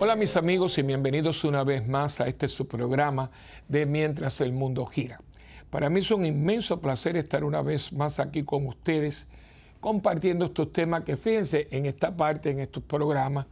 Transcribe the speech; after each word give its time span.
Hola 0.00 0.14
mis 0.14 0.36
amigos 0.36 0.78
y 0.78 0.82
bienvenidos 0.82 1.42
una 1.42 1.64
vez 1.64 1.84
más 1.88 2.20
a 2.20 2.28
este 2.28 2.46
su 2.46 2.68
programa 2.68 3.32
de 3.66 3.84
Mientras 3.84 4.40
el 4.40 4.52
Mundo 4.52 4.86
Gira. 4.86 5.20
Para 5.70 5.90
mí 5.90 5.98
es 5.98 6.12
un 6.12 6.24
inmenso 6.24 6.80
placer 6.80 7.16
estar 7.16 7.42
una 7.42 7.62
vez 7.62 7.92
más 7.92 8.20
aquí 8.20 8.44
con 8.44 8.64
ustedes 8.68 9.26
compartiendo 9.80 10.44
estos 10.44 10.72
temas 10.72 11.02
que 11.02 11.16
fíjense 11.16 11.66
en 11.72 11.86
esta 11.86 12.16
parte, 12.16 12.50
en 12.50 12.60
estos 12.60 12.84
programas, 12.84 13.46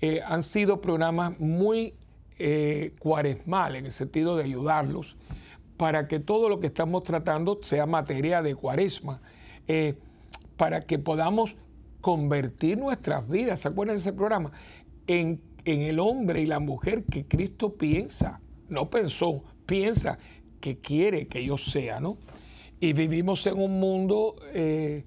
eh, 0.00 0.22
han 0.24 0.42
sido 0.42 0.80
programas 0.80 1.38
muy 1.38 1.92
eh, 2.38 2.94
cuaresmal 2.98 3.76
en 3.76 3.84
el 3.84 3.92
sentido 3.92 4.34
de 4.34 4.44
ayudarlos 4.44 5.18
para 5.76 6.08
que 6.08 6.20
todo 6.20 6.48
lo 6.48 6.58
que 6.58 6.68
estamos 6.68 7.02
tratando 7.02 7.60
sea 7.64 7.84
materia 7.84 8.40
de 8.40 8.54
cuaresma, 8.54 9.20
eh, 9.68 9.98
para 10.56 10.86
que 10.86 10.98
podamos 10.98 11.54
convertir 12.00 12.78
nuestras 12.78 13.28
vidas, 13.28 13.60
¿se 13.60 13.68
acuerdan 13.68 13.96
de 13.96 14.00
ese 14.00 14.14
programa? 14.14 14.52
En 15.06 15.51
en 15.64 15.82
el 15.82 16.00
hombre 16.00 16.40
y 16.40 16.46
la 16.46 16.58
mujer 16.58 17.04
que 17.04 17.26
Cristo 17.26 17.74
piensa, 17.74 18.40
no 18.68 18.90
pensó, 18.90 19.42
piensa 19.66 20.18
que 20.60 20.78
quiere 20.78 21.26
que 21.26 21.44
yo 21.44 21.58
sea, 21.58 22.00
¿no? 22.00 22.18
Y 22.80 22.92
vivimos 22.94 23.46
en 23.46 23.58
un 23.58 23.78
mundo 23.78 24.36
eh, 24.52 25.04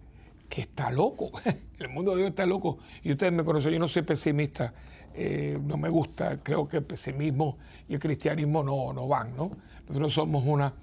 que 0.50 0.62
está 0.62 0.92
loco, 0.92 1.32
el 1.80 1.90
mundo 1.90 2.12
de 2.12 2.18
Dios 2.18 2.30
está 2.30 2.46
loco. 2.46 2.78
Y 3.04 3.12
ustedes 3.12 3.34
me 3.34 3.44
conocen, 3.44 3.74
yo 3.74 3.80
no 3.80 3.88
soy 3.88 4.04
pesimista, 4.04 4.74
eh, 5.14 5.58
no 5.62 5.78
me 5.78 5.90
gusta, 5.90 6.42
creo 6.42 6.68
que 6.68 6.78
el 6.78 6.84
pesimismo 6.84 7.58
y 7.88 7.96
el 7.96 8.00
cristianismo 8.00 8.64
no, 8.64 8.94
no 8.94 9.08
van, 9.08 9.36
¿no? 9.36 9.52
Nosotros 9.88 10.14
somos 10.14 10.44
una, 10.46 10.74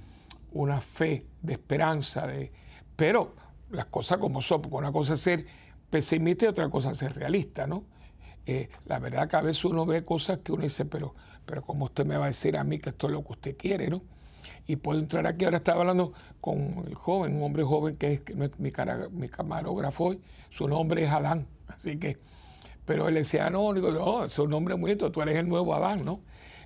una 0.52 0.80
fe 0.80 1.26
de 1.40 1.54
esperanza, 1.54 2.26
de, 2.26 2.52
pero 2.96 3.34
las 3.70 3.86
cosas 3.86 4.18
como 4.18 4.40
son, 4.40 4.62
porque 4.62 4.76
una 4.76 4.92
cosa 4.92 5.14
es 5.14 5.20
ser 5.20 5.46
pesimista 5.90 6.46
y 6.46 6.48
otra 6.48 6.68
cosa 6.68 6.90
es 6.90 6.98
ser 6.98 7.14
realista, 7.14 7.66
¿no? 7.66 7.84
Eh, 8.46 8.68
la 8.86 8.98
verdad 8.98 9.28
que 9.28 9.36
a 9.36 9.40
veces 9.40 9.64
uno 9.64 9.86
ve 9.86 10.04
cosas 10.04 10.40
que 10.40 10.52
uno 10.52 10.64
dice, 10.64 10.84
pero, 10.84 11.14
pero 11.46 11.62
¿cómo 11.62 11.84
usted 11.84 12.04
me 12.04 12.16
va 12.16 12.24
a 12.24 12.28
decir 12.28 12.56
a 12.56 12.64
mí 12.64 12.78
que 12.78 12.90
esto 12.90 13.06
es 13.06 13.12
lo 13.12 13.22
que 13.24 13.32
usted 13.32 13.56
quiere, 13.56 13.88
no? 13.88 14.02
Y 14.66 14.76
puedo 14.76 14.98
entrar 14.98 15.26
aquí, 15.26 15.44
ahora 15.44 15.58
estaba 15.58 15.80
hablando 15.80 16.12
con 16.40 16.84
el 16.86 16.94
joven, 16.94 17.36
un 17.36 17.42
hombre 17.42 17.62
joven 17.62 17.96
que 17.96 18.14
es, 18.14 18.58
mi, 18.58 19.28
camarógrafo 19.28 20.04
hoy, 20.04 20.20
su 20.50 20.68
nombre 20.68 21.04
es 21.04 21.10
Adán, 21.10 21.46
así 21.68 21.98
que, 21.98 22.18
pero 22.84 23.08
él 23.08 23.14
decía, 23.14 23.48
no, 23.50 23.72
digo, 23.72 23.90
no, 23.90 24.24
es 24.24 24.38
un 24.38 24.50
nombre 24.50 24.74
muy 24.74 24.90
bonito, 24.90 25.12
tú 25.12 25.22
eres 25.22 25.36
el 25.36 25.48
nuevo 25.48 25.74
Adán, 25.74 26.04
¿no? 26.04 26.20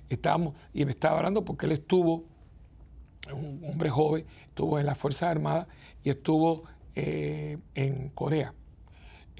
Estábamos, 0.09 0.55
y 0.73 0.85
me 0.85 0.91
estaba 0.91 1.17
hablando 1.17 1.43
porque 1.43 1.65
él 1.65 1.73
estuvo, 1.73 2.25
un 3.33 3.61
hombre 3.69 3.89
joven, 3.89 4.25
estuvo 4.47 4.79
en 4.79 4.85
las 4.85 4.97
Fuerzas 4.97 5.29
Armadas 5.29 5.67
y 6.03 6.09
estuvo 6.09 6.63
eh, 6.95 7.57
en 7.75 8.09
Corea, 8.09 8.53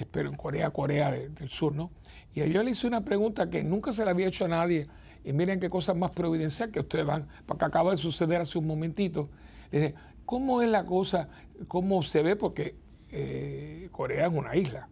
espero 0.04 0.30
en 0.30 0.36
Corea, 0.36 0.70
Corea 0.70 1.12
del 1.12 1.50
Sur, 1.50 1.74
¿no? 1.74 1.92
Y 2.34 2.48
yo 2.52 2.62
le 2.62 2.72
hice 2.72 2.86
una 2.86 3.02
pregunta 3.02 3.50
que 3.50 3.64
nunca 3.64 3.92
se 3.92 4.06
la 4.06 4.12
había 4.12 4.28
hecho 4.28 4.46
a 4.46 4.48
nadie. 4.48 4.88
Y 5.24 5.34
miren 5.34 5.60
qué 5.60 5.70
cosas 5.70 5.96
más 5.96 6.12
providenciales 6.12 6.72
que 6.74 6.80
ustedes 6.80 7.06
van, 7.06 7.28
porque 7.46 7.66
acaba 7.66 7.92
de 7.92 7.98
suceder 7.98 8.42
hace 8.42 8.58
un 8.58 8.68
momentito. 8.68 9.30
Le 9.72 9.96
¿cómo 10.26 10.62
es 10.62 10.70
la 10.70 10.86
cosa? 10.86 11.30
¿Cómo 11.68 12.04
se 12.04 12.22
ve? 12.22 12.36
Porque 12.36 12.76
eh, 13.10 13.90
Corea 13.92 14.28
es 14.28 14.34
una 14.34 14.56
isla. 14.56 14.88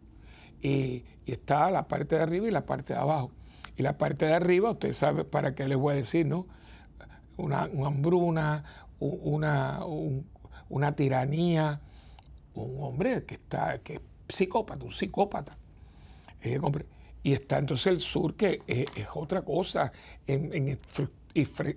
Y, 0.62 1.06
está 1.26 1.72
la 1.72 1.88
parte 1.88 2.16
de 2.16 2.22
arriba 2.22 2.48
y 2.48 2.52
la 2.52 2.66
parte 2.66 2.94
de 2.94 3.00
abajo. 3.00 3.32
Y 3.78 3.84
la 3.84 3.98
parte 3.98 4.26
de 4.26 4.34
arriba, 4.34 4.72
usted 4.72 4.94
sabe 4.94 5.24
para 5.24 5.56
qué 5.56 5.68
les 5.68 5.78
voy 5.78 5.94
a 5.94 5.96
decir, 5.98 6.26
¿no? 6.26 6.48
Una, 7.38 7.64
hambruna, 7.64 8.64
una, 9.00 9.82
una 10.70 10.96
tiranía, 10.96 11.82
un 12.54 12.84
hombre 12.84 13.26
que 13.26 13.36
está, 13.36 13.80
que 13.80 14.02
psicópata, 14.28 14.84
un 14.84 14.92
psicópata. 14.92 15.58
Eh, 16.42 16.60
y 17.24 17.34
está 17.34 17.58
entonces 17.58 17.88
el 17.88 18.00
sur, 18.02 18.36
que 18.36 18.62
es, 18.68 18.88
otra 19.16 19.42
cosa, 19.42 19.92
en, 20.28 20.78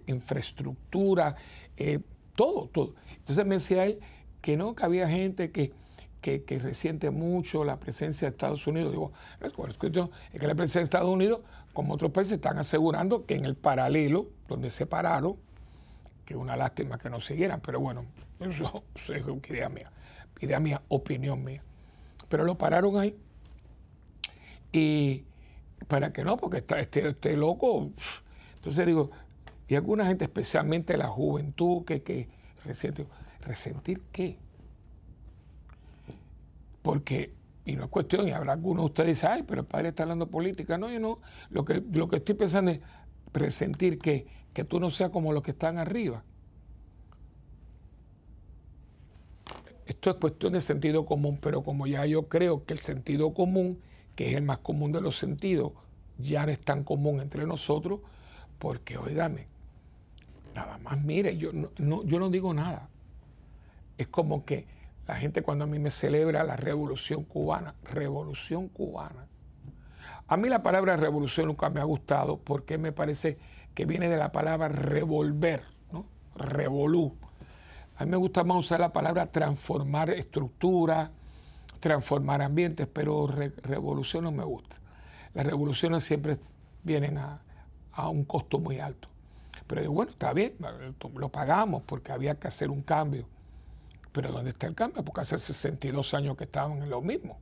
infraestructura, 0.07 1.35
eh, 1.77 2.01
todo, 2.37 2.69
todo. 2.69 2.95
Entonces 3.17 3.47
me 3.47 3.55
decía 3.55 3.87
él 3.87 3.99
que 4.43 4.57
no, 4.57 4.75
que 4.75 4.85
había 4.85 5.09
gente 5.09 5.51
que, 5.51 5.73
que, 6.21 6.59
resiente 6.59 7.11
mucho 7.11 7.65
la 7.65 7.81
presencia 7.81 8.29
de 8.29 8.33
Estados 8.33 8.67
Unidos. 8.67 8.93
Digo, 8.93 9.13
es 9.41 9.79
que 9.79 10.47
la 10.47 10.55
presencia 10.55 10.81
de 10.81 10.85
Estados 10.85 11.09
Unidos, 11.09 11.41
como 11.73 11.95
otros 11.95 12.11
países, 12.11 12.35
están 12.35 12.59
asegurando 12.59 13.25
que 13.25 13.35
en 13.35 13.47
el 13.47 13.57
paralelo, 13.57 14.29
donde 14.49 14.69
se 14.69 14.85
pararon, 14.85 15.37
que 16.27 16.37
una 16.37 16.57
lástima 16.57 16.99
que 16.99 17.09
no 17.09 17.23
siguieran, 17.23 17.63
pero 17.63 17.81
bueno, 17.81 18.05
eso, 18.41 18.85
es 18.95 19.51
idea 19.51 19.71
mía, 19.71 19.91
idea 20.41 20.61
mía, 20.61 20.83
opinión 20.89 21.43
mía. 21.43 21.63
Pero 22.29 22.45
lo 22.45 22.57
pararon 22.57 22.99
ahí. 22.99 23.17
Y, 24.73 25.25
para 25.87 26.13
que 26.13 26.25
no, 26.25 26.37
porque 26.37 26.59
está 26.59 26.81
este, 26.81 27.09
este 27.09 27.37
loco. 27.37 27.91
Entonces 28.57 28.87
digo, 28.87 29.11
y 29.69 29.75
alguna 29.75 30.07
gente, 30.07 30.25
especialmente 30.25 30.97
la 30.97 31.09
juventud, 31.09 31.85
que, 31.85 32.03
que 32.03 32.29
resiente. 32.65 33.07
¿Resentir 33.41 34.03
qué? 34.13 34.39
Porque, 36.83 37.33
y 37.65 37.77
no 37.77 37.85
es 37.85 37.91
cuestión, 37.91 38.29
y 38.29 38.33
habrá 38.33 38.55
algunos 38.55 38.83
de 38.83 38.87
ustedes 38.87 39.09
dicen, 39.09 39.31
ay, 39.33 39.43
pero 39.43 39.61
el 39.61 39.67
padre 39.67 39.91
está 39.91 40.03
hablando 40.03 40.27
política. 40.27 40.79
No, 40.79 40.91
yo 40.91 40.99
no. 40.99 41.19
Lo 41.51 41.65
que, 41.65 41.83
lo 41.93 42.09
que 42.09 42.17
estoy 42.17 42.35
pensando 42.35 42.71
es 42.71 42.81
presentir 43.33 43.99
que, 43.99 44.27
que 44.53 44.65
tú 44.65 44.81
no 44.81 44.91
seas 44.91 45.11
como 45.11 45.33
los 45.33 45.43
que 45.43 45.53
están 45.53 45.79
arriba. 45.79 46.25
Esto 49.89 50.11
es 50.11 50.17
cuestión 50.17 50.53
de 50.53 50.61
sentido 50.61 51.07
común, 51.07 51.39
pero 51.41 51.63
como 51.63 51.87
ya 51.87 52.05
yo 52.05 52.29
creo 52.29 52.67
que 52.67 52.75
el 52.75 52.79
sentido 52.79 53.33
común 53.33 53.81
que 54.15 54.29
es 54.29 54.37
el 54.37 54.43
más 54.43 54.59
común 54.59 54.93
de 54.93 55.01
los 55.01 55.17
sentidos, 55.17 55.73
ya 56.19 56.45
no 56.45 56.53
es 56.53 56.61
tan 56.61 56.85
común 56.85 57.21
entre 57.21 57.47
nosotros, 57.47 58.01
porque, 58.59 58.99
oígame, 58.99 59.47
nada 60.55 60.77
más, 60.79 61.01
mire, 61.01 61.39
yo 61.39 61.53
no, 61.53 62.03
yo 62.05 62.19
no 62.19 62.29
digo 62.29 62.53
nada. 62.53 62.91
Es 63.97 64.09
como 64.09 64.45
que 64.45 64.67
la 65.07 65.15
gente 65.15 65.43
cuando 65.43 65.65
a 65.65 65.67
mí 65.69 65.79
me 65.79 65.91
celebra 65.91 66.45
la 66.45 66.57
revolución 66.57 67.25
cubana, 67.25 67.77
revolución 67.85 68.69
cubana. 68.69 69.27
A 70.27 70.37
mí 70.37 70.51
la 70.51 70.63
palabra 70.63 70.97
revolución 70.97 71.47
nunca 71.47 71.71
me 71.71 71.81
ha 71.81 71.85
gustado 71.85 72.37
porque 72.37 72.77
me 72.77 72.93
parece 72.93 73.39
que 73.75 73.87
viene 73.87 74.11
de 74.11 74.19
la 74.19 74.33
palabra 74.33 74.69
revolver, 74.69 75.63
¿no? 75.93 76.05
Revolú. 76.35 77.17
A 77.99 78.05
mí 78.05 78.11
me 78.13 78.17
gusta 78.17 78.45
más 78.45 78.57
usar 78.59 78.79
la 78.79 78.93
palabra 78.93 79.27
transformar 79.27 80.11
estructura, 80.11 81.11
transformar 81.81 82.43
ambientes, 82.43 82.87
pero 82.87 83.27
revolución 83.27 84.25
no 84.25 84.31
me 84.31 84.45
gusta. 84.45 84.77
Las 85.35 85.45
revoluciones 85.45 86.05
siempre 86.05 86.39
vienen 86.85 87.19
a, 87.19 87.41
un 88.09 88.25
costo 88.25 88.61
muy 88.61 88.79
alto. 88.79 89.09
Pero 89.67 89.91
bueno, 89.91 90.13
está 90.13 90.33
bien, 90.33 90.55
lo 91.17 91.29
pagamos 91.29 91.83
porque 91.83 92.13
había 92.13 92.37
que 92.37 92.47
hacer 92.47 92.71
un 92.71 92.83
cambio. 92.83 93.27
Pero 94.13 94.31
¿dónde 94.31 94.51
está 94.51 94.69
el 94.69 94.77
cambio? 94.77 95.05
Porque 95.05 95.23
hace 95.23 95.37
62 95.37 96.15
años 96.15 96.37
que 96.37 96.45
estaban 96.45 96.81
en 96.81 96.89
lo 96.91 97.03
mismo. 97.03 97.41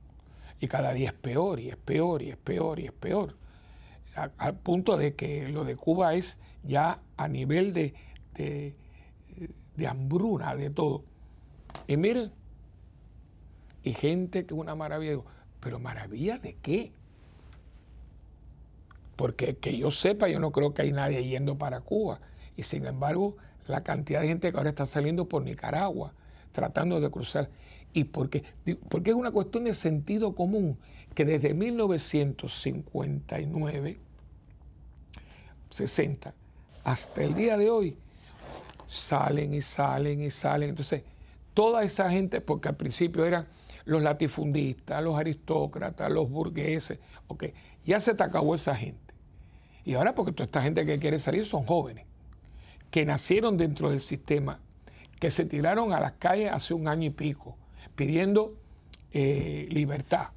Y 0.58 0.68
cada 0.68 0.94
día 0.94 1.10
es 1.10 1.14
peor, 1.14 1.60
y 1.60 1.68
es 1.68 1.76
peor, 1.76 2.22
y 2.22 2.30
es 2.30 2.36
peor, 2.38 2.80
y 2.80 2.86
es 2.86 2.92
peor. 2.92 3.36
al 4.14 4.54
punto 4.54 4.96
de 4.96 5.14
que 5.14 5.48
lo 5.50 5.64
de 5.64 5.76
Cuba 5.76 6.14
es 6.14 6.38
ya 6.62 7.00
a 7.18 7.28
nivel 7.28 7.74
de, 7.74 7.94
de 9.76 9.86
hambruna, 9.86 10.54
de 10.54 10.70
todo. 10.70 11.02
Y 11.86 11.96
miren, 11.96 12.32
y 13.82 13.92
gente 13.92 14.46
que 14.46 14.54
una 14.54 14.74
maravilla. 14.74 15.20
Pero 15.60 15.78
maravilla 15.78 16.38
de 16.38 16.56
qué? 16.62 16.92
Porque 19.16 19.56
que 19.56 19.76
yo 19.76 19.90
sepa, 19.90 20.28
yo 20.28 20.40
no 20.40 20.52
creo 20.52 20.74
que 20.74 20.82
hay 20.82 20.92
nadie 20.92 21.26
yendo 21.26 21.56
para 21.56 21.80
Cuba. 21.80 22.20
Y 22.56 22.62
sin 22.62 22.86
embargo, 22.86 23.36
la 23.66 23.82
cantidad 23.82 24.20
de 24.20 24.28
gente 24.28 24.50
que 24.50 24.58
ahora 24.58 24.70
está 24.70 24.86
saliendo 24.86 25.26
por 25.26 25.42
Nicaragua, 25.42 26.12
tratando 26.52 27.00
de 27.00 27.10
cruzar. 27.10 27.50
¿Y 27.92 28.04
por 28.04 28.30
qué? 28.30 28.44
Porque 28.88 29.10
es 29.10 29.16
una 29.16 29.30
cuestión 29.30 29.64
de 29.64 29.74
sentido 29.74 30.34
común, 30.34 30.78
que 31.14 31.24
desde 31.24 31.54
1959, 31.54 33.98
60, 35.70 36.34
hasta 36.84 37.22
el 37.22 37.34
día 37.34 37.56
de 37.56 37.70
hoy, 37.70 37.96
salen 38.86 39.54
y 39.54 39.60
salen 39.60 40.22
y 40.22 40.30
salen. 40.30 40.70
Entonces, 40.70 41.02
toda 41.54 41.82
esa 41.82 42.10
gente, 42.10 42.40
porque 42.40 42.68
al 42.68 42.76
principio 42.76 43.24
eran 43.24 43.46
los 43.84 44.02
latifundistas, 44.02 45.02
los 45.02 45.18
aristócratas, 45.18 46.10
los 46.10 46.28
burgueses, 46.28 46.98
ok, 47.28 47.44
ya 47.84 48.00
se 48.00 48.14
te 48.14 48.22
acabó 48.22 48.54
esa 48.54 48.74
gente. 48.74 49.14
Y 49.84 49.94
ahora 49.94 50.14
porque 50.14 50.32
toda 50.32 50.44
esta 50.44 50.62
gente 50.62 50.84
que 50.84 50.98
quiere 50.98 51.18
salir 51.18 51.46
son 51.46 51.64
jóvenes, 51.64 52.04
que 52.90 53.06
nacieron 53.06 53.56
dentro 53.56 53.90
del 53.90 54.00
sistema, 54.00 54.58
que 55.20 55.30
se 55.30 55.44
tiraron 55.44 55.92
a 55.92 56.00
las 56.00 56.12
calles 56.12 56.50
hace 56.52 56.74
un 56.74 56.88
año 56.88 57.06
y 57.06 57.10
pico, 57.10 57.56
pidiendo 57.94 58.54
eh, 59.12 59.66
libertad, 59.70 60.30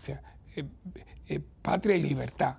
o 0.00 0.02
sea, 0.02 0.22
eh, 0.56 0.64
eh, 1.28 1.40
patria 1.60 1.96
y 1.96 2.02
libertad. 2.02 2.56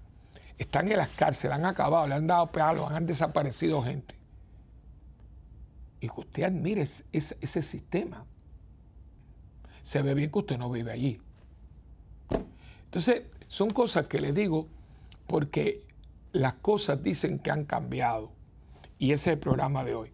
Están 0.57 0.91
en 0.91 0.97
las 0.97 1.09
cárceles, 1.15 1.57
han 1.57 1.65
acabado, 1.65 2.07
le 2.07 2.13
han 2.13 2.27
dado 2.27 2.51
palos, 2.51 2.91
han 2.91 3.05
desaparecido 3.05 3.81
gente. 3.81 4.15
Y 6.03 6.09
que 6.09 6.19
usted 6.19 6.43
admire 6.43 6.81
ese 6.81 7.61
sistema 7.61 8.25
se 9.83 10.01
ve 10.01 10.13
bien 10.13 10.29
que 10.29 10.39
usted 10.39 10.57
no 10.57 10.69
vive 10.69 10.91
allí. 10.91 11.21
Entonces, 12.83 13.23
son 13.47 13.69
cosas 13.69 14.09
que 14.09 14.19
le 14.19 14.33
digo 14.33 14.67
porque 15.27 15.85
las 16.33 16.55
cosas 16.55 17.01
dicen 17.01 17.39
que 17.39 17.51
han 17.51 17.63
cambiado. 17.63 18.33
Y 18.99 19.13
ese 19.13 19.29
es 19.29 19.35
el 19.35 19.39
programa 19.39 19.85
de 19.85 19.95
hoy. 19.95 20.11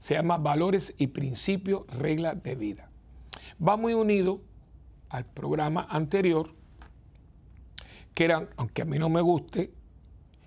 Se 0.00 0.14
llama 0.14 0.38
Valores 0.38 0.96
y 0.98 1.06
Principios, 1.06 1.86
Reglas 1.86 2.42
de 2.42 2.56
Vida. 2.56 2.90
Va 3.64 3.76
muy 3.76 3.94
unido 3.94 4.40
al 5.08 5.24
programa 5.24 5.86
anterior, 5.88 6.52
que 8.12 8.24
era, 8.24 8.48
aunque 8.56 8.82
a 8.82 8.86
mí 8.86 8.98
no 8.98 9.08
me 9.08 9.20
guste 9.20 9.72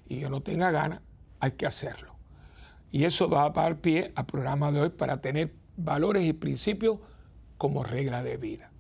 y 0.10 0.20
yo 0.20 0.30
no 0.30 0.42
tenga 0.42 0.70
ganas, 0.70 1.00
hay 1.40 1.52
que 1.52 1.66
hacerlo. 1.66 2.11
Y 2.92 3.06
eso 3.06 3.30
va 3.30 3.46
a 3.46 3.50
dar 3.50 3.78
pie 3.78 4.12
al 4.16 4.26
programa 4.26 4.72
de 4.72 4.82
hoy 4.82 4.90
para 4.90 5.22
tener 5.22 5.52
valores 5.78 6.26
y 6.26 6.34
principios 6.34 7.00
como 7.58 7.84
regla 7.84 8.24
de 8.24 8.38
vida. 8.38 8.72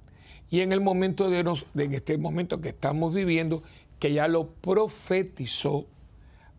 Y 0.49 0.59
en 0.59 0.73
el 0.73 0.81
momento 0.81 1.29
de, 1.29 1.39
en 1.39 1.93
este 1.93 2.17
momento 2.17 2.59
que 2.59 2.69
estamos 2.69 3.13
viviendo, 3.13 3.63
que 3.99 4.11
ya 4.13 4.27
lo 4.27 4.49
profetizó 4.49 5.85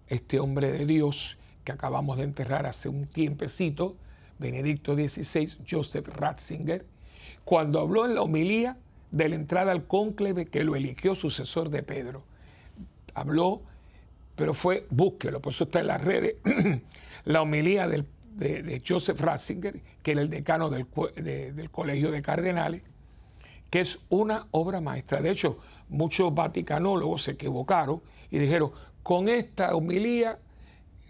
este 0.09 0.41
hombre 0.41 0.73
de 0.73 0.87
Dios 0.87 1.37
que 1.65 1.73
acabamos 1.73 2.17
de 2.17 2.25
enterrar 2.25 2.67
hace 2.67 2.89
un 2.89 3.07
tiempecito, 3.07 3.97
Benedicto 4.39 4.95
XVI, 4.95 5.59
Joseph 5.69 6.09
Ratzinger, 6.09 6.87
cuando 7.45 7.81
habló 7.81 8.07
en 8.07 8.15
la 8.15 8.23
homilía 8.23 8.79
de 9.11 9.29
la 9.29 9.35
entrada 9.35 9.73
al 9.73 9.87
cónclave 9.87 10.47
que 10.47 10.65
lo 10.65 10.75
eligió 10.75 11.15
sucesor 11.15 11.69
de 11.69 11.83
Pedro. 11.83 12.25
Habló, 13.15 13.63
pero 14.37 14.55
fue, 14.55 14.87
búsquelo, 14.91 15.41
por 15.41 15.53
eso 15.53 15.65
está 15.65 15.81
en 15.81 15.87
las 15.89 16.03
redes, 16.03 16.37
la 17.25 17.43
homilía 17.43 17.89
de, 17.89 18.05
Joseph 18.87 19.21
Ratzinger, 19.21 19.81
que 20.03 20.13
era 20.13 20.23
el 20.23 20.31
decano 20.31 20.71
del, 20.71 20.87
del 21.55 21.71
Colegio 21.71 22.11
de 22.11 22.23
Cardenales, 22.23 22.83
que 23.71 23.81
es 23.81 24.01
una 24.09 24.49
obra 24.51 24.81
maestra. 24.81 25.21
De 25.21 25.31
hecho, 25.31 25.59
muchos 25.89 26.35
vaticanólogos 26.35 27.23
se 27.23 27.33
equivocaron 27.33 28.03
y 28.31 28.39
dijeron, 28.39 28.73
con 29.03 29.29
esta 29.29 29.75
homilía 29.75 30.39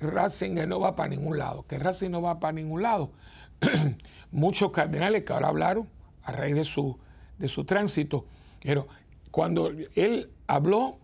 Ratzinger 0.01 0.67
no 0.67 0.81
va 0.81 0.97
para 0.97 1.09
ningún 1.09 1.39
lado, 1.39 1.65
que 1.67 1.79
Ratzinger 1.79 2.11
no 2.11 2.23
va 2.23 2.41
para 2.41 2.53
ningún 2.53 2.83
lado. 2.83 3.13
muchos 4.33 4.73
cardenales 4.73 5.25
que 5.25 5.33
ahora 5.33 5.49
hablaron 5.49 5.89
a 6.23 6.33
raíz 6.33 6.57
de 6.57 6.65
su, 6.65 6.99
de 7.39 7.49
su 7.49 7.65
tránsito, 7.65 8.27
pero 8.63 8.89
cuando 9.31 9.71
él 9.95 10.31
habló, 10.47 10.99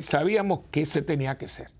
sabíamos 0.00 0.60
que 0.70 0.86
se 0.86 1.02
tenía 1.02 1.38
que 1.38 1.48
ser, 1.48 1.70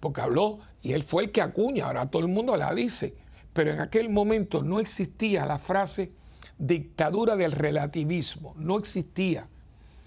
porque 0.00 0.20
habló 0.20 0.60
y 0.82 0.92
él 0.92 1.02
fue 1.02 1.24
el 1.24 1.32
que 1.32 1.40
acuña, 1.40 1.86
ahora 1.86 2.10
todo 2.10 2.22
el 2.22 2.28
mundo 2.28 2.56
la 2.56 2.74
dice, 2.74 3.14
pero 3.52 3.72
en 3.72 3.80
aquel 3.80 4.08
momento 4.10 4.62
no 4.62 4.80
existía 4.80 5.46
la 5.46 5.58
frase 5.58 6.12
dictadura 6.58 7.36
del 7.36 7.52
relativismo, 7.52 8.54
no 8.56 8.78
existía. 8.78 9.48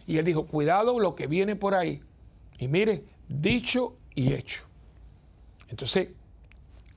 Y 0.06 0.18
él 0.18 0.26
dijo, 0.26 0.46
cuidado 0.46 1.00
lo 1.00 1.16
que 1.16 1.28
viene 1.28 1.56
por 1.56 1.76
ahí. 1.76 2.02
Y 2.60 2.68
mire, 2.68 3.04
dicho 3.28 3.98
y 4.16 4.34
hecho. 4.34 4.64
Entonces, 5.70 6.10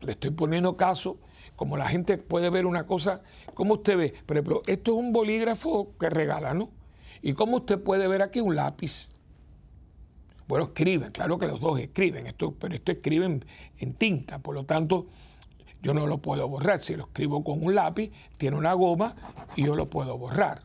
le 0.01 0.13
estoy 0.13 0.31
poniendo 0.31 0.77
caso, 0.77 1.19
como 1.57 1.77
la 1.77 1.89
gente 1.89 2.17
puede 2.19 2.51
ver 2.51 2.67
una 2.67 2.87
cosa, 2.87 3.23
como 3.55 3.75
usted 3.75 3.97
ve, 3.97 4.15
pero, 4.27 4.63
esto 4.67 4.93
es 4.93 4.97
un 4.97 5.13
bolígrafo 5.13 5.93
que 5.99 6.09
regala, 6.09 6.55
¿no? 6.55 6.71
Y 7.21 7.35
como 7.35 7.59
usted 7.59 7.79
puede 7.79 8.09
ver 8.09 8.23
aquí 8.23 8.41
un 8.41 8.57
lápiz. 8.57 9.13
Bueno, 10.51 10.65
escriben, 10.65 11.13
claro 11.13 11.39
que 11.39 11.47
los 11.47 11.61
dos 11.61 11.79
escriben, 11.79 12.27
esto, 12.27 12.53
pero 12.59 12.75
esto 12.75 12.91
escriben 12.91 13.45
en 13.79 13.95
tinta, 13.95 14.41
por 14.41 14.57
lo 14.57 14.65
tanto, 14.65 15.07
yo 15.81 15.95
no 15.95 16.09
lo 16.09 16.19
puedo 16.19 16.49
borrar. 16.49 16.81
Si 16.81 16.97
lo 16.97 17.05
escribo 17.05 17.45
con 17.45 17.65
un 17.65 17.77
lápiz, 17.77 18.11
tiene 18.37 18.57
una 18.57 18.73
goma 18.73 19.15
y 19.55 19.67
yo 19.67 19.77
lo 19.77 19.89
puedo 19.89 20.19
borrar. 20.19 20.63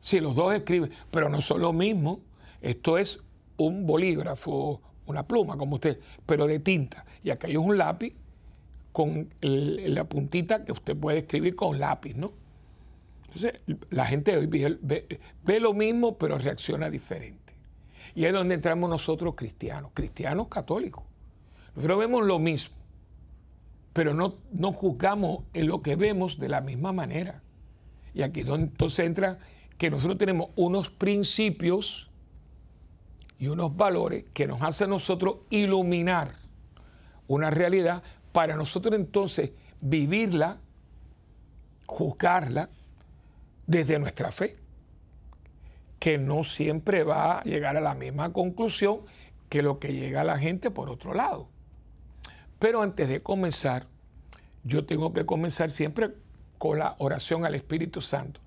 Si 0.00 0.18
los 0.18 0.34
dos 0.34 0.54
escriben, 0.54 0.90
pero 1.10 1.28
no 1.28 1.42
son 1.42 1.60
lo 1.60 1.74
mismo. 1.74 2.20
Esto 2.62 2.96
es 2.96 3.20
un 3.58 3.86
bolígrafo, 3.86 4.80
una 5.04 5.26
pluma, 5.26 5.58
como 5.58 5.74
usted, 5.74 6.00
pero 6.24 6.46
de 6.46 6.60
tinta. 6.60 7.04
Y 7.22 7.28
acá 7.28 7.48
hay 7.48 7.58
un 7.58 7.76
lápiz 7.76 8.14
con 8.92 9.28
la 9.42 10.04
puntita 10.04 10.64
que 10.64 10.72
usted 10.72 10.96
puede 10.96 11.18
escribir 11.18 11.54
con 11.54 11.78
lápiz, 11.78 12.14
¿no? 12.14 12.32
Entonces, 13.26 13.60
la 13.90 14.06
gente 14.06 14.34
hoy 14.38 14.46
ve 14.46 15.60
lo 15.60 15.74
mismo, 15.74 16.16
pero 16.16 16.38
reacciona 16.38 16.88
diferente. 16.88 17.47
Y 18.18 18.24
es 18.24 18.32
donde 18.32 18.56
entramos 18.56 18.90
nosotros 18.90 19.34
cristianos, 19.36 19.92
cristianos 19.94 20.48
católicos. 20.48 21.04
Nosotros 21.76 21.98
vemos 22.00 22.26
lo 22.26 22.40
mismo 22.40 22.78
pero 23.98 24.14
no, 24.14 24.36
no 24.52 24.72
juzgamos 24.72 25.42
en 25.54 25.66
lo 25.66 25.82
que 25.82 25.96
vemos 25.96 26.38
de 26.38 26.48
la 26.48 26.60
misma 26.60 26.92
manera. 26.92 27.42
Y 28.14 28.22
aquí 28.22 28.42
entonces 28.46 29.04
entra 29.04 29.40
que 29.76 29.90
nosotros 29.90 30.18
tenemos 30.18 30.50
unos 30.54 30.88
principios 30.88 32.08
y 33.40 33.48
unos 33.48 33.76
valores 33.76 34.24
que 34.32 34.46
nos 34.46 34.62
hacen 34.62 34.90
nosotros 34.90 35.38
iluminar 35.50 36.34
una 37.26 37.50
realidad 37.50 38.04
para 38.30 38.54
nosotros 38.54 38.94
entonces 38.94 39.50
vivirla, 39.80 40.58
juzgarla 41.86 42.70
desde 43.66 43.98
nuestra 43.98 44.30
fe, 44.30 44.58
que 45.98 46.18
no 46.18 46.44
siempre 46.44 47.02
va 47.04 47.38
a 47.38 47.44
llegar 47.44 47.76
a 47.76 47.80
la 47.80 47.94
misma 47.94 48.32
conclusión 48.32 49.00
que 49.48 49.62
lo 49.62 49.78
que 49.78 49.92
llega 49.92 50.20
a 50.20 50.24
la 50.24 50.38
gente 50.38 50.70
por 50.70 50.90
otro 50.90 51.14
lado. 51.14 51.48
Pero 52.58 52.82
antes 52.82 53.08
de 53.08 53.22
comenzar, 53.22 53.86
yo 54.64 54.84
tengo 54.84 55.12
que 55.12 55.26
comenzar 55.26 55.70
siempre 55.70 56.10
con 56.58 56.78
la 56.78 56.96
oración 56.98 57.44
al 57.44 57.54
Espíritu 57.54 58.00
Santo. 58.00 58.40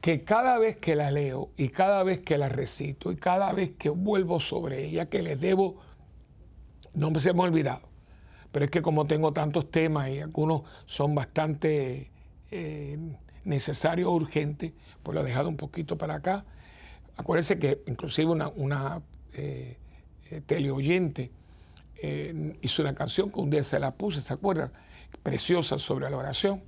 Que 0.00 0.24
cada 0.24 0.58
vez 0.58 0.76
que 0.76 0.94
la 0.94 1.10
leo 1.10 1.50
y 1.56 1.70
cada 1.70 2.02
vez 2.02 2.20
que 2.20 2.38
la 2.38 2.48
recito 2.48 3.10
y 3.10 3.16
cada 3.16 3.52
vez 3.52 3.72
que 3.78 3.88
vuelvo 3.88 4.40
sobre 4.40 4.84
ella, 4.84 5.06
que 5.06 5.22
les 5.22 5.40
debo, 5.40 5.76
no 6.94 7.10
me 7.10 7.18
se 7.18 7.32
me 7.32 7.40
ha 7.40 7.44
olvidado. 7.44 7.88
Pero 8.52 8.64
es 8.64 8.70
que 8.70 8.82
como 8.82 9.06
tengo 9.06 9.32
tantos 9.32 9.70
temas 9.70 10.10
y 10.10 10.20
algunos 10.20 10.62
son 10.86 11.14
bastante 11.14 12.10
eh, 12.50 12.98
necesarios, 13.48 14.10
urgentes, 14.10 14.72
pues 15.02 15.14
lo 15.14 15.22
he 15.22 15.24
dejado 15.24 15.48
un 15.48 15.56
poquito 15.56 15.96
para 15.96 16.16
acá. 16.16 16.44
Acuérdense 17.16 17.58
que 17.58 17.82
inclusive 17.86 18.30
una, 18.30 18.48
una 18.48 19.02
eh, 19.32 19.76
eh, 20.30 20.42
teleoyente 20.46 21.32
eh, 22.00 22.56
hizo 22.60 22.82
una 22.82 22.94
canción 22.94 23.30
que 23.32 23.40
un 23.40 23.50
día 23.50 23.62
se 23.62 23.78
la 23.80 23.92
puse, 23.92 24.20
¿se 24.20 24.32
acuerdan? 24.32 24.72
Preciosa 25.22 25.78
sobre 25.78 26.08
la 26.08 26.16
oración, 26.16 26.62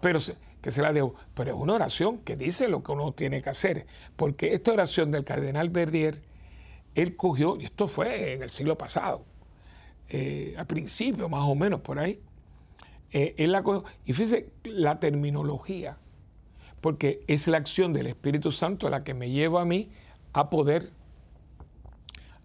pero 0.00 0.18
que 0.60 0.70
se 0.70 0.82
la 0.82 0.92
debo. 0.92 1.14
Pero 1.34 1.54
es 1.54 1.60
una 1.60 1.74
oración 1.74 2.18
que 2.18 2.36
dice 2.36 2.68
lo 2.68 2.82
que 2.82 2.92
uno 2.92 3.12
tiene 3.12 3.42
que 3.42 3.50
hacer, 3.50 3.86
porque 4.16 4.54
esta 4.54 4.72
oración 4.72 5.10
del 5.10 5.24
cardenal 5.24 5.68
Verdier, 5.68 6.22
él 6.94 7.16
cogió, 7.16 7.56
y 7.60 7.66
esto 7.66 7.86
fue 7.86 8.32
en 8.34 8.42
el 8.42 8.50
siglo 8.50 8.76
pasado, 8.76 9.24
eh, 10.08 10.54
a 10.58 10.64
principio 10.64 11.28
más 11.28 11.44
o 11.44 11.54
menos 11.54 11.80
por 11.80 11.98
ahí, 11.98 12.20
eh, 13.12 13.34
él 13.38 13.52
la 13.52 13.62
y 14.04 14.12
fíjese 14.12 14.50
la 14.64 15.00
terminología, 15.00 15.98
porque 16.80 17.24
es 17.26 17.48
la 17.48 17.58
acción 17.58 17.92
del 17.92 18.06
Espíritu 18.06 18.52
Santo 18.52 18.88
la 18.88 19.04
que 19.04 19.14
me 19.14 19.30
lleva 19.30 19.62
a 19.62 19.64
mí 19.64 19.90
a 20.32 20.50
poder 20.50 20.90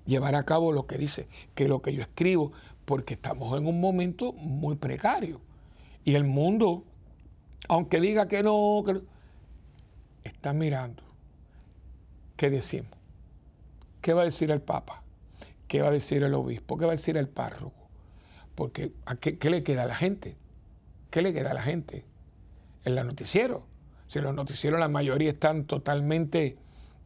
llevar 0.06 0.36
a 0.36 0.44
cabo 0.44 0.72
lo 0.72 0.88
que 0.88 0.98
dice, 0.98 1.28
que 1.54 1.68
lo 1.68 1.82
que 1.82 1.94
yo 1.94 2.02
escribo, 2.02 2.52
porque 2.86 3.16
estamos 3.16 3.58
en 3.58 3.66
un 3.66 3.80
momento 3.80 4.34
muy 4.34 4.76
precario. 4.76 5.42
Y 6.04 6.16
el 6.16 6.24
mundo, 6.24 6.84
aunque 7.68 8.00
diga 8.00 8.28
que 8.28 8.44
no, 8.44 8.84
está 10.24 10.54
mirando. 10.54 11.04
¿Qué 12.36 12.50
decimos? 12.50 12.92
¿Qué 14.02 14.14
va 14.14 14.22
a 14.22 14.26
decir 14.26 14.52
el 14.52 14.62
Papa? 14.62 15.02
¿Qué 15.68 15.82
va 15.82 15.88
a 15.88 15.92
decir 15.92 16.24
el 16.24 16.34
obispo? 16.34 16.78
¿Qué 16.78 16.86
va 16.86 16.92
a 16.92 16.96
decir 16.96 17.18
el 17.18 17.28
párroco? 17.28 17.90
Porque 18.54 18.92
¿a 19.06 19.16
qué, 19.16 19.38
le 19.50 19.64
queda 19.64 19.84
a 19.84 19.88
la 19.88 19.96
gente? 19.96 20.36
¿Qué 21.16 21.22
le 21.22 21.32
queda 21.32 21.52
a 21.52 21.54
la 21.54 21.62
gente? 21.62 22.04
En 22.84 22.94
la 22.94 23.06
noticiero. 23.06 23.64
Si 24.10 24.20
los 24.20 24.36
noticieros 24.36 24.82
la 24.82 24.90
mayoría 24.90 25.32
están 25.32 25.64
totalmente 25.64 26.58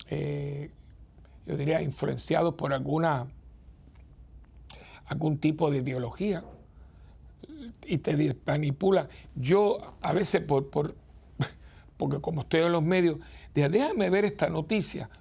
eh, 0.10 0.72
yo 1.46 1.56
diría, 1.56 1.84
influenciados 1.84 2.56
por 2.56 2.74
alguna, 2.74 3.28
algún 5.06 5.38
tipo 5.38 5.70
de 5.70 5.78
ideología 5.78 6.44
y 7.86 8.00
te 8.00 8.36
manipula. 8.48 9.10
Yo 9.36 9.78
a 10.02 10.12
veces, 10.12 10.42
por, 10.42 10.72
por, 10.72 10.96
porque 11.98 12.20
como 12.20 12.42
estoy 12.42 12.62
en 12.62 12.72
los 12.72 12.82
medios, 12.82 13.20
déjame 13.54 14.10
ver 14.10 14.26
esta 14.26 14.50
noticia. 14.50 15.12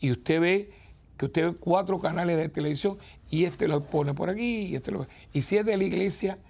Y 0.00 0.10
usted 0.10 0.40
ve 0.40 0.70
que 1.16 1.26
usted 1.26 1.52
ve 1.52 1.54
cuatro 1.54 2.00
canales 2.00 2.36
de 2.36 2.48
televisión 2.48 2.98
y 3.30 3.44
este 3.44 3.68
lo 3.68 3.80
pone 3.80 4.12
por 4.12 4.28
aquí 4.28 4.62
y 4.62 4.74
este 4.74 4.90
lo 4.90 5.06
Y 5.32 5.42
si 5.42 5.56
es 5.56 5.64
de 5.64 5.76
la 5.76 5.84
iglesia, 5.84 6.40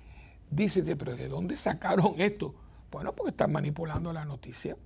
dice, 0.53 0.97
pero 0.97 1.17
¿de 1.17 1.29
dónde 1.29 1.57
sacaron 1.57 2.21
esto? 2.21 2.55
Bueno, 2.91 3.13
porque 3.13 3.31
están 3.31 3.53
manipulando 3.53 4.13
la 4.13 4.25
noticia. 4.25 4.77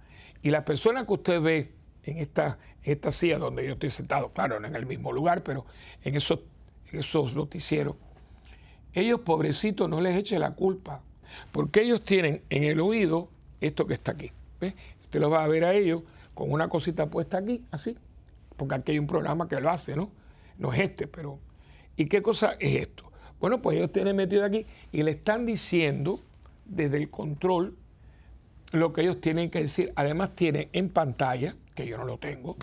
Y 0.42 0.50
las 0.50 0.64
personas 0.64 1.06
que 1.06 1.12
usted 1.12 1.40
ve 1.40 1.72
en 2.04 2.18
esta, 2.18 2.58
esta 2.82 3.10
silla 3.10 3.38
donde 3.38 3.66
yo 3.66 3.72
estoy 3.72 3.90
sentado, 3.90 4.32
claro, 4.32 4.60
no 4.60 4.68
en 4.68 4.76
el 4.76 4.86
mismo 4.86 5.12
lugar, 5.12 5.42
pero 5.42 5.66
en 6.04 6.14
esos, 6.14 6.40
esos 6.92 7.34
noticieros, 7.34 7.96
ellos 8.92 9.20
pobrecitos 9.20 9.88
no 9.88 10.00
les 10.00 10.16
eche 10.16 10.38
la 10.38 10.52
culpa, 10.52 11.02
porque 11.52 11.82
ellos 11.82 12.02
tienen 12.02 12.42
en 12.48 12.64
el 12.64 12.80
oído 12.80 13.28
esto 13.60 13.86
que 13.86 13.94
está 13.94 14.12
aquí. 14.12 14.32
Usted 15.02 15.20
lo 15.20 15.30
va 15.30 15.44
a 15.44 15.48
ver 15.48 15.64
a 15.64 15.74
ellos 15.74 16.02
con 16.34 16.50
una 16.52 16.68
cosita 16.68 17.06
puesta 17.10 17.38
aquí, 17.38 17.64
así, 17.70 17.96
porque 18.56 18.76
aquí 18.76 18.92
hay 18.92 18.98
un 18.98 19.06
programa 19.06 19.48
que 19.48 19.60
lo 19.60 19.70
hace, 19.70 19.96
¿no? 19.96 20.10
no 20.58 20.72
es 20.72 20.80
este, 20.80 21.06
pero 21.06 21.38
¿y 21.96 22.06
qué 22.06 22.22
cosa 22.22 22.56
es 22.58 22.76
esto? 22.76 23.05
Bueno, 23.40 23.60
pues 23.60 23.76
ellos 23.76 23.92
tienen 23.92 24.16
metido 24.16 24.44
aquí 24.44 24.66
y 24.92 25.02
le 25.02 25.12
están 25.12 25.46
diciendo 25.46 26.20
desde 26.64 26.96
el 26.96 27.10
control 27.10 27.76
lo 28.72 28.92
que 28.92 29.02
ellos 29.02 29.20
tienen 29.20 29.50
que 29.50 29.60
decir. 29.60 29.92
Además 29.96 30.34
tienen 30.34 30.68
en 30.72 30.88
pantalla, 30.88 31.54
que 31.74 31.86
yo 31.86 31.98
no 31.98 32.04
lo 32.04 32.18
tengo, 32.18 32.56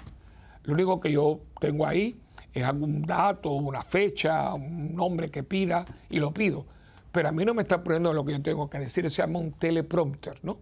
lo 0.63 0.74
único 0.74 1.00
que 1.00 1.12
yo 1.12 1.42
tengo 1.60 1.86
ahí 1.86 2.15
es 2.53 2.63
algún 2.63 3.01
dato, 3.01 3.51
una 3.51 3.82
fecha, 3.82 4.53
un 4.53 4.96
nombre 4.96 5.30
que 5.30 5.44
pida 5.44 5.86
y 6.10 6.20
lo 6.20 6.32
pido. 6.32 6.65
Pero 7.12 7.30
a 7.30 7.32
mí 7.32 7.46
no 7.46 7.53
me 7.53 7.63
está 7.63 7.84
poniendo 7.84 8.13
lo 8.13 8.25
que 8.25 8.34
yo 8.34 8.42
tengo 8.42 8.70
que 8.70 8.80
decir, 8.80 9.10
se 9.10 9.22
llama 9.22 9.39
un 9.39 9.53
teleprompter, 9.53 10.39
¿no? 10.44 10.58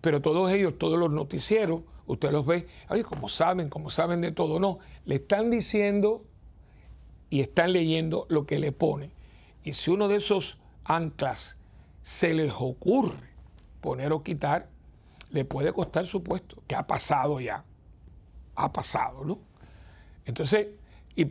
Pero 0.00 0.22
todos 0.22 0.50
ellos, 0.50 0.78
todos 0.78 0.98
los 0.98 1.10
noticieros, 1.10 1.82
usted 2.06 2.30
los 2.30 2.46
ve, 2.46 2.66
oye, 2.88 3.04
como 3.04 3.28
saben, 3.28 3.68
como 3.68 3.90
saben 3.90 4.20
de 4.20 4.32
todo, 4.32 4.58
no, 4.58 4.78
le 5.04 5.16
están 5.16 5.50
diciendo 5.50 6.24
y 7.30 7.40
están 7.40 7.72
leyendo 7.72 8.26
lo 8.28 8.44
que 8.44 8.58
le 8.58 8.72
pone. 8.72 9.10
Y 9.64 9.72
si 9.72 9.90
uno 9.90 10.08
de 10.08 10.16
esos 10.16 10.58
anclas 10.84 11.58
se 12.02 12.34
les 12.34 12.52
ocurre 12.58 13.30
poner 13.80 14.12
o 14.12 14.22
quitar, 14.22 14.68
le 15.30 15.44
puede 15.44 15.72
costar 15.72 16.06
su 16.06 16.22
puesto, 16.22 16.62
que 16.66 16.74
ha 16.74 16.86
pasado 16.86 17.40
ya, 17.40 17.64
ha 18.56 18.72
pasado, 18.72 19.24
¿no? 19.24 19.38
Entonces, 20.24 20.68
¿y, 21.14 21.26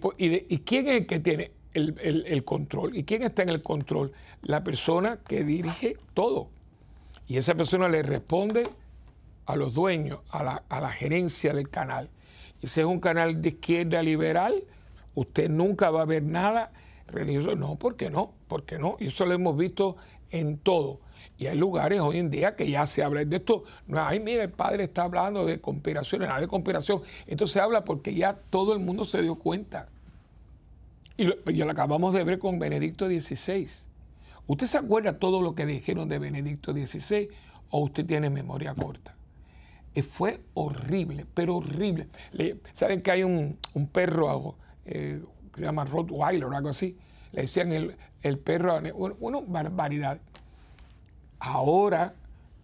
quién 0.59 0.87
es 0.87 1.01
el 1.01 1.05
que 1.05 1.19
tiene 1.19 1.51
el, 1.73 2.43
control? 2.45 2.95
¿Y 2.95 3.03
quién 3.03 3.23
está 3.23 3.43
en 3.43 3.49
el 3.49 3.61
control? 3.61 4.13
La 4.41 4.63
persona 4.63 5.19
que 5.27 5.43
dirige 5.43 5.97
todo. 6.13 6.49
Y 7.27 7.37
esa 7.37 7.55
persona 7.55 7.87
le 7.89 8.01
responde 8.01 8.63
a 9.45 9.55
los 9.55 9.73
dueños, 9.73 10.21
a 10.29 10.43
la, 10.43 10.63
a 10.69 10.81
la 10.81 10.89
gerencia 10.89 11.53
del 11.53 11.69
canal. 11.69 12.09
Si 12.63 12.79
es 12.79 12.85
un 12.85 12.99
canal 12.99 13.41
de 13.41 13.49
izquierda 13.49 14.01
liberal, 14.01 14.63
usted 15.19 15.49
nunca 15.49 15.89
va 15.91 16.03
a 16.03 16.05
ver 16.05 16.23
nada 16.23 16.71
religioso. 17.07 17.55
No, 17.55 17.75
¿por 17.75 17.95
qué 17.95 18.09
no? 18.09 18.33
¿Por 18.47 18.63
qué 18.63 18.79
no? 18.79 18.97
Y 18.99 19.07
eso 19.07 19.25
lo 19.25 19.33
hemos 19.33 19.57
visto 19.57 19.97
en 20.31 20.57
todo. 20.57 20.99
Y 21.37 21.47
hay 21.47 21.57
lugares 21.57 21.99
hoy 21.99 22.17
en 22.17 22.29
día 22.29 22.55
que 22.55 22.69
ya 22.69 22.85
se 22.85 23.03
habla 23.03 23.23
de 23.23 23.37
esto. 23.37 23.63
No, 23.87 24.01
ay, 24.01 24.19
mira, 24.19 24.43
el 24.43 24.51
padre 24.51 24.85
está 24.85 25.03
hablando 25.03 25.45
de 25.45 25.59
conspiraciones, 25.59 26.27
nada 26.27 26.41
de 26.41 26.47
conspiración. 26.47 27.01
Esto 27.27 27.47
se 27.47 27.59
habla 27.59 27.83
porque 27.83 28.13
ya 28.13 28.37
todo 28.49 28.73
el 28.73 28.79
mundo 28.79 29.05
se 29.05 29.21
dio 29.21 29.35
cuenta. 29.35 29.89
Y 31.17 31.25
lo, 31.25 31.71
acabamos 31.71 32.13
de 32.13 32.23
ver 32.23 32.39
con 32.39 32.59
Benedicto 32.59 33.07
XVI. 33.07 33.67
¿Usted 34.47 34.67
se 34.67 34.77
acuerda 34.77 35.19
todo 35.19 35.41
lo 35.41 35.53
que 35.53 35.65
dijeron 35.65 36.07
de 36.07 36.17
Benedicto 36.17 36.71
XVI 36.71 37.29
o 37.71 37.81
usted 37.81 38.05
tiene 38.05 38.29
memoria 38.29 38.73
corta? 38.73 39.15
Eh, 39.95 40.03
fue 40.03 40.39
horrible, 40.53 41.25
pero 41.33 41.57
horrible. 41.57 42.07
¿Saben 42.73 43.01
que 43.01 43.11
hay 43.11 43.23
un, 43.23 43.57
perro 43.91 44.55
eh, 44.91 45.21
se 45.55 45.61
llama 45.61 45.85
Rottweiler 45.85 46.45
o 46.45 46.55
algo 46.55 46.69
así? 46.69 46.97
Le 47.31 47.41
decían 47.41 47.71
el, 47.71 47.95
el 48.23 48.39
perro, 48.39 48.79
una 49.19 49.39
barbaridad. 49.41 50.19
Ahora, 51.39 52.15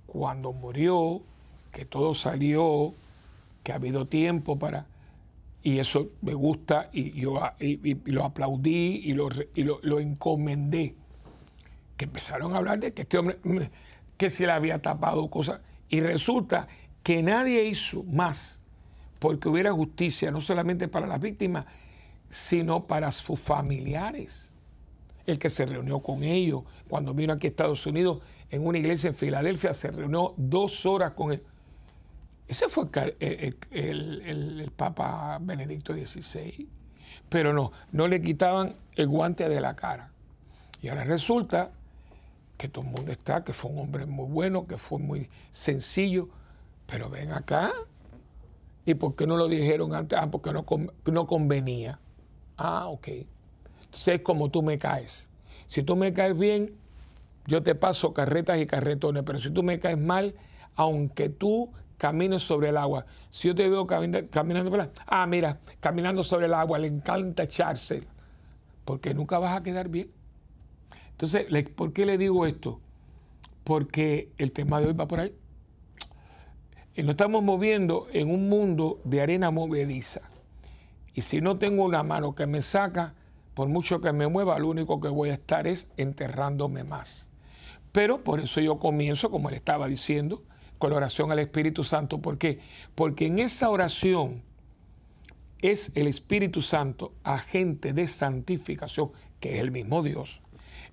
cuando 0.08 0.54
murió, 0.54 1.22
que 1.72 1.86
todo 1.86 2.14
salió, 2.14 2.94
que 3.64 3.72
ha 3.72 3.76
habido 3.76 4.06
tiempo 4.06 4.58
para... 4.58 4.88
Y 5.62 5.80
eso 5.80 6.10
me 6.22 6.36
gusta 6.36 6.90
y 6.94 7.12
yo 7.20 7.40
lo 8.06 8.24
aplaudí 8.24 9.02
y, 9.04 9.14
lo, 9.14 9.30
lo, 9.82 10.00
encomendé. 10.00 10.94
Que 11.98 12.06
empezaron 12.06 12.54
a 12.54 12.58
hablar 12.58 12.80
de 12.80 12.94
que 12.94 13.02
este 13.02 13.18
hombre, 13.18 13.40
mm, 13.44 13.58
que 14.16 14.30
se 14.30 14.46
le 14.46 14.52
había 14.52 14.80
tapado 14.80 15.28
cosas. 15.28 15.62
Y 15.90 16.02
resulta 16.02 16.68
que 17.02 17.24
nadie 17.24 17.66
hizo 17.66 18.04
más 18.04 18.62
porque 19.18 19.50
hubiera 19.50 19.72
justicia, 19.74 20.30
no 20.30 20.40
solamente 20.40 20.88
para 20.88 21.08
las 21.08 21.20
víctimas, 21.20 21.66
sino 22.30 22.86
para 22.88 23.12
sus 23.12 23.40
familiares. 23.40 24.56
El 25.26 25.40
que 25.40 25.50
se 25.50 25.66
reunió 25.66 26.00
con 26.00 26.24
ellos 26.24 26.64
cuando 26.88 27.14
vino 27.14 27.34
aquí 27.34 27.48
a 27.48 27.50
Estados 27.50 27.86
Unidos 27.86 28.22
en 28.50 28.66
una 28.66 28.78
iglesia 28.78 29.10
en 29.10 29.16
Filadelfia, 29.16 29.74
se 29.74 29.92
reunió 29.92 30.34
dos 30.38 30.86
horas 30.86 31.14
con 31.14 31.32
él. 31.32 31.44
Ese 32.48 32.70
fue 32.70 32.86
el, 33.20 34.72
Papa 34.76 35.40
Benedicto 35.42 35.94
XVI. 35.94 36.70
Pero 37.28 37.54
no, 37.54 37.72
no 37.92 38.08
le 38.08 38.22
quitaban 38.22 38.76
el 38.96 39.08
guante 39.08 39.50
de 39.50 39.60
la 39.60 39.76
cara. 39.76 40.12
Y 40.82 40.90
ahora 40.90 41.04
resulta 41.04 41.72
que 42.58 42.70
todo 42.70 42.86
el 42.86 42.92
mundo 42.92 43.12
está, 43.12 43.44
que 43.44 43.52
fue 43.52 43.72
un 43.72 43.80
hombre 43.80 44.06
muy 44.06 44.30
bueno, 44.30 44.68
que 44.68 44.78
fue 44.78 45.00
muy 45.00 45.30
sencillo, 45.52 46.30
pero 46.86 47.10
ven 47.10 47.32
acá. 47.32 47.74
¿Y 48.86 48.94
por 48.94 49.16
qué 49.16 49.26
no 49.26 49.36
lo 49.36 49.48
dijeron 49.48 49.96
antes? 49.96 50.18
Ah, 50.22 50.30
porque 50.30 50.54
no, 50.54 50.66
no 51.06 51.28
convenía. 51.28 52.00
Ah, 52.58 52.88
ok. 52.88 53.08
Entonces 53.08 54.16
es 54.16 54.22
como 54.22 54.50
tú 54.50 54.62
me 54.62 54.78
caes. 54.78 55.30
Si 55.68 55.84
tú 55.84 55.96
me 55.96 56.14
caes 56.14 56.38
bien, 56.38 56.74
yo 57.48 57.64
te 57.64 57.76
paso 57.76 58.14
carretas 58.14 58.60
y 58.60 58.66
carretones, 58.66 59.24
pero 59.24 59.40
si 59.40 59.52
tú 59.52 59.64
me 59.64 59.80
caes 59.80 59.98
mal, 59.98 60.36
aunque 60.76 61.30
tú 61.30 61.72
camines 61.98 62.44
sobre 62.44 62.70
el 62.70 62.78
agua, 62.78 63.06
si 63.30 63.48
yo 63.48 63.56
te 63.56 63.70
veo 63.70 63.88
caminando, 63.88 64.70
por 64.70 64.92
ah, 65.08 65.26
mira, 65.28 65.60
caminando 65.80 66.24
sobre 66.24 66.48
el 66.48 66.54
agua, 66.54 66.80
le 66.80 66.88
encanta 66.88 67.44
echarse, 67.44 68.04
porque 68.84 69.14
nunca 69.14 69.40
vas 69.40 69.58
a 69.58 69.64
quedar 69.64 69.90
bien. 69.90 70.10
Entonces, 71.12 71.48
¿por 71.76 71.94
qué 71.94 72.06
le 72.06 72.18
digo 72.18 72.46
esto? 72.46 72.80
Porque 73.64 74.30
el 74.38 74.52
tema 74.52 74.82
de 74.82 74.88
hoy 74.88 74.94
va 74.94 75.08
por 75.08 75.22
ahí. 75.22 75.34
Y 76.96 77.04
nos 77.04 77.12
estamos 77.12 77.44
moviendo 77.44 78.08
en 78.12 78.30
un 78.30 78.50
mundo 78.50 79.00
de 79.04 79.22
arena 79.22 79.52
movediza. 79.52 80.22
Y 81.16 81.22
si 81.22 81.40
no 81.40 81.58
tengo 81.58 81.86
una 81.86 82.04
mano 82.04 82.36
que 82.36 82.46
me 82.46 82.62
saca, 82.62 83.16
por 83.54 83.70
mucho 83.70 84.02
que 84.02 84.12
me 84.12 84.28
mueva, 84.28 84.60
lo 84.60 84.68
único 84.68 85.00
que 85.00 85.08
voy 85.08 85.30
a 85.30 85.36
estar 85.36 85.66
es 85.66 85.88
enterrándome 85.96 86.84
más. 86.84 87.30
Pero 87.94 88.22
por 88.22 88.42
eso 88.42 88.60
yo 88.60 88.80
comienzo, 88.80 89.32
como 89.32 89.48
él 89.48 89.56
estaba 89.56 89.88
diciendo, 89.88 90.44
con 90.78 90.90
la 90.90 90.98
oración 90.98 91.32
al 91.32 91.40
Espíritu 91.40 91.86
Santo. 91.86 92.20
¿Por 92.20 92.38
qué? 92.38 92.60
Porque 92.96 93.28
en 93.28 93.40
esa 93.40 93.70
oración 93.70 94.44
es 95.62 95.96
el 95.96 96.08
Espíritu 96.08 96.62
Santo, 96.62 97.14
agente 97.24 97.94
de 97.94 98.08
santificación, 98.08 99.12
que 99.40 99.56
es 99.56 99.62
el 99.62 99.72
mismo 99.72 100.04
Dios, 100.04 100.42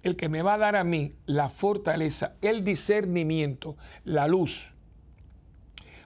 el 0.05 0.15
que 0.15 0.29
me 0.29 0.43
va 0.43 0.55
a 0.55 0.59
dar 0.59 0.77
a 0.77 0.85
mí 0.85 1.15
la 1.27 1.49
fortaleza, 1.49 2.37
el 2.43 2.63
discernimiento, 2.63 3.77
la 4.05 4.29
luz, 4.29 4.73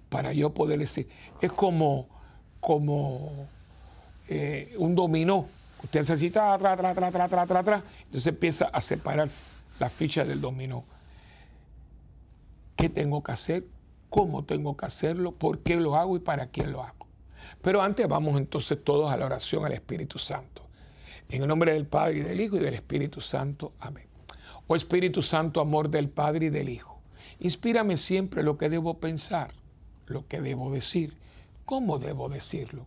para 0.08 0.32
yo 0.32 0.54
poder 0.54 0.78
decir. 0.78 1.10
Es 1.42 1.52
como, 1.52 2.08
como 2.60 3.46
eh, 4.28 4.74
un 4.78 4.94
dominó. 4.94 5.46
Usted 5.82 6.00
necesita, 6.00 6.56
tra, 6.58 6.76
tra, 6.76 6.94
tra, 6.94 7.10
tra, 7.10 7.28
tra, 7.28 7.46
tra, 7.46 7.62
tra, 7.62 7.82
entonces 8.04 8.26
empieza 8.26 8.66
a 8.66 8.80
separar 8.80 9.28
la 9.78 9.88
ficha 9.88 10.24
del 10.24 10.40
dominó. 10.40 10.84
¿Qué 12.76 12.88
tengo 12.88 13.22
que 13.22 13.32
hacer? 13.32 13.64
¿Cómo 14.10 14.44
tengo 14.44 14.76
que 14.76 14.86
hacerlo? 14.86 15.32
¿Por 15.32 15.60
qué 15.60 15.76
lo 15.76 15.96
hago 15.96 16.16
y 16.16 16.20
para 16.20 16.46
quién 16.48 16.72
lo 16.72 16.82
hago? 16.82 17.06
Pero 17.62 17.82
antes 17.82 18.06
vamos 18.08 18.36
entonces 18.36 18.82
todos 18.82 19.12
a 19.12 19.16
la 19.16 19.26
oración 19.26 19.64
al 19.64 19.72
Espíritu 19.72 20.18
Santo. 20.18 20.62
En 21.28 21.42
el 21.42 21.48
nombre 21.48 21.72
del 21.72 21.86
Padre 21.86 22.18
y 22.18 22.22
del 22.22 22.40
Hijo 22.40 22.56
y 22.56 22.60
del 22.60 22.74
Espíritu 22.74 23.20
Santo. 23.20 23.72
Amén. 23.80 24.06
Oh 24.68 24.74
Espíritu 24.74 25.22
Santo, 25.22 25.60
amor 25.60 25.90
del 25.90 26.08
Padre 26.08 26.46
y 26.46 26.50
del 26.50 26.68
Hijo, 26.68 26.98
inspírame 27.38 27.96
siempre 27.96 28.42
lo 28.42 28.58
que 28.58 28.68
debo 28.68 28.98
pensar, 28.98 29.52
lo 30.06 30.26
que 30.26 30.40
debo 30.40 30.72
decir, 30.72 31.14
cómo 31.64 32.00
debo 32.00 32.28
decirlo, 32.28 32.86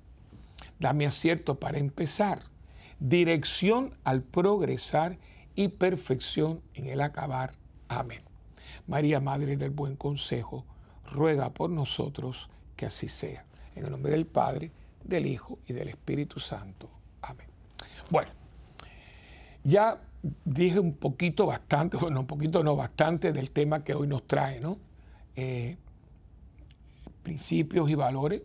Dame 0.81 1.05
acierto 1.05 1.59
para 1.59 1.77
empezar, 1.77 2.41
dirección 2.99 3.93
al 4.03 4.23
progresar 4.23 5.19
y 5.53 5.67
perfección 5.67 6.63
en 6.73 6.87
el 6.87 7.01
acabar. 7.01 7.53
Amén. 7.87 8.21
María, 8.87 9.19
Madre 9.19 9.57
del 9.57 9.69
Buen 9.69 9.95
Consejo, 9.95 10.65
ruega 11.05 11.51
por 11.51 11.69
nosotros 11.69 12.49
que 12.75 12.87
así 12.87 13.07
sea. 13.07 13.45
En 13.75 13.85
el 13.85 13.91
nombre 13.91 14.13
del 14.13 14.25
Padre, 14.25 14.71
del 15.03 15.27
Hijo 15.27 15.59
y 15.67 15.73
del 15.73 15.89
Espíritu 15.89 16.39
Santo. 16.39 16.89
Amén. 17.21 17.45
Bueno, 18.09 18.31
ya 19.63 20.01
dije 20.43 20.79
un 20.79 20.95
poquito, 20.95 21.45
bastante, 21.45 21.97
bueno, 22.01 22.21
un 22.21 22.27
poquito 22.27 22.63
no, 22.63 22.75
bastante 22.75 23.31
del 23.31 23.51
tema 23.51 23.83
que 23.83 23.93
hoy 23.93 24.07
nos 24.07 24.25
trae, 24.25 24.59
¿no? 24.59 24.79
Eh, 25.35 25.77
principios 27.21 27.87
y 27.87 27.93
valores 27.93 28.41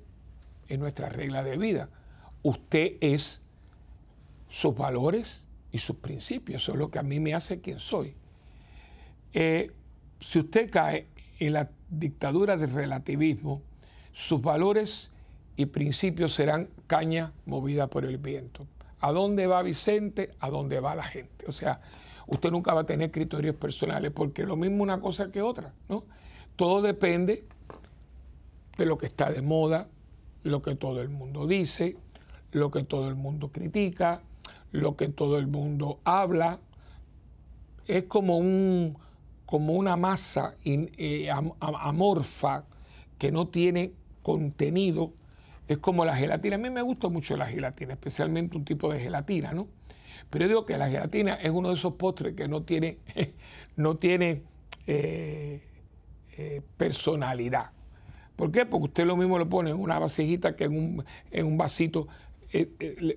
en 0.69 0.81
nuestra 0.81 1.09
regla 1.09 1.43
de 1.43 1.57
vida. 1.57 1.88
Usted 2.47 2.93
es 3.00 3.43
sus 4.49 4.76
valores 4.76 5.49
y 5.73 5.79
sus 5.79 5.97
principios. 5.97 6.62
Eso 6.62 6.75
es 6.75 6.79
lo 6.79 6.93
que 6.93 7.00
a 7.00 7.03
mí 7.03 7.19
me 7.19 7.35
hace 7.35 7.61
quien 7.61 7.81
soy. 7.81 8.15
Eh, 9.33 9.73
si 10.21 10.38
usted 10.38 10.71
cae 10.71 11.09
en 11.41 11.55
la 11.55 11.69
dictadura 11.91 12.57
del 12.57 12.73
relativismo, 12.73 13.62
sus 14.12 14.41
valores 14.41 15.11
y 15.57 15.67
principios 15.67 16.35
serán 16.35 16.69
caña 16.87 17.33
movida 17.47 17.88
por 17.88 18.05
el 18.05 18.17
viento. 18.17 18.69
¿A 19.00 19.11
dónde 19.11 19.49
va 19.49 19.61
Vicente? 19.62 20.31
¿A 20.38 20.49
dónde 20.49 20.79
va 20.79 20.95
la 20.95 21.03
gente? 21.03 21.47
O 21.49 21.53
sea, 21.53 21.81
usted 22.29 22.53
nunca 22.53 22.75
va 22.75 22.83
a 22.83 22.87
tener 22.87 23.11
criterios 23.11 23.57
personales 23.57 24.12
porque 24.12 24.45
lo 24.45 24.55
mismo 24.55 24.85
una 24.85 25.00
cosa 25.00 25.33
que 25.33 25.43
otra, 25.43 25.75
¿no? 25.88 26.05
Todo 26.55 26.81
depende 26.81 27.43
de 28.79 28.87
lo 28.87 28.97
que 28.99 29.07
está 29.07 29.33
de 29.33 29.43
moda, 29.43 29.88
lo 30.45 30.62
que 30.62 30.76
todo 30.76 31.03
el 31.03 31.09
mundo 31.09 31.49
dice, 31.49 31.97
lo 32.53 32.71
que 32.71 32.83
todo 32.85 33.09
el 33.09 33.15
mundo 33.15 33.50
critica, 33.53 34.23
lo 34.73 34.97
que 34.97 35.09
todo 35.09 35.38
el 35.38 35.47
mundo 35.47 36.00
habla. 36.05 36.61
Es 37.87 38.05
como, 38.05 38.38
un, 38.38 38.99
como 39.47 39.75
una 39.75 39.97
masa 39.97 40.57
eh, 40.65 41.31
amorfa 41.61 42.65
que 43.19 43.31
no 43.31 43.49
tiene 43.49 43.93
contenido. 44.23 45.12
Es 45.69 45.79
como 45.79 46.05
la 46.05 46.17
gelatina. 46.17 46.57
A 46.57 46.59
mí 46.59 46.71
me 46.71 46.83
gusta 46.83 47.09
mucho 47.09 47.37
la 47.37 47.47
gelatina, 47.47 47.95
especialmente 47.95 48.57
un 48.57 48.65
tipo 48.65 48.93
de 48.93 49.00
gelatina, 49.00 49.53
¿no? 49.53 49.69
Pero 50.31 50.45
yo 50.45 50.49
digo 50.49 50.67
que 50.67 50.79
la 50.79 50.88
gelatina 50.88 51.35
es 51.35 51.50
uno 51.50 51.69
de 51.69 51.75
esos 51.75 51.95
postres 51.95 52.35
que 52.35 52.49
no 52.49 52.62
tiene, 52.62 52.99
no 53.76 53.97
tiene 53.97 54.43
eh, 54.87 55.62
eh, 56.37 56.62
personalidad. 56.76 57.71
¿Por 58.37 58.50
qué? 58.53 58.67
Porque 58.67 58.85
usted 58.85 59.07
lo 59.07 59.17
mismo 59.17 59.38
lo 59.38 59.49
pone 59.49 59.71
en 59.71 59.81
una 59.81 59.99
vasijita 59.99 60.57
que 60.57 60.65
en 60.65 60.76
un, 60.76 61.05
en 61.31 61.47
un 61.47 61.57
vasito 61.57 62.07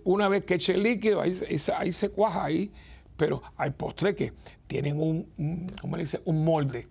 una 0.03 0.27
vez 0.27 0.45
que 0.45 0.55
eche 0.55 0.73
el 0.73 0.83
líquido, 0.83 1.21
ahí, 1.21 1.91
se 1.91 2.09
cuaja 2.09 2.45
ahí, 2.45 2.71
pero 3.17 3.41
hay 3.57 3.71
postres 3.71 4.15
que 4.15 4.33
tienen 4.67 4.99
un, 4.99 5.67
dice? 5.97 6.21
un 6.25 6.43
molde. 6.43 6.87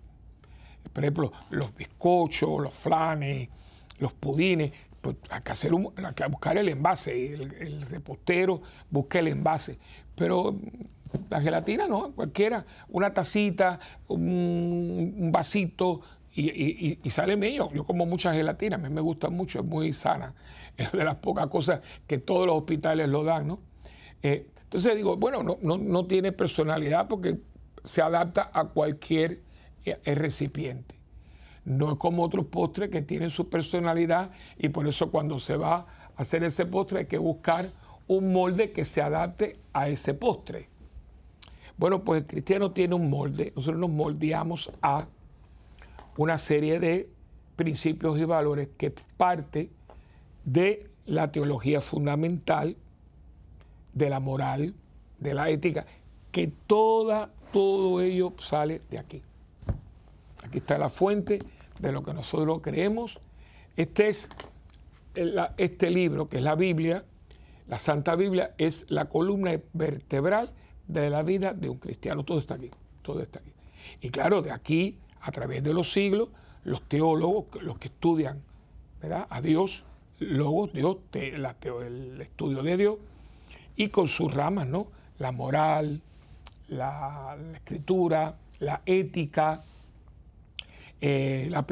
Por 0.93 1.03
ejemplo, 1.03 1.31
los 1.49 1.75
bizcochos, 1.75 2.61
los 2.61 2.73
flanes, 2.73 3.49
los 3.99 4.13
pudines, 4.13 4.71
pues 5.01 5.15
hay 5.29 5.41
que, 5.41 5.51
hacer 5.51 5.71
hay 5.73 6.13
que 6.13 6.27
buscar 6.27 6.57
el 6.57 6.69
envase, 6.69 7.33
el, 7.33 7.81
repostero 7.83 8.61
busca 8.89 9.19
el 9.19 9.29
envase. 9.29 9.79
Pero 10.15 10.57
la 11.29 11.41
gelatina 11.41 11.87
no, 11.87 12.11
cualquiera, 12.11 12.65
una 12.89 13.13
tacita, 13.13 13.79
un 14.07 15.29
vasito, 15.31 16.01
y, 16.41 17.09
sale 17.09 17.35
medio. 17.37 17.71
Yo 17.73 17.85
como 17.85 18.05
mucha 18.05 18.33
gelatina, 18.33 18.75
a 18.75 18.79
mí 18.79 18.89
me 18.89 19.01
gusta 19.01 19.29
mucho, 19.29 19.59
es 19.59 19.65
muy 19.65 19.93
sana. 19.93 20.33
Es 20.77 20.91
de 20.93 21.03
las 21.03 21.15
pocas 21.15 21.47
cosas 21.47 21.81
que 22.07 22.19
todos 22.19 22.47
los 22.47 22.55
hospitales 22.55 23.09
lo 23.09 23.23
dan, 23.25 23.47
¿no? 23.47 23.59
Eh, 24.23 24.47
entonces 24.63 24.95
digo, 24.95 25.17
bueno, 25.17 25.43
no, 25.43 25.77
no, 25.77 26.05
tiene 26.05 26.31
personalidad 26.31 27.07
porque 27.07 27.39
se 27.83 28.01
adapta 28.01 28.49
a 28.53 28.65
cualquier 28.65 29.41
eh, 29.83 29.97
recipiente. 30.15 30.95
No 31.65 31.91
es 31.91 31.97
como 31.97 32.23
otros 32.23 32.45
postres 32.45 32.89
que 32.89 33.01
tienen 33.01 33.29
su 33.29 33.49
personalidad 33.49 34.31
y 34.57 34.69
por 34.69 34.87
eso 34.87 35.11
cuando 35.11 35.39
se 35.39 35.57
va 35.57 35.75
a 35.75 35.85
hacer 36.15 36.43
ese 36.43 36.65
postre 36.65 36.99
hay 36.99 37.05
que 37.07 37.17
buscar 37.17 37.65
un 38.07 38.31
molde 38.31 38.71
que 38.71 38.85
se 38.85 39.01
adapte 39.01 39.57
a 39.73 39.89
ese 39.89 40.13
postre. 40.13 40.69
Bueno, 41.77 42.03
pues 42.03 42.21
el 42.21 42.27
cristiano 42.27 42.71
tiene 42.71 42.95
un 42.95 43.09
molde, 43.09 43.53
nosotros 43.55 43.79
nos 43.79 43.89
moldeamos 43.89 44.71
a 44.81 45.07
una 46.19 46.37
serie 46.37 46.81
de 46.81 47.09
principios 47.55 48.19
y 48.19 48.25
valores 48.25 48.67
que 48.77 48.93
parte 49.15 49.69
de 50.43 50.89
la 51.05 51.31
teología 51.31 51.79
fundamental, 51.79 52.75
de 53.93 54.09
la 54.09 54.19
moral, 54.19 54.73
de 55.17 55.33
la 55.33 55.49
ética, 55.49 55.85
que 56.33 56.51
toda, 56.67 57.31
todo 57.53 58.01
ello 58.01 58.33
sale 58.37 58.81
de 58.91 58.99
aquí. 58.99 59.21
Aquí 60.43 60.57
está 60.57 60.77
la 60.77 60.89
fuente 60.89 61.39
de 61.79 61.91
lo 61.93 62.03
que 62.03 62.13
nosotros 62.13 62.59
creemos. 62.61 63.17
Este 63.77 64.09
es 64.09 64.27
este 65.55 65.89
libro, 65.89 66.27
que 66.27 66.39
es 66.39 66.43
la 66.43 66.55
Biblia, 66.55 67.05
la 67.69 67.79
Santa 67.79 68.17
Biblia, 68.17 68.55
es 68.57 68.91
la 68.91 69.05
columna 69.05 69.57
vertebral 69.71 70.51
de 70.85 71.09
la 71.09 71.23
vida 71.23 71.53
de 71.53 71.69
un 71.69 71.77
cristiano. 71.77 72.25
Todo 72.25 72.39
está 72.39 72.55
aquí, 72.55 72.71
todo 73.03 73.21
está 73.21 73.39
aquí. 73.39 73.53
Y 74.01 74.09
claro, 74.09 74.41
de 74.41 74.51
aquí 74.51 74.99
a 75.21 75.31
través 75.31 75.63
de 75.63 75.73
los 75.73 75.91
siglos, 75.91 76.29
los 76.63 76.81
teólogos, 76.83 77.61
los 77.61 77.77
que 77.77 77.87
estudian 77.87 78.41
¿verdad? 79.01 79.27
a 79.29 79.41
Dios, 79.41 79.83
Logos, 80.19 80.73
Dios, 80.73 80.97
el 81.13 82.21
estudio 82.21 82.61
de 82.61 82.77
Dios, 82.77 82.97
y 83.75 83.87
con 83.87 84.09
sus 84.09 84.33
ramas, 84.33 84.67
¿no? 84.67 84.87
La 85.19 85.31
moral, 85.31 86.01
la, 86.67 87.37
escritura, 87.55 88.37
la 88.59 88.81
ética, 88.85 89.61
eh, 90.99 91.47
la 91.49 91.65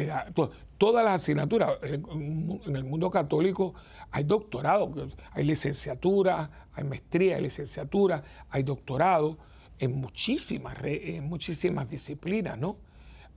todas 0.77 1.03
las 1.03 1.21
asignaturas. 1.21 1.79
En 1.83 2.75
el 2.75 2.83
mundo 2.83 3.09
católico 3.11 3.73
hay 4.11 4.23
doctorado, 4.23 4.93
hay 5.31 5.43
licenciatura, 5.43 6.67
hay 6.73 6.83
maestría, 6.83 7.35
hay 7.35 7.41
licenciatura, 7.41 8.23
hay 8.49 8.63
doctorado 8.63 9.37
en 9.79 9.99
muchísimas, 9.99 10.77
en 10.83 11.27
muchísimas 11.27 11.89
disciplinas, 11.89 12.57
¿no? 12.57 12.77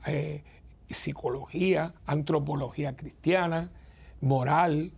Eh, 0.07 0.43
psicología, 0.91 1.95
antropología 2.07 2.97
cristiana, 2.97 3.71
moral, 4.21 4.93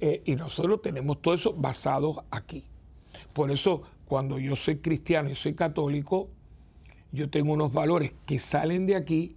eh, 0.00 0.22
y 0.24 0.36
nosotros 0.36 0.82
tenemos 0.82 1.20
todo 1.20 1.34
eso 1.34 1.54
basado 1.54 2.24
aquí. 2.30 2.64
Por 3.32 3.50
eso, 3.50 3.82
cuando 4.06 4.38
yo 4.38 4.54
soy 4.54 4.78
cristiano 4.78 5.30
y 5.30 5.34
soy 5.34 5.54
católico, 5.54 6.28
yo 7.10 7.30
tengo 7.30 7.52
unos 7.52 7.72
valores 7.72 8.12
que 8.26 8.38
salen 8.38 8.86
de 8.86 8.96
aquí 8.96 9.34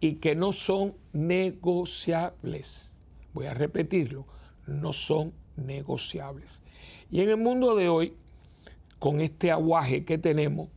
y 0.00 0.16
que 0.16 0.34
no 0.34 0.52
son 0.52 0.94
negociables. 1.12 2.98
Voy 3.32 3.46
a 3.46 3.54
repetirlo, 3.54 4.26
no 4.66 4.92
son 4.92 5.32
negociables. 5.56 6.60
Y 7.10 7.20
en 7.20 7.30
el 7.30 7.36
mundo 7.36 7.76
de 7.76 7.88
hoy, 7.88 8.14
con 8.98 9.20
este 9.20 9.50
aguaje 9.50 10.04
que 10.04 10.18
tenemos, 10.18 10.68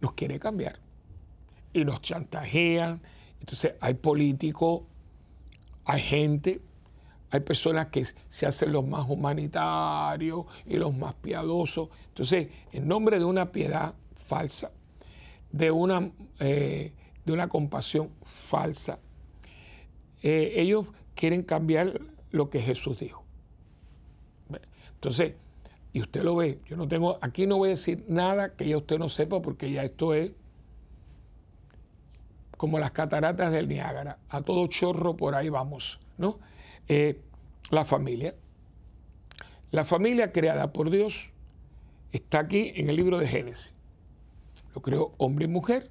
nos 0.00 0.12
quiere 0.12 0.38
cambiar 0.38 0.78
y 1.78 1.84
nos 1.84 2.00
chantajean. 2.00 3.00
Entonces 3.40 3.74
hay 3.80 3.94
políticos, 3.94 4.82
hay 5.84 6.00
gente, 6.00 6.60
hay 7.30 7.40
personas 7.40 7.88
que 7.88 8.06
se 8.28 8.46
hacen 8.46 8.72
los 8.72 8.86
más 8.86 9.08
humanitarios 9.08 10.46
y 10.66 10.76
los 10.76 10.96
más 10.96 11.14
piadosos. 11.14 11.88
Entonces, 12.08 12.48
en 12.72 12.88
nombre 12.88 13.18
de 13.18 13.24
una 13.24 13.52
piedad 13.52 13.94
falsa, 14.14 14.70
de 15.52 15.70
una, 15.70 16.10
eh, 16.40 16.92
de 17.24 17.32
una 17.32 17.48
compasión 17.48 18.10
falsa, 18.22 18.98
eh, 20.22 20.54
ellos 20.56 20.86
quieren 21.14 21.42
cambiar 21.42 22.00
lo 22.30 22.50
que 22.50 22.60
Jesús 22.60 22.98
dijo. 23.00 23.24
Entonces, 24.94 25.34
y 25.92 26.00
usted 26.00 26.22
lo 26.22 26.36
ve, 26.36 26.58
yo 26.66 26.76
no 26.76 26.88
tengo, 26.88 27.18
aquí 27.20 27.46
no 27.46 27.56
voy 27.56 27.68
a 27.68 27.70
decir 27.70 28.04
nada 28.08 28.54
que 28.54 28.68
ya 28.68 28.76
usted 28.76 28.98
no 28.98 29.08
sepa 29.08 29.40
porque 29.40 29.70
ya 29.70 29.84
esto 29.84 30.12
es 30.12 30.32
como 32.58 32.78
las 32.80 32.90
cataratas 32.90 33.52
del 33.52 33.68
Niágara, 33.68 34.18
a 34.28 34.42
todo 34.42 34.66
chorro 34.66 35.16
por 35.16 35.34
ahí 35.36 35.48
vamos, 35.48 36.00
¿no? 36.18 36.38
Eh, 36.88 37.20
la 37.70 37.84
familia. 37.84 38.34
La 39.70 39.84
familia 39.84 40.32
creada 40.32 40.72
por 40.72 40.90
Dios 40.90 41.30
está 42.10 42.40
aquí 42.40 42.72
en 42.74 42.90
el 42.90 42.96
libro 42.96 43.18
de 43.18 43.28
Génesis. 43.28 43.72
Lo 44.74 44.82
creó 44.82 45.14
hombre 45.18 45.44
y 45.44 45.48
mujer, 45.48 45.90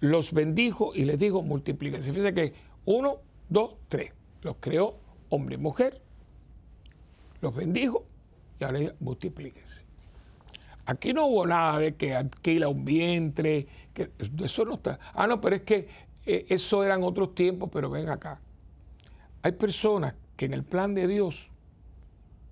los 0.00 0.32
bendijo 0.32 0.94
y 0.94 1.04
les 1.04 1.18
dijo 1.18 1.42
multiplíquense. 1.42 2.10
Fíjense 2.10 2.34
que 2.34 2.54
uno, 2.84 3.18
dos, 3.48 3.76
tres. 3.88 4.12
Los 4.42 4.56
creó 4.58 4.96
hombre 5.28 5.54
y 5.54 5.58
mujer, 5.58 6.02
los 7.40 7.54
bendijo 7.54 8.04
y 8.58 8.64
ahora 8.64 8.94
multiplíquense. 8.98 9.91
Aquí 10.92 11.14
no 11.14 11.26
hubo 11.26 11.46
nada 11.46 11.78
de 11.78 11.94
que 11.94 12.14
alquila 12.14 12.68
un 12.68 12.84
vientre, 12.84 13.66
que 13.94 14.10
eso 14.42 14.66
no 14.66 14.74
está. 14.74 14.98
Ah, 15.14 15.26
no, 15.26 15.40
pero 15.40 15.56
es 15.56 15.62
que 15.62 15.88
eh, 16.26 16.44
eso 16.50 16.84
eran 16.84 17.02
otros 17.02 17.34
tiempos, 17.34 17.70
pero 17.72 17.88
ven 17.88 18.10
acá. 18.10 18.40
Hay 19.40 19.52
personas 19.52 20.14
que 20.36 20.44
en 20.44 20.52
el 20.52 20.64
plan 20.64 20.94
de 20.94 21.06
Dios 21.06 21.50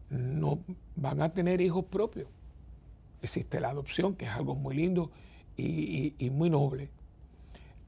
no 0.08 0.60
van 0.96 1.20
a 1.20 1.34
tener 1.34 1.60
hijos 1.60 1.84
propios. 1.84 2.28
Existe 3.20 3.60
la 3.60 3.68
adopción, 3.68 4.16
que 4.16 4.24
es 4.24 4.30
algo 4.30 4.54
muy 4.54 4.74
lindo 4.74 5.10
y, 5.58 6.14
muy 6.32 6.48
noble. 6.48 6.88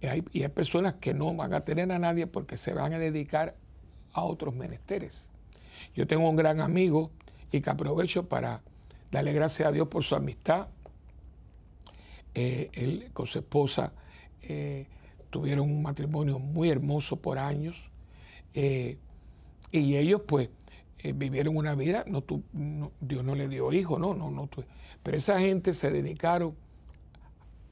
Y 0.02 0.42
hay 0.42 0.48
personas 0.48 0.96
que 1.00 1.14
no 1.14 1.34
van 1.34 1.54
a 1.54 1.62
tener 1.62 1.90
a 1.90 1.98
nadie 1.98 2.26
porque 2.26 2.58
se 2.58 2.74
van 2.74 2.92
a 2.92 2.98
dedicar 2.98 3.56
a 4.12 4.22
otros 4.22 4.54
menesteres. 4.54 5.30
Yo 5.94 6.06
tengo 6.06 6.28
un 6.28 6.36
gran 6.36 6.60
amigo 6.60 7.10
y 7.50 7.62
que 7.62 7.70
aprovecho 7.70 8.28
para 8.28 8.60
Dale 9.12 9.34
gracias 9.34 9.68
a 9.68 9.72
Dios 9.72 9.88
por 9.88 10.02
su 10.02 10.14
amistad. 10.14 10.68
Eh, 12.34 12.70
él 12.72 13.10
con 13.12 13.26
su 13.26 13.40
esposa 13.40 13.92
eh, 14.40 14.86
tuvieron 15.28 15.70
un 15.70 15.82
matrimonio 15.82 16.38
muy 16.38 16.70
hermoso 16.70 17.16
por 17.16 17.38
años. 17.38 17.90
Eh, 18.54 18.96
y 19.70 19.96
ellos 19.96 20.22
pues 20.26 20.48
vivieron 21.14 21.58
una 21.58 21.74
vida, 21.74 22.06
Dios 22.06 23.24
no 23.24 23.34
le 23.34 23.48
dio 23.48 23.70
hijos, 23.74 24.00
no, 24.00 24.14
no, 24.14 24.30
no. 24.30 24.48
Pero 25.02 25.16
esa 25.16 25.38
gente 25.40 25.74
se 25.74 25.90
dedicaron 25.90 26.54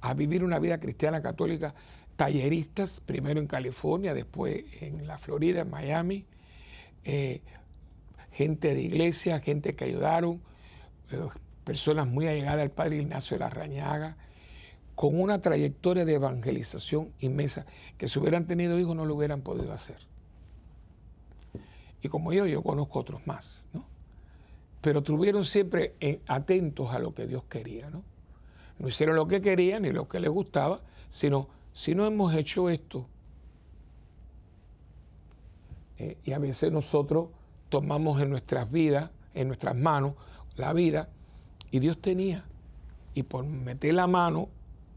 a 0.03 0.13
vivir 0.13 0.45
una 0.45 0.59
vida 0.59 0.79
cristiana 0.79 1.23
católica, 1.23 1.75
talleristas, 2.17 3.01
primero 3.01 3.41
en 3.41 3.47
California, 3.47 4.13
después 4.13 4.65
en 4.83 5.07
la 5.07 5.17
Florida, 5.17 5.63
en 5.63 5.71
Miami, 5.71 6.27
gente 8.33 8.75
de 8.75 8.83
iglesia, 8.83 9.41
gente 9.41 9.75
que 9.75 9.85
ayudaron, 9.85 10.43
personas 11.65 12.07
muy 12.07 12.27
allegadas 12.27 12.61
al 12.61 12.71
padre 12.71 12.97
Ignacio 12.97 13.37
de 13.37 13.45
la 13.45 13.51
Rañaga, 13.51 14.17
con 14.95 15.19
una 15.19 15.41
trayectoria 15.41 16.05
de 16.05 16.15
evangelización 16.15 17.13
inmensa, 17.21 17.65
que 17.97 18.09
si 18.09 18.19
hubieran 18.19 18.47
tenido 18.47 18.79
hijos 18.79 18.95
no 18.95 19.07
lo 19.07 19.15
hubieran 19.15 19.41
podido 19.41 19.73
hacer. 19.73 19.97
Y 22.03 22.09
como 22.09 22.33
yo, 22.33 22.47
yo 22.47 22.63
conozco 22.63 22.99
otros 22.99 23.27
más, 23.27 23.69
¿no? 23.73 23.85
Pero 24.81 25.01
estuvieron 25.01 25.45
siempre 25.45 25.95
atentos 26.27 26.93
a 26.93 26.99
lo 26.99 27.15
que 27.15 27.27
Dios 27.27 27.45
quería, 27.45 27.91
¿no? 27.91 28.03
No 28.79 28.89
hicieron 28.89 29.17
lo 29.17 29.29
que 29.29 29.43
querían 29.43 29.83
ni 29.83 29.91
lo 29.91 30.09
que 30.09 30.21
les 30.21 30.31
gustaba, 30.31 30.81
sino 31.11 31.49
si 31.75 31.95
no 31.95 32.07
hemos 32.07 32.35
hecho 32.35 32.71
esto. 32.71 33.07
Eh, 35.99 36.17
y 36.25 36.33
a 36.33 36.39
veces 36.39 36.73
nosotros 36.73 37.29
tomamos 37.69 38.23
en 38.23 38.31
nuestras 38.31 38.71
vidas, 38.71 39.11
en 39.35 39.49
nuestras 39.49 39.77
manos, 39.77 40.15
la 40.61 40.73
vida, 40.73 41.09
y 41.71 41.79
Dios 41.79 41.99
tenía. 42.01 42.45
Y 43.15 43.23
por 43.23 43.45
meter 43.45 43.95
la 43.95 44.07
mano 44.07 44.49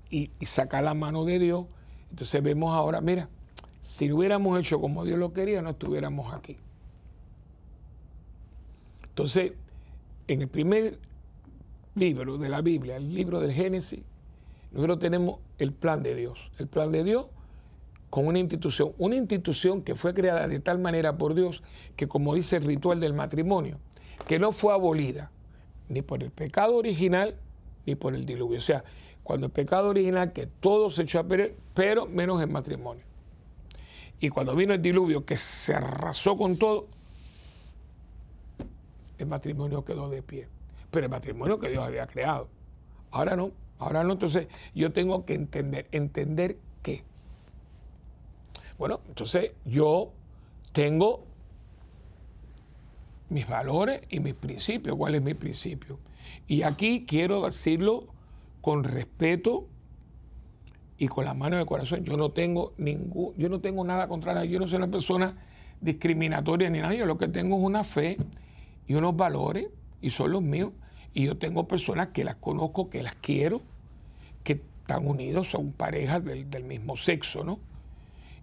y, 0.09 0.29
sacar 0.41 0.83
la 0.83 0.93
mano 0.93 1.25
de 1.25 1.39
Dios, 1.39 1.65
entonces 2.11 2.43
vemos 2.43 2.73
ahora, 2.75 3.01
mira, 3.01 3.29
si 3.81 4.11
hubiéramos 4.11 4.59
hecho 4.59 4.79
como 4.79 5.03
Dios 5.03 5.17
lo 5.17 5.33
quería, 5.33 5.61
no 5.61 5.71
estuviéramos 5.71 6.33
aquí. 6.33 6.57
Entonces, 9.09 9.53
en 10.27 10.41
el 10.41 10.47
primer 10.47 10.99
libro 11.95 12.37
de 12.37 12.49
la 12.49 12.61
Biblia, 12.61 12.97
el 12.97 13.13
libro 13.13 13.39
del 13.39 13.51
Génesis, 13.51 14.01
nosotros 14.71 14.99
tenemos 14.99 15.39
el 15.57 15.71
plan 15.71 16.01
de 16.01 16.15
Dios. 16.15 16.51
El 16.57 16.67
plan 16.67 16.91
de 16.91 17.03
Dios 17.03 17.27
con 18.09 18.27
una 18.27 18.37
institución, 18.37 18.91
una 18.99 19.15
institución 19.15 19.81
que 19.81 19.95
fue 19.95 20.13
creada 20.13 20.47
de 20.47 20.59
tal 20.59 20.77
manera 20.77 21.17
por 21.17 21.33
Dios 21.33 21.63
que, 21.95 22.07
como 22.07 22.35
dice 22.35 22.57
el 22.57 22.63
ritual 22.63 22.99
del 22.99 23.13
matrimonio, 23.13 23.79
que 24.27 24.37
no 24.37 24.51
fue 24.51 24.71
abolida 24.71 25.31
ni 25.93 26.01
por 26.01 26.23
el 26.23 26.31
pecado 26.31 26.75
original 26.75 27.35
ni 27.85 27.95
por 27.95 28.15
el 28.15 28.25
diluvio. 28.25 28.57
O 28.57 28.61
sea, 28.61 28.83
cuando 29.23 29.47
el 29.47 29.51
pecado 29.51 29.89
original, 29.89 30.33
que 30.33 30.47
todo 30.47 30.89
se 30.89 31.03
echó 31.03 31.19
a 31.19 31.23
perder, 31.23 31.55
pero 31.73 32.05
menos 32.05 32.41
el 32.41 32.49
matrimonio. 32.49 33.03
Y 34.19 34.29
cuando 34.29 34.55
vino 34.55 34.73
el 34.73 34.81
diluvio, 34.81 35.25
que 35.25 35.37
se 35.37 35.73
arrasó 35.73 36.37
con 36.37 36.57
todo, 36.57 36.87
el 39.17 39.27
matrimonio 39.27 39.83
quedó 39.83 40.09
de 40.09 40.21
pie. 40.21 40.47
Pero 40.91 41.05
el 41.05 41.11
matrimonio 41.11 41.59
que 41.59 41.69
Dios 41.69 41.83
había 41.83 42.07
creado. 42.07 42.47
Ahora 43.11 43.35
no, 43.35 43.51
ahora 43.79 44.03
no. 44.03 44.13
Entonces 44.13 44.47
yo 44.75 44.91
tengo 44.91 45.25
que 45.25 45.33
entender, 45.33 45.87
entender 45.91 46.57
qué. 46.81 47.03
Bueno, 48.77 49.01
entonces 49.07 49.51
yo 49.65 50.11
tengo 50.71 51.25
mis 53.33 53.47
valores 53.47 54.01
y 54.09 54.19
mis 54.19 54.33
principios. 54.33 54.95
¿Cuál 54.95 55.15
es 55.15 55.21
mi 55.21 55.33
principio? 55.33 55.99
Y 56.47 56.63
aquí 56.63 57.05
quiero 57.07 57.43
decirlo 57.43 58.07
con 58.61 58.83
respeto 58.83 59.67
y 60.97 61.07
con 61.07 61.25
la 61.25 61.33
mano 61.33 61.55
en 61.55 61.61
el 61.61 61.67
corazón. 61.67 62.03
Yo 62.03 62.15
no 62.15 62.31
tengo 62.31 62.73
ningún, 62.77 63.33
yo 63.35 63.49
no 63.49 63.59
tengo 63.59 63.83
nada 63.83 64.07
contra 64.07 64.33
nadie. 64.33 64.49
Yo 64.49 64.59
no 64.59 64.67
soy 64.67 64.77
una 64.77 64.87
persona 64.87 65.35
discriminatoria 65.81 66.69
ni 66.69 66.79
nada. 66.79 66.93
Yo 66.93 67.05
lo 67.05 67.17
que 67.17 67.27
tengo 67.27 67.57
es 67.57 67.63
una 67.63 67.83
fe 67.83 68.17
y 68.87 68.93
unos 68.95 69.15
valores, 69.15 69.67
y 70.01 70.09
son 70.09 70.31
los 70.31 70.41
míos. 70.41 70.71
Y 71.13 71.25
yo 71.25 71.37
tengo 71.37 71.67
personas 71.67 72.09
que 72.09 72.23
las 72.23 72.35
conozco, 72.35 72.89
que 72.89 73.03
las 73.03 73.15
quiero, 73.15 73.61
que 74.43 74.61
están 74.81 75.07
unidos, 75.07 75.49
son 75.49 75.71
parejas 75.71 76.23
del, 76.23 76.63
mismo 76.63 76.97
sexo, 76.97 77.43
¿no? 77.43 77.59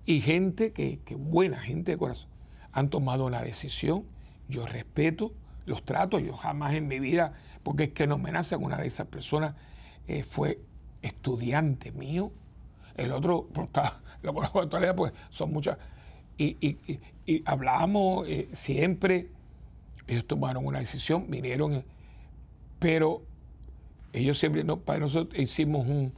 Y 0.07 0.21
gente 0.21 0.73
que, 0.73 1.01
que, 1.05 1.15
buena 1.15 1.59
gente 1.59 1.93
de 1.93 1.99
corazón, 1.99 2.31
han 2.73 2.89
tomado 2.91 3.27
una 3.27 3.43
decisión. 3.43 4.05
Yo 4.51 4.67
respeto, 4.67 5.33
los 5.67 5.85
trato, 5.85 6.19
yo 6.19 6.37
jamás 6.37 6.75
en 6.75 6.89
mi 6.89 6.99
vida, 6.99 7.33
porque 7.63 7.85
es 7.85 7.91
que 7.91 8.07
no 8.07 8.19
me 8.19 8.33
nace 8.33 8.57
una 8.57 8.77
de 8.77 8.87
esas 8.87 9.07
personas 9.07 9.55
eh, 10.09 10.23
fue 10.23 10.61
estudiante 11.03 11.93
mío. 11.93 12.33
El 12.97 13.13
otro, 13.13 13.49
pues, 13.53 13.69
lo 14.23 14.35
conozco 14.35 14.69
todavía, 14.69 14.95
pues 14.95 15.13
son 15.31 15.53
muchas. 15.53 15.79
Y, 16.37 16.57
y, 16.61 17.01
y, 17.27 17.43
hablamos 17.47 18.27
eh, 18.29 18.49
siempre 18.55 19.29
ellos 20.11 20.27
tomaron 20.27 20.67
una 20.67 20.81
decisión, 20.81 21.27
vinieron, 21.29 21.85
pero 22.79 23.23
ellos 24.13 24.39
siempre, 24.39 24.65
no, 24.65 24.81
para 24.81 24.99
nosotros 24.99 25.39
hicimos 25.39 25.87
un, 25.87 26.13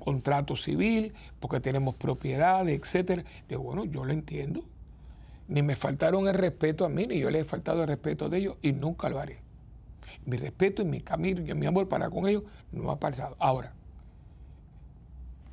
contrato 0.00 0.54
civil 0.54 1.14
porque 1.40 1.60
tenemos 1.60 1.94
propiedades, 1.94 2.78
etcétera. 2.78 3.24
Digo, 3.48 3.62
bueno, 3.62 3.86
yo 3.86 4.04
lo 4.04 4.12
entiendo. 4.12 4.62
Ni 5.48 5.62
me 5.62 5.76
faltaron 5.76 6.28
el 6.28 6.34
respeto 6.34 6.84
a 6.84 6.88
mí, 6.88 7.06
ni 7.06 7.18
yo 7.18 7.30
les 7.30 7.42
he 7.42 7.44
faltado 7.44 7.82
el 7.82 7.88
respeto 7.88 8.28
de 8.28 8.38
ellos 8.38 8.56
y 8.62 8.72
nunca 8.72 9.08
lo 9.08 9.18
haré. 9.18 9.38
Mi 10.26 10.36
respeto 10.36 10.82
y 10.82 10.84
mi 10.84 11.00
camino 11.00 11.40
y 11.40 11.54
mi 11.54 11.66
amor 11.66 11.88
para 11.88 12.10
con 12.10 12.28
ellos 12.28 12.44
no 12.70 12.90
ha 12.90 12.98
pasado. 12.98 13.34
Ahora, 13.38 13.72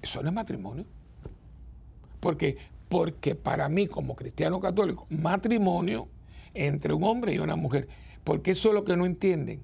eso 0.01 0.21
no 0.21 0.29
es 0.29 0.35
matrimonio. 0.35 0.85
Porque, 2.19 2.57
porque 2.89 3.35
para 3.35 3.69
mí, 3.69 3.87
como 3.87 4.15
cristiano 4.15 4.59
católico, 4.59 5.07
matrimonio 5.09 6.07
entre 6.53 6.93
un 6.93 7.03
hombre 7.03 7.33
y 7.33 7.39
una 7.39 7.55
mujer. 7.55 7.87
Porque 8.23 8.51
eso 8.51 8.69
es 8.69 8.75
lo 8.75 8.83
que 8.83 8.97
no 8.97 9.05
entienden, 9.05 9.61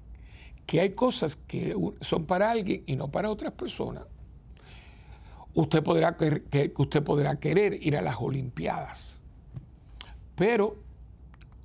que 0.66 0.80
hay 0.80 0.90
cosas 0.90 1.36
que 1.36 1.76
son 2.00 2.26
para 2.26 2.50
alguien 2.50 2.84
y 2.86 2.96
no 2.96 3.08
para 3.08 3.30
otras 3.30 3.52
personas. 3.52 4.04
Usted 5.54 5.82
podrá, 5.82 6.16
usted 6.76 7.02
podrá 7.02 7.38
querer 7.38 7.74
ir 7.82 7.96
a 7.96 8.02
las 8.02 8.16
Olimpiadas, 8.18 9.21
pero 10.36 10.76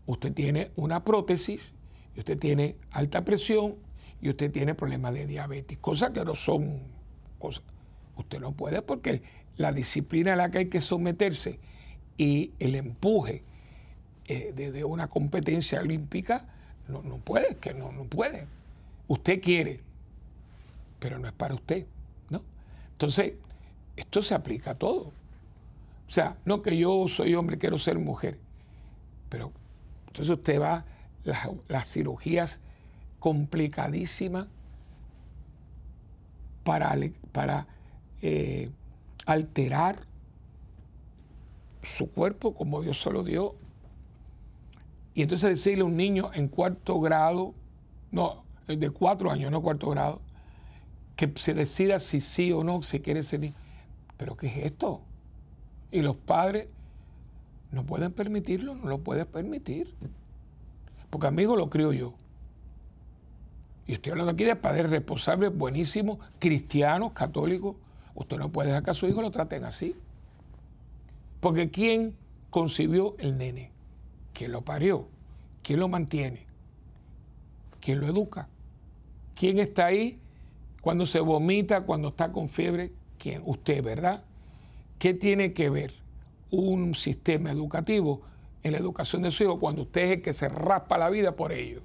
usted 0.05 0.33
tiene 0.33 0.71
una 0.75 1.03
prótesis 1.03 1.75
y 2.15 2.19
usted 2.19 2.37
tiene 2.37 2.75
alta 2.91 3.23
presión 3.23 3.75
y 4.21 4.29
usted 4.29 4.51
tiene 4.51 4.73
problemas 4.73 5.13
de 5.13 5.27
diabetes, 5.27 5.77
cosas 5.77 6.11
que 6.11 6.23
no 6.25 6.35
son 6.35 6.81
cosas. 7.39 7.63
Usted 8.15 8.39
no 8.39 8.51
puede 8.51 8.81
porque 8.81 9.21
la 9.57 9.71
disciplina 9.71 10.33
a 10.33 10.35
la 10.35 10.49
que 10.49 10.59
hay 10.59 10.69
que 10.69 10.81
someterse 10.81 11.59
y 12.17 12.51
el 12.59 12.75
empuje 12.75 13.41
eh, 14.25 14.53
de, 14.55 14.83
una 14.83 15.07
competencia 15.07 15.79
olímpica, 15.79 16.45
no, 16.87 17.01
no 17.01 17.17
puede, 17.17 17.55
que 17.57 17.73
no, 17.73 17.91
no 17.91 18.03
puede. 18.05 18.47
Usted 19.07 19.41
quiere, 19.41 19.79
pero 20.99 21.19
no 21.19 21.27
es 21.27 21.33
para 21.33 21.53
usted, 21.53 21.85
¿no? 22.29 22.41
Entonces, 22.93 23.33
esto 23.95 24.21
se 24.21 24.33
aplica 24.35 24.71
a 24.71 24.75
todo. 24.75 25.11
O 26.07 26.11
sea, 26.11 26.37
no 26.45 26.61
que 26.61 26.75
yo 26.77 27.07
soy 27.07 27.35
hombre, 27.35 27.57
quiero 27.57 27.77
ser 27.77 27.99
mujer, 27.99 28.37
pero 29.29 29.51
entonces 30.07 30.29
usted 30.29 30.61
va, 30.61 30.85
las, 31.23 31.47
las 31.67 31.91
cirugías 31.91 32.61
complicadísimas 33.19 34.47
para, 36.63 36.97
para 37.31 37.67
eh, 38.21 38.69
alterar 39.25 39.99
su 41.83 42.11
cuerpo 42.11 42.53
como 42.53 42.81
Dios 42.81 43.01
se 43.01 43.11
lo 43.11 43.23
dio 43.23 43.55
y 45.17 45.23
entonces 45.23 45.49
decirle 45.49 45.81
a 45.81 45.85
un 45.85 45.97
niño 45.97 46.29
en 46.33 46.47
cuarto 46.47 46.99
grado, 46.99 47.55
no, 48.11 48.43
de 48.67 48.91
cuatro 48.91 49.31
años, 49.31 49.49
no 49.51 49.63
cuarto 49.63 49.89
grado, 49.89 50.21
que 51.15 51.33
se 51.37 51.55
decida 51.55 51.99
si 51.99 52.21
sí 52.21 52.51
o 52.51 52.63
no, 52.63 52.83
si 52.83 52.99
quiere 52.99 53.23
ser 53.23 53.39
niño. 53.39 53.55
¿Pero 54.17 54.37
qué 54.37 54.45
es 54.45 54.65
esto? 54.67 55.01
Y 55.91 56.01
los 56.01 56.17
padres 56.17 56.67
no 57.71 57.83
pueden 57.83 58.11
permitirlo, 58.11 58.75
no 58.75 58.87
lo 58.87 58.99
pueden 58.99 59.27
permitir. 59.27 59.93
Porque 61.09 61.27
amigo 61.27 61.55
lo 61.55 61.69
crío 61.69 61.93
yo. 61.93 62.13
Y 63.85 63.93
estoy 63.93 64.11
hablando 64.11 64.33
aquí 64.33 64.43
de 64.43 64.55
padres 64.55 64.89
responsables, 64.89 65.55
buenísimos, 65.55 66.19
cristianos, 66.39 67.13
católicos. 67.13 67.75
Usted 68.15 68.37
no 68.37 68.49
puede 68.49 68.69
dejar 68.69 68.83
que 68.83 68.91
a 68.91 68.93
su 68.93 69.07
hijo 69.07 69.21
lo 69.21 69.31
traten 69.31 69.63
así. 69.63 69.95
Porque 71.39 71.69
¿quién 71.69 72.15
concibió 72.49 73.15
el 73.19 73.37
nene? 73.37 73.71
¿Quién 74.33 74.51
lo 74.51 74.61
parió? 74.61 75.07
¿Quién 75.63 75.79
lo 75.79 75.87
mantiene? 75.87 76.45
¿Quién 77.79 77.99
lo 78.01 78.07
educa? 78.07 78.49
¿Quién 79.35 79.59
está 79.59 79.85
ahí 79.85 80.19
cuando 80.81 81.05
se 81.05 81.19
vomita, 81.19 81.81
cuando 81.81 82.09
está 82.09 82.31
con 82.31 82.49
fiebre? 82.49 82.91
¿Quién? 83.17 83.41
Usted, 83.45 83.83
¿verdad? 83.83 84.23
¿Qué 84.99 85.13
tiene 85.13 85.53
que 85.53 85.69
ver 85.69 85.93
un 86.51 86.95
sistema 86.95 87.51
educativo 87.51 88.21
en 88.63 88.71
la 88.73 88.77
educación 88.77 89.21
de 89.21 89.31
su 89.31 89.43
hijo 89.43 89.59
cuando 89.59 89.83
usted 89.83 90.01
es 90.01 90.11
el 90.11 90.21
que 90.21 90.33
se 90.33 90.49
raspa 90.49 90.97
la 90.97 91.09
vida 91.09 91.35
por 91.35 91.51
ello? 91.51 91.81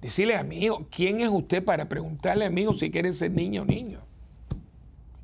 Decirle 0.00 0.36
a 0.36 0.42
mi 0.42 0.68
¿quién 0.90 1.20
es 1.20 1.30
usted 1.30 1.64
para 1.64 1.88
preguntarle 1.88 2.44
a 2.44 2.72
si 2.74 2.90
quiere 2.90 3.12
ser 3.12 3.30
niño 3.30 3.62
o 3.62 3.64
niño? 3.64 4.00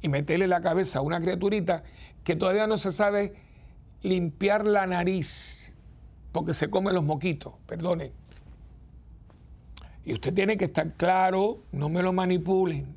Y 0.00 0.08
meterle 0.08 0.46
la 0.46 0.62
cabeza 0.62 1.00
a 1.00 1.02
una 1.02 1.20
criaturita 1.20 1.84
que 2.24 2.34
todavía 2.34 2.66
no 2.66 2.78
se 2.78 2.90
sabe 2.90 3.34
limpiar 4.02 4.66
la 4.66 4.86
nariz 4.86 5.76
porque 6.32 6.54
se 6.54 6.70
come 6.70 6.92
los 6.92 7.04
moquitos, 7.04 7.54
perdone. 7.66 8.12
Y 10.04 10.12
usted 10.14 10.32
tiene 10.32 10.56
que 10.56 10.66
estar 10.66 10.94
claro, 10.94 11.62
no 11.72 11.88
me 11.88 12.02
lo 12.02 12.12
manipulen. 12.12 12.96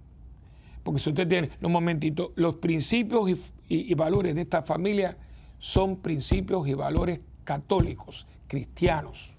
Porque 0.83 0.99
si 0.99 1.09
usted 1.09 1.27
tiene, 1.27 1.49
un 1.61 1.71
momentito, 1.71 2.33
los 2.35 2.57
principios 2.57 3.53
y, 3.73 3.93
valores 3.95 4.35
de 4.35 4.41
esta 4.41 4.61
familia 4.61 5.17
son 5.57 5.97
principios 5.97 6.67
y 6.67 6.73
valores 6.73 7.19
católicos, 7.43 8.27
cristianos. 8.47 9.31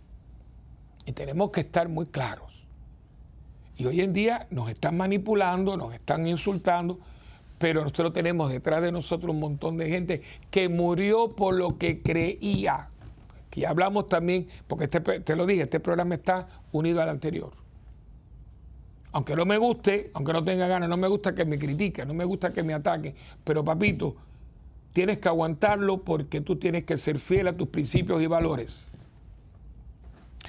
Y 1.07 1.13
tenemos 1.13 1.51
que 1.51 1.61
estar 1.61 1.89
muy 1.89 2.07
claros. 2.07 2.67
Y 3.77 3.87
hoy 3.87 4.01
en 4.01 4.13
día 4.13 4.47
nos 4.51 4.71
están 4.71 4.97
manipulando, 4.97 5.77
nos 5.77 5.95
están 5.95 6.27
insultando, 6.27 6.99
pero 7.59 7.83
nosotros 7.83 8.13
tenemos 8.13 8.51
detrás 8.51 8.83
de 8.83 8.91
nosotros 8.93 9.33
un 9.33 9.41
montón 9.41 9.77
de 9.77 9.89
gente 9.89 10.23
que 10.51 10.69
murió 10.69 11.29
por 11.29 11.55
lo 11.55 11.79
que 11.79 12.03
creía. 12.03 12.89
Que 13.51 13.67
hablamos 13.67 14.09
también, 14.09 14.49
porque 14.67 14.85
este, 14.85 15.01
te 15.01 15.37
lo 15.37 15.47
dije, 15.47 15.63
este 15.63 15.81
programa 15.81 16.17
está 16.17 16.49
unido 16.73 17.01
al 17.01 17.09
anterior. 17.09 17.53
Aunque 19.15 19.37
no 19.37 19.47
me 19.47 19.57
guste, 19.59 20.11
aunque 20.13 20.33
no 20.33 20.43
tenga 20.43 20.67
ganas, 20.67 20.89
no 20.89 20.97
me 20.97 21.07
gusta 21.07 21.37
que 21.37 21.45
me 21.45 21.57
critiquen, 21.57 22.09
no 22.09 22.15
me 22.15 22.25
gusta 22.25 22.53
que 22.53 22.65
me 22.65 22.75
ataquen, 22.75 23.15
pero 23.45 23.65
papito, 23.65 24.17
tienes 24.93 25.19
que 25.19 25.29
aguantarlo 25.29 26.03
porque 26.03 26.41
tú 26.41 26.57
tienes 26.57 26.83
que 26.83 26.97
ser 26.97 27.21
fiel 27.21 27.47
a 27.47 27.57
tus 27.57 27.69
principios 27.69 28.21
y 28.21 28.27
valores. 28.27 28.91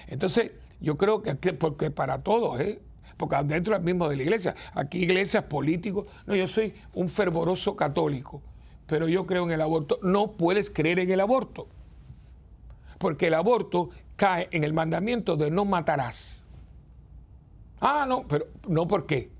Entonces, 0.07 0.49
yo 0.81 0.97
creo 0.97 1.21
que, 1.21 1.35
porque 1.53 1.91
para 1.91 2.23
todos, 2.23 2.59
¿eh? 2.59 2.79
porque 3.17 3.35
dentro 3.43 3.79
mismo 3.81 4.09
de 4.09 4.15
la 4.15 4.23
iglesia, 4.23 4.55
aquí 4.73 4.97
iglesias 4.97 5.43
políticos, 5.43 6.07
no, 6.25 6.35
yo 6.35 6.47
soy 6.47 6.73
un 6.95 7.07
fervoroso 7.07 7.75
católico, 7.75 8.41
pero 8.87 9.07
yo 9.07 9.27
creo 9.27 9.43
en 9.43 9.51
el 9.51 9.61
aborto. 9.61 9.99
No 10.01 10.31
puedes 10.31 10.71
creer 10.71 10.97
en 10.97 11.11
el 11.11 11.19
aborto, 11.19 11.67
porque 12.97 13.27
el 13.27 13.35
aborto 13.35 13.91
cae 14.15 14.47
en 14.49 14.63
el 14.63 14.73
mandamiento 14.73 15.37
de 15.37 15.51
no 15.51 15.65
matarás. 15.65 16.44
Ah, 17.79 18.05
no, 18.07 18.27
pero 18.27 18.47
no, 18.67 18.87
¿por 18.87 19.05
qué? 19.05 19.31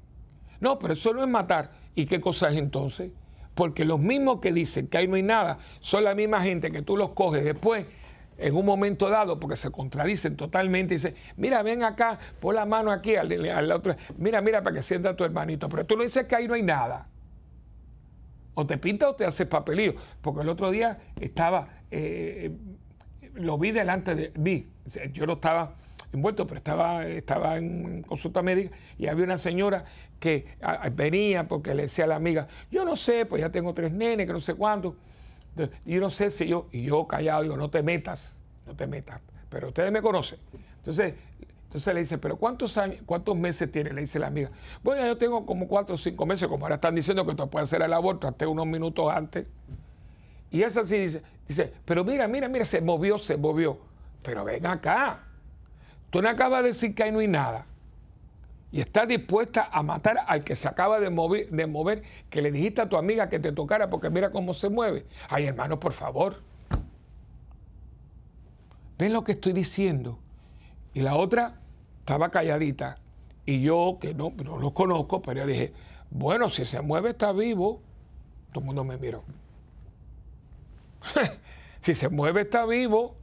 No, 0.60 0.80
pero 0.80 0.94
eso 0.94 1.14
no 1.14 1.24
es 1.24 1.30
matar. 1.30 1.72
¿Y 1.96 2.06
qué 2.06 2.20
cosa 2.20 2.50
es 2.50 2.58
entonces? 2.58 3.12
Porque 3.54 3.86
los 3.86 4.00
mismos 4.00 4.42
que 4.42 4.52
dicen 4.52 4.88
que 4.88 4.98
ahí 4.98 5.08
no 5.08 5.16
hay 5.16 5.24
nada 5.24 5.60
son 5.80 6.04
la 6.04 6.14
misma 6.14 6.42
gente 6.42 6.72
que 6.72 6.82
tú 6.82 6.98
los 6.98 7.12
coges 7.12 7.44
después 7.44 7.86
en 8.38 8.56
un 8.56 8.66
momento 8.66 9.10
dado, 9.10 9.40
porque 9.40 9.56
se 9.56 9.72
contradicen 9.72 10.36
totalmente, 10.36 10.96
dicen, 10.96 11.16
mira, 11.38 11.64
ven 11.64 11.84
acá, 11.84 12.20
pon 12.40 12.56
la 12.56 12.66
mano 12.66 12.92
aquí 12.92 13.16
al, 13.16 13.72
otro, 13.72 13.96
mira, 14.18 14.42
mira, 14.42 14.62
para 14.62 14.76
que 14.76 14.84
sienta 14.84 15.16
tu 15.16 15.24
hermanito, 15.24 15.70
pero 15.70 15.86
tú 15.86 15.96
no 15.96 16.04
dices 16.04 16.26
que 16.26 16.36
ahí 16.36 16.48
no 16.48 16.54
hay 16.54 16.64
nada. 16.64 17.08
O 18.54 18.66
te 18.66 18.78
pinta 18.78 19.10
o 19.10 19.16
te 19.16 19.26
haces 19.26 19.48
papelillo, 19.48 19.96
porque 20.22 20.42
el 20.42 20.50
otro 20.50 20.70
día 20.70 21.00
estaba, 21.20 21.68
eh, 21.92 22.52
lo 23.36 23.58
vi 23.58 23.72
delante 23.72 24.16
de, 24.16 24.32
vi, 24.36 24.70
yo 25.14 25.26
no 25.26 25.34
estaba 25.34 25.76
envuelto, 26.16 26.48
pero 26.48 26.58
estaba, 26.58 27.06
estaba 27.08 27.58
en 27.58 28.04
consulta 28.04 28.42
médica 28.42 28.76
y 28.98 29.08
había 29.08 29.26
una 29.26 29.38
señora 29.38 29.86
que 30.20 30.48
venía 30.94 31.48
porque 31.48 31.74
le 31.74 31.84
decía 31.84 32.06
a 32.06 32.08
la 32.08 32.16
amiga, 32.16 32.48
yo 32.72 32.84
no 32.84 32.96
sé, 32.96 33.26
pues 33.26 33.42
ya 33.42 33.52
tengo 33.52 33.74
tres 33.74 33.92
nenes, 33.92 34.26
que 34.26 34.34
no 34.34 34.40
sé 34.40 34.56
cuánto. 34.56 34.96
yo 35.86 36.00
no 36.00 36.10
sé 36.10 36.32
si 36.32 36.48
yo, 36.48 36.68
y 36.72 36.84
yo 36.84 37.08
callado 37.08 37.44
digo, 37.44 37.58
no 37.58 37.70
te 37.70 37.84
metas, 37.84 38.40
no 38.66 38.76
te 38.76 38.88
metas, 38.88 39.22
pero 39.50 39.68
ustedes 39.68 39.92
me 39.92 40.02
conocen. 40.02 40.40
Entonces, 40.78 41.14
entonces 41.76 41.94
le 41.94 42.00
dice, 42.00 42.18
pero 42.18 42.38
¿cuántos 42.38 42.78
años, 42.78 43.02
cuántos 43.06 43.36
meses 43.36 43.70
tiene? 43.70 43.92
Le 43.92 44.02
dice 44.02 44.18
la 44.18 44.28
amiga. 44.28 44.50
Bueno, 44.82 45.06
yo 45.06 45.18
tengo 45.18 45.46
como 45.46 45.68
cuatro 45.68 45.96
o 45.96 45.98
cinco 45.98 46.26
meses, 46.26 46.48
como 46.48 46.64
ahora 46.64 46.76
están 46.76 46.96
diciendo 46.96 47.26
que 47.26 47.36
tú 47.36 47.50
puedes 47.50 47.68
hacer 47.68 47.82
el 47.82 47.92
aborto 47.92 48.28
hasta 48.28 48.48
unos 48.48 48.66
minutos 48.66 49.12
antes. 49.14 49.46
Y 50.52 50.64
esa 50.64 50.86
sí 50.86 50.98
dice, 51.00 51.22
dice, 51.48 51.74
pero 51.84 52.06
mira, 52.06 52.30
mira, 52.30 52.48
mira, 52.48 52.64
se 52.64 52.80
movió, 52.80 53.20
se 53.20 53.36
movió. 53.36 53.78
Pero 54.24 54.46
ven 54.46 54.66
acá, 54.66 55.25
Tú 56.10 56.22
no 56.22 56.30
acabas 56.30 56.64
de 56.64 56.70
decir 56.70 56.96
que 56.96 57.04
ahí 57.04 57.12
no 57.12 57.20
hay 57.20 57.28
nada. 57.28 57.66
Y 58.72 58.82
estás 58.82 59.08
dispuesta 59.08 59.70
a 59.72 59.84
matar 59.84 60.18
al 60.28 60.44
que 60.44 60.54
se 60.54 60.68
acaba 60.68 61.00
de 61.00 61.10
mover, 61.10 62.04
que 62.30 62.42
le 62.42 62.52
dijiste 62.52 62.82
a 62.82 62.90
tu 62.90 62.98
amiga 62.98 63.30
que 63.30 63.40
te 63.40 63.54
tocara 63.54 63.90
porque 63.90 64.10
mira 64.10 64.32
cómo 64.32 64.54
se 64.54 64.68
mueve. 64.68 65.06
Ay, 65.30 65.46
hermano, 65.46 65.80
por 65.80 65.94
favor. 65.94 66.42
¿Ven 68.98 69.14
lo 69.14 69.24
que 69.24 69.34
estoy 69.34 69.54
diciendo? 69.54 70.20
Y 70.94 71.00
la 71.02 71.16
otra 71.16 71.56
estaba 72.00 72.32
calladita. 72.32 72.98
Y 73.46 73.62
yo, 73.62 73.98
que 74.02 74.14
no, 74.14 74.34
no 74.44 74.58
lo 74.58 74.74
conozco, 74.74 75.22
pero 75.22 75.42
yo 75.42 75.48
dije, 75.48 75.74
bueno, 76.10 76.50
si 76.50 76.66
se 76.66 76.82
mueve 76.82 77.12
está 77.12 77.32
vivo. 77.32 77.82
Todo 78.52 78.60
el 78.60 78.66
mundo 78.66 78.84
me 78.84 78.98
miró. 78.98 79.24
si 81.80 81.94
se 81.94 82.10
mueve 82.10 82.42
está 82.42 82.66
vivo. 82.66 83.16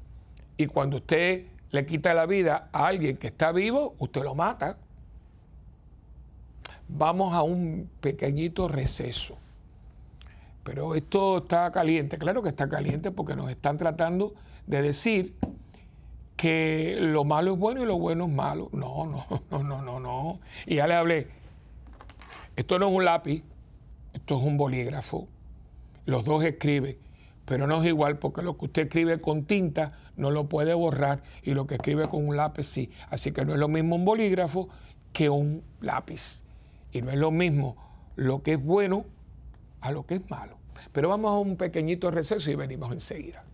Y 0.56 0.66
cuando 0.66 0.96
usted 0.96 1.46
le 1.72 1.86
quita 1.86 2.14
la 2.14 2.26
vida 2.26 2.68
a 2.70 2.86
alguien 2.86 3.16
que 3.16 3.28
está 3.28 3.50
vivo, 3.50 3.94
usted 3.98 4.22
lo 4.22 4.34
mata. 4.34 4.76
Vamos 6.86 7.34
a 7.34 7.42
un 7.42 7.90
pequeñito 8.00 8.68
receso. 8.68 9.38
Pero 10.64 10.94
esto 10.94 11.38
está 11.38 11.72
caliente, 11.72 12.18
claro 12.18 12.42
que 12.42 12.50
está 12.50 12.68
caliente 12.68 13.10
porque 13.10 13.34
nos 13.34 13.50
están 13.50 13.78
tratando 13.78 14.34
de 14.66 14.82
decir 14.82 15.34
que 16.36 16.96
lo 17.00 17.24
malo 17.24 17.54
es 17.54 17.58
bueno 17.58 17.82
y 17.82 17.86
lo 17.86 17.98
bueno 17.98 18.26
es 18.26 18.30
malo. 18.30 18.68
No, 18.72 19.06
no, 19.06 19.26
no, 19.50 19.62
no, 19.62 19.82
no, 19.82 19.98
no. 19.98 20.38
Y 20.66 20.76
ya 20.76 20.86
le 20.86 20.94
hablé. 20.94 21.28
Esto 22.54 22.78
no 22.78 22.88
es 22.90 22.94
un 22.94 23.06
lápiz, 23.06 23.42
esto 24.12 24.36
es 24.36 24.42
un 24.42 24.58
bolígrafo. 24.58 25.26
Los 26.04 26.24
dos 26.26 26.44
escriben, 26.44 26.98
pero 27.44 27.66
no 27.66 27.80
es 27.80 27.88
igual 27.88 28.18
porque 28.18 28.42
lo 28.42 28.56
que 28.56 28.66
usted 28.66 28.82
escribe 28.82 29.20
con 29.20 29.44
tinta 29.44 29.92
no 30.16 30.30
lo 30.30 30.48
puede 30.48 30.74
borrar 30.74 31.22
y 31.42 31.54
lo 31.54 31.66
que 31.66 31.74
escribe 31.74 32.04
con 32.04 32.26
un 32.26 32.36
lápiz 32.36 32.64
sí. 32.64 32.90
Así 33.10 33.32
que 33.32 33.44
no 33.44 33.52
es 33.52 33.58
lo 33.58 33.68
mismo 33.68 33.96
un 33.96 34.04
bolígrafo 34.04 34.68
que 35.12 35.28
un 35.28 35.62
lápiz. 35.80 36.42
Y 36.92 37.02
no 37.02 37.10
es 37.10 37.18
lo 37.18 37.30
mismo 37.30 37.76
lo 38.16 38.42
que 38.42 38.54
es 38.54 38.62
bueno 38.62 39.04
a 39.80 39.90
lo 39.90 40.06
que 40.06 40.16
es 40.16 40.30
malo. 40.30 40.58
Pero 40.92 41.08
vamos 41.08 41.30
a 41.30 41.38
un 41.38 41.56
pequeñito 41.56 42.10
receso 42.10 42.50
y 42.50 42.54
venimos 42.54 42.92
enseguida. 42.92 43.44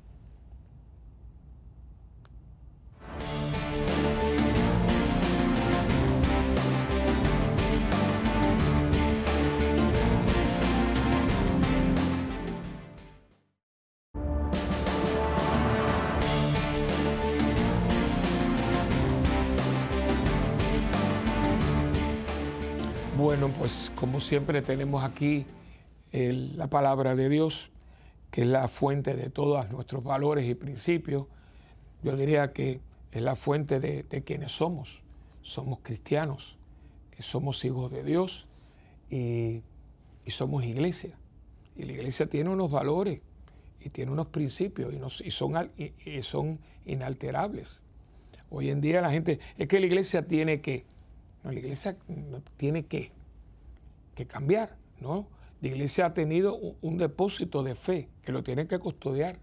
Bueno, 23.38 23.54
pues 23.56 23.92
como 23.94 24.18
siempre 24.18 24.62
tenemos 24.62 25.04
aquí 25.04 25.46
la 26.10 26.66
palabra 26.66 27.14
de 27.14 27.28
Dios, 27.28 27.70
que 28.32 28.42
es 28.42 28.48
la 28.48 28.66
fuente 28.66 29.14
de 29.14 29.30
todos 29.30 29.70
nuestros 29.70 30.02
valores 30.02 30.48
y 30.48 30.56
principios. 30.56 31.26
Yo 32.02 32.16
diría 32.16 32.52
que 32.52 32.80
es 33.12 33.22
la 33.22 33.36
fuente 33.36 33.78
de, 33.78 34.22
quienes 34.26 34.50
somos. 34.50 35.04
Somos 35.42 35.78
cristianos, 35.84 36.58
somos 37.20 37.64
hijos 37.64 37.92
de 37.92 38.02
Dios 38.02 38.48
y, 39.08 39.62
somos 40.26 40.64
iglesia. 40.64 41.14
Y 41.76 41.84
la 41.84 41.92
iglesia 41.92 42.26
tiene 42.26 42.50
unos 42.50 42.72
valores 42.72 43.20
y 43.78 43.90
tiene 43.90 44.10
unos 44.10 44.26
principios 44.26 44.92
y, 45.24 45.30
son, 45.30 45.70
y 45.76 46.22
son 46.22 46.58
inalterables. 46.86 47.84
Hoy 48.50 48.70
en 48.70 48.80
día 48.80 49.00
la 49.00 49.12
gente, 49.12 49.38
es 49.56 49.68
que 49.68 49.78
la 49.78 49.86
iglesia 49.86 50.26
tiene 50.26 50.60
que, 50.60 50.86
no, 51.44 51.52
la 51.52 51.60
iglesia 51.60 51.96
tiene 52.56 52.86
que, 52.86 53.12
que 54.18 54.26
cambiar, 54.26 54.76
¿no? 55.00 55.28
La 55.60 55.68
iglesia 55.68 56.06
ha 56.06 56.14
tenido 56.14 56.56
un, 56.82 56.98
depósito 56.98 57.62
de 57.62 57.76
fe 57.76 58.08
que 58.22 58.32
lo 58.32 58.42
tienen 58.42 58.66
que 58.66 58.80
custodiar. 58.80 59.38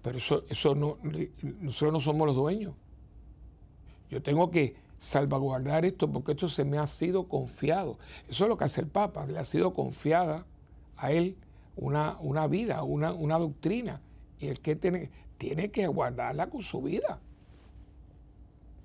Pero 0.00 0.16
eso, 0.16 0.44
eso 0.48 0.74
no, 0.74 0.96
nosotros 1.60 1.92
no 1.92 2.00
somos 2.00 2.26
los 2.26 2.36
dueños. 2.36 2.74
Yo 4.08 4.22
tengo 4.22 4.50
que 4.50 4.76
salvaguardar 4.96 5.84
esto 5.84 6.10
porque 6.10 6.32
esto 6.32 6.48
se 6.48 6.64
me 6.64 6.78
ha 6.78 6.86
sido 6.86 7.28
confiado. 7.28 7.98
Eso 8.28 8.44
es 8.44 8.48
lo 8.48 8.56
que 8.56 8.64
hace 8.64 8.80
el 8.80 8.86
Papa, 8.86 9.26
le 9.26 9.38
ha 9.38 9.44
sido 9.44 9.74
confiada 9.74 10.46
a 10.96 11.12
él 11.12 11.36
una, 11.76 12.16
una 12.20 12.46
vida, 12.46 12.82
una, 12.82 13.12
una 13.12 13.38
doctrina. 13.38 14.00
Y 14.38 14.46
el 14.46 14.60
que 14.60 14.74
tiene, 14.74 15.10
tiene 15.36 15.70
que 15.70 15.86
guardarla 15.86 16.48
con 16.48 16.62
su 16.62 16.80
vida. 16.80 17.20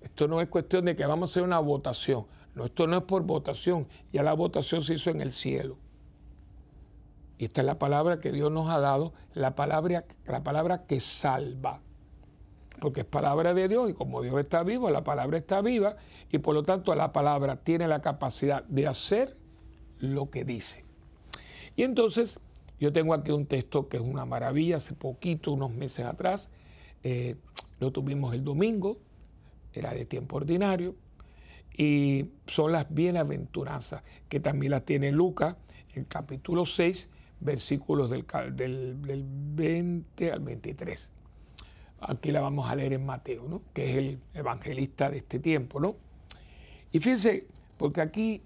Esto 0.02 0.28
no 0.28 0.42
es 0.42 0.50
cuestión 0.50 0.86
de 0.86 0.98
que 0.98 1.06
vamos 1.06 1.30
a 1.30 1.32
hacer 1.32 1.44
una 1.44 1.60
votación. 1.60 2.26
No, 2.56 2.66
esto 2.66 2.88
no 2.88 2.98
es 2.98 3.04
por 3.04 3.24
votación, 3.24 3.88
ya 4.12 4.24
la 4.24 4.34
votación 4.34 4.82
se 4.82 4.96
hizo 4.96 5.10
en 5.10 5.22
el 5.22 5.32
cielo. 5.32 5.78
Y 7.38 7.46
esta 7.46 7.62
es 7.62 7.66
la 7.66 7.80
palabra 7.80 8.20
que 8.20 8.32
Dios 8.32 8.52
nos 8.52 8.70
ha 8.70 8.80
dado, 8.80 9.14
la 9.34 9.56
palabra, 9.56 10.04
la 10.26 10.44
palabra 10.44 10.86
que 10.86 11.00
salva. 11.00 11.82
Porque 12.82 13.02
es 13.02 13.06
palabra 13.06 13.54
de 13.54 13.68
Dios 13.68 13.90
y 13.90 13.94
como 13.94 14.22
Dios 14.22 14.38
está 14.40 14.64
vivo, 14.64 14.90
la 14.90 15.04
palabra 15.04 15.38
está 15.38 15.62
viva 15.62 15.96
y 16.32 16.40
por 16.40 16.54
lo 16.54 16.64
tanto 16.64 16.94
la 16.96 17.14
palabra 17.14 17.58
tiene 17.58 17.88
la 17.88 18.02
capacidad 18.02 18.64
de 18.66 18.88
hacer 18.88 19.38
lo 20.00 20.30
que 20.30 20.44
dice. 20.44 20.84
Y 21.76 21.84
entonces 21.84 22.40
yo 22.80 22.92
tengo 22.94 23.14
aquí 23.14 23.32
un 23.32 23.46
texto 23.46 23.88
que 23.88 23.98
es 23.98 24.04
una 24.04 24.26
maravilla, 24.26 24.78
hace 24.78 24.94
poquito, 24.94 25.52
unos 25.52 25.72
meses 25.72 26.06
atrás, 26.06 26.50
eh, 27.04 27.36
lo 27.80 27.92
tuvimos 27.92 28.34
el 28.34 28.44
domingo, 28.44 28.98
era 29.74 29.94
de 29.94 30.06
tiempo 30.06 30.38
ordinario, 30.38 30.96
y 31.80 32.32
son 32.46 32.74
las 32.74 32.94
bienaventuranzas, 32.94 34.04
que 34.28 34.42
también 34.42 34.72
las 34.72 34.84
tiene 34.84 35.14
Lucas 35.14 35.56
en 35.94 36.04
capítulo 36.04 36.66
6, 36.66 37.10
versículos 37.40 38.10
del, 38.10 38.26
del, 38.58 39.26
20 39.26 40.30
al 40.30 40.42
23. 40.42 41.10
Aquí 42.02 42.34
la 42.34 42.42
vamos 42.42 42.70
a 42.70 42.76
leer 42.76 42.92
en 42.92 43.06
Mateo, 43.06 43.48
¿no? 43.48 43.62
que 43.74 43.92
es 43.92 43.98
el 43.98 44.20
evangelista 44.34 45.10
de 45.10 45.20
este 45.20 45.40
tiempo. 45.40 45.80
¿no? 45.80 45.96
Y 46.92 47.00
fíjense, 47.00 47.48
porque 47.78 48.02
aquí 48.02 48.42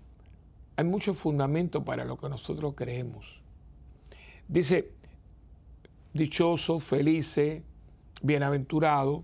hay 0.75 0.85
mucho 0.85 1.15
fundamento 1.15 1.83
para 1.83 2.05
lo 2.05 2.17
que 2.17 2.29
nosotros 2.29 2.75
creemos. 2.77 3.41
Dice, 4.47 4.91
dichoso, 6.13 6.79
felice, 6.79 7.63
bienaventurado, 8.21 9.23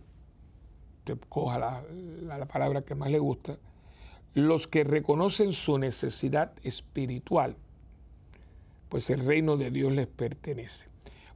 te 1.03 1.15
coja 1.15 1.59
la, 1.59 1.83
la 2.23 2.47
palabra 2.47 2.81
que 2.81 2.95
más 2.95 3.11
le 3.11 3.19
gusta, 3.19 3.59
los 4.33 4.67
que 4.67 4.83
reconocen 4.83 5.53
su 5.53 5.77
necesidad 5.77 6.53
espiritual, 6.63 7.55
pues 8.89 9.09
el 9.09 9.25
reino 9.25 9.57
de 9.57 9.71
Dios 9.71 9.91
les 9.91 10.07
pertenece. 10.07 10.87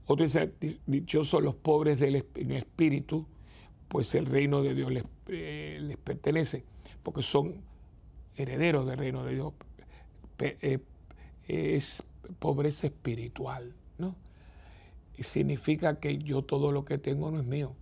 Otro 0.06 0.26
dice, 0.26 0.52
dichosos 0.86 1.42
los 1.42 1.56
pobres 1.56 2.00
del, 2.00 2.16
espíritu, 2.16 3.26
pues 3.88 4.14
el 4.16 4.26
reino 4.26 4.62
de 4.62 4.74
Dios 4.74 4.92
les, 4.92 5.04
eh, 5.28 5.78
les 5.82 5.98
pertenece, 5.98 6.64
porque 7.04 7.22
son 7.22 7.62
herederos 8.36 8.86
del 8.86 8.98
reino 8.98 9.24
de 9.24 9.36
Dios. 9.36 9.54
Eh, 10.40 10.80
es 11.48 12.04
pobreza 12.40 12.88
espiritual, 12.88 13.74
¿no? 13.98 14.16
Y 15.18 15.24
significa 15.24 16.00
que 16.00 16.18
yo 16.18 16.44
todo 16.44 16.72
lo 16.72 16.86
que 16.86 16.98
tengo 16.98 17.32
no 17.32 17.40
es 17.40 17.46
mío. 17.46 17.76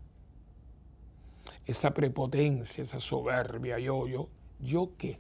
Esa 1.66 1.94
prepotencia, 1.94 2.84
esa 2.84 3.00
soberbia, 3.00 3.80
yo, 3.80 4.08
yo, 4.08 4.28
¿yo 4.62 4.92
qué? 4.98 5.20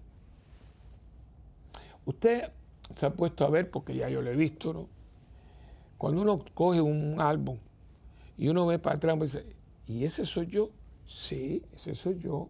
Usted 2.05 2.51
se 2.95 3.05
ha 3.05 3.13
puesto 3.13 3.45
a 3.45 3.49
ver, 3.49 3.69
porque 3.69 3.95
ya 3.95 4.09
yo 4.09 4.21
lo 4.21 4.31
he 4.31 4.35
visto, 4.35 4.73
¿no? 4.73 4.87
Cuando 5.97 6.21
uno 6.23 6.43
coge 6.53 6.81
un 6.81 7.21
álbum 7.21 7.57
y 8.37 8.47
uno 8.47 8.65
ve 8.65 8.79
para 8.79 8.95
atrás, 8.95 9.19
dice, 9.19 9.45
¿y 9.87 10.03
ese 10.03 10.25
soy 10.25 10.47
yo? 10.47 10.71
Sí, 11.05 11.63
ese 11.73 11.93
soy 11.93 12.17
yo. 12.17 12.49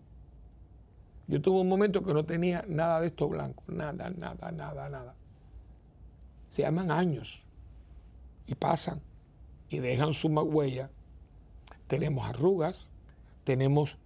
Yo 1.27 1.41
tuve 1.41 1.62
un 1.62 1.69
momento 1.69 2.04
que 2.04 2.13
no 2.13 2.25
tenía 2.25 2.63
nada 2.67 3.01
de 3.01 3.08
esto 3.08 3.27
blanco, 3.27 3.63
nada, 3.67 4.10
nada, 4.10 4.51
nada, 4.51 4.89
nada. 4.89 5.15
Se 6.47 6.62
llaman 6.62 6.91
años 6.91 7.45
y 8.47 8.56
pasan 8.56 9.01
y 9.69 9.80
dejan 9.80 10.13
su 10.13 10.27
huella. 10.27 10.89
Tenemos 11.88 12.27
arrugas, 12.27 12.91
tenemos 13.43 13.97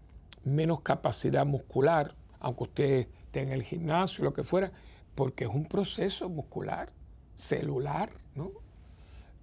menos 0.44 0.82
capacidad 0.82 1.46
muscular, 1.46 2.16
aunque 2.46 2.64
usted 2.64 3.08
esté 3.26 3.42
en 3.42 3.52
el 3.52 3.64
gimnasio, 3.64 4.24
lo 4.24 4.32
que 4.32 4.44
fuera, 4.44 4.72
porque 5.16 5.46
es 5.46 5.50
un 5.50 5.66
proceso 5.66 6.30
muscular, 6.30 6.92
celular, 7.36 8.12
¿no? 8.36 8.52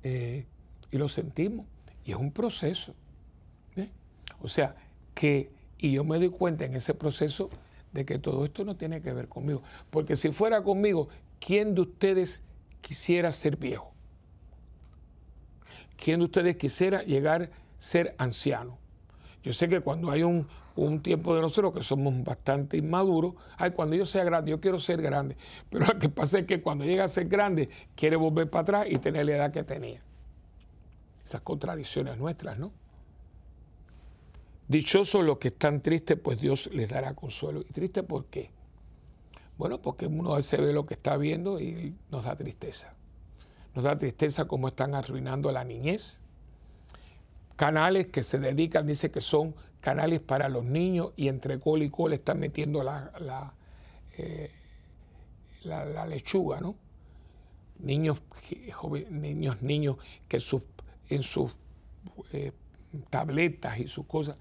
Eh, 0.05 0.47
y 0.93 0.99
lo 0.99 1.09
sentimos, 1.09 1.67
y 2.05 2.13
es 2.13 2.17
un 2.17 2.31
proceso. 2.31 2.95
¿eh? 3.75 3.89
O 4.41 4.47
sea, 4.47 4.77
que, 5.17 5.51
y 5.79 5.91
yo 5.91 6.05
me 6.05 6.17
doy 6.19 6.31
cuenta 6.31 6.65
en 6.65 6.77
ese 6.77 6.95
proceso 6.95 7.51
de 7.91 8.05
que 8.05 8.21
todo 8.21 8.45
esto 8.45 8.63
no 8.63 8.77
tiene 8.77 9.03
que 9.03 9.13
ver 9.13 9.27
conmigo, 9.27 9.65
porque 9.91 10.15
si 10.15 10.31
fuera 10.31 10.63
conmigo, 10.63 11.09
¿quién 11.41 11.75
de 11.75 11.81
ustedes 11.81 12.45
quisiera 12.83 13.33
ser 13.33 13.57
viejo? 13.57 13.93
¿Quién 15.97 16.21
de 16.21 16.27
ustedes 16.27 16.57
quisiera 16.57 17.03
llegar 17.03 17.43
a 17.43 17.51
ser 17.79 18.15
anciano? 18.19 18.79
Yo 19.43 19.53
sé 19.53 19.69
que 19.69 19.81
cuando 19.81 20.13
hay 20.13 20.23
un, 20.23 20.47
un 20.77 21.03
tiempo 21.03 21.35
de 21.35 21.41
nosotros 21.41 21.75
que 21.75 21.83
somos 21.83 22.23
bastante 22.25 22.77
inmaduros, 22.77 23.35
ay, 23.57 23.73
cuando 23.73 23.97
yo 23.97 24.07
sea 24.07 24.25
grande, 24.25 24.51
yo 24.51 24.61
quiero 24.61 24.79
ser 24.79 25.03
grande. 25.03 25.37
Pero 25.71 25.87
lo 25.87 25.99
que 25.99 26.09
pasa 26.09 26.39
es 26.39 26.47
que 26.47 26.63
cuando 26.63 26.85
llega 26.85 27.05
a 27.05 27.09
ser 27.09 27.29
grande, 27.29 27.69
quiere 27.95 28.17
volver 28.17 28.49
para 28.49 28.63
atrás 28.63 28.87
y 28.91 28.97
tener 28.97 29.27
la 29.27 29.37
edad 29.37 29.53
que 29.53 29.65
tenía. 29.65 30.01
Esas 31.25 31.43
contradicciones 31.43 32.19
nuestras, 32.19 32.59
¿no? 32.59 32.73
Dichosos 34.69 35.25
los 35.25 35.39
que 35.39 35.49
están 35.49 35.83
tristes, 35.83 36.19
pues 36.19 36.41
Dios 36.41 36.71
les 36.73 36.89
dará 36.89 37.15
consuelo. 37.15 37.61
¿Y 37.61 37.73
triste 37.73 38.03
por 38.03 38.27
qué? 38.27 38.51
Bueno, 39.59 39.81
porque 39.81 40.07
uno 40.07 40.33
a 40.33 40.37
veces 40.37 40.61
ve 40.61 40.73
lo 40.73 40.87
que 40.87 40.95
está 40.95 41.17
viendo 41.17 41.61
y 41.61 41.95
nos 42.11 42.25
da 42.25 42.35
tristeza. 42.37 42.95
Nos 43.75 43.85
da 43.85 43.99
tristeza 43.99 44.47
cómo 44.47 44.69
están 44.69 44.95
arruinando 44.95 45.53
la 45.53 45.65
niñez. 45.65 46.23
Canales 47.57 48.09
que 48.09 48.23
se 48.23 48.39
dedican, 48.39 48.87
dice 48.87 49.11
que 49.11 49.21
son 49.21 49.55
canales 49.83 50.21
para 50.21 50.49
los 50.49 50.65
niños 50.65 51.13
y 51.17 51.29
entre 51.29 51.59
col 51.61 51.83
y 51.83 51.91
col 51.91 52.15
están 52.15 52.39
metiendo 52.39 52.83
la, 52.83 53.13
la, 53.19 53.53
eh, 54.17 54.51
lechuga, 56.09 56.61
¿no? 56.61 56.77
Niños, 57.81 58.23
niños, 59.11 59.61
niños 59.61 59.97
que 60.29 60.41
en 61.09 61.23
sus 61.25 61.57
eh, 62.33 62.53
tabletas 63.11 63.81
y 63.81 63.89
sus 63.89 64.07
cosas, 64.07 64.39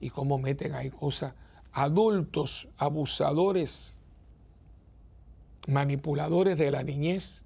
y 0.00 0.10
cómo 0.10 0.38
meten 0.38 0.74
ahí 0.74 0.90
cosas, 0.90 1.34
adultos, 1.72 2.68
abusadores, 2.78 3.98
manipuladores 5.66 6.56
de 6.58 6.70
la 6.70 6.84
niñez, 6.84 7.44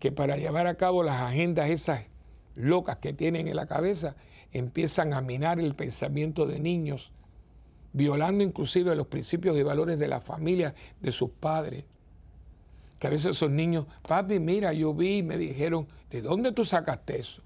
que 0.00 0.10
para 0.10 0.38
llevar 0.38 0.66
a 0.66 0.76
cabo 0.76 1.02
las 1.02 1.20
agendas 1.20 1.68
esas 1.68 2.06
locas 2.54 2.96
que 2.96 3.12
tienen 3.12 3.46
en 3.46 3.56
la 3.56 3.66
cabeza, 3.66 4.16
empiezan 4.52 5.12
a 5.14 5.20
minar 5.20 5.58
el 5.58 5.74
pensamiento 5.74 6.46
de 6.46 6.58
niños, 6.58 7.12
violando 7.92 8.44
inclusive 8.44 8.94
los 8.94 9.06
principios 9.06 9.56
y 9.56 9.62
valores 9.62 9.98
de 9.98 10.08
la 10.08 10.20
familia, 10.20 10.74
de 11.00 11.12
sus 11.12 11.30
padres. 11.30 11.84
Que 12.98 13.06
a 13.08 13.10
veces 13.10 13.36
esos 13.36 13.50
niños, 13.50 13.86
papi, 14.06 14.38
mira, 14.38 14.72
yo 14.72 14.94
vi, 14.94 15.22
me 15.22 15.36
dijeron, 15.36 15.88
¿de 16.10 16.22
dónde 16.22 16.52
tú 16.52 16.64
sacaste 16.64 17.18
eso? 17.18 17.42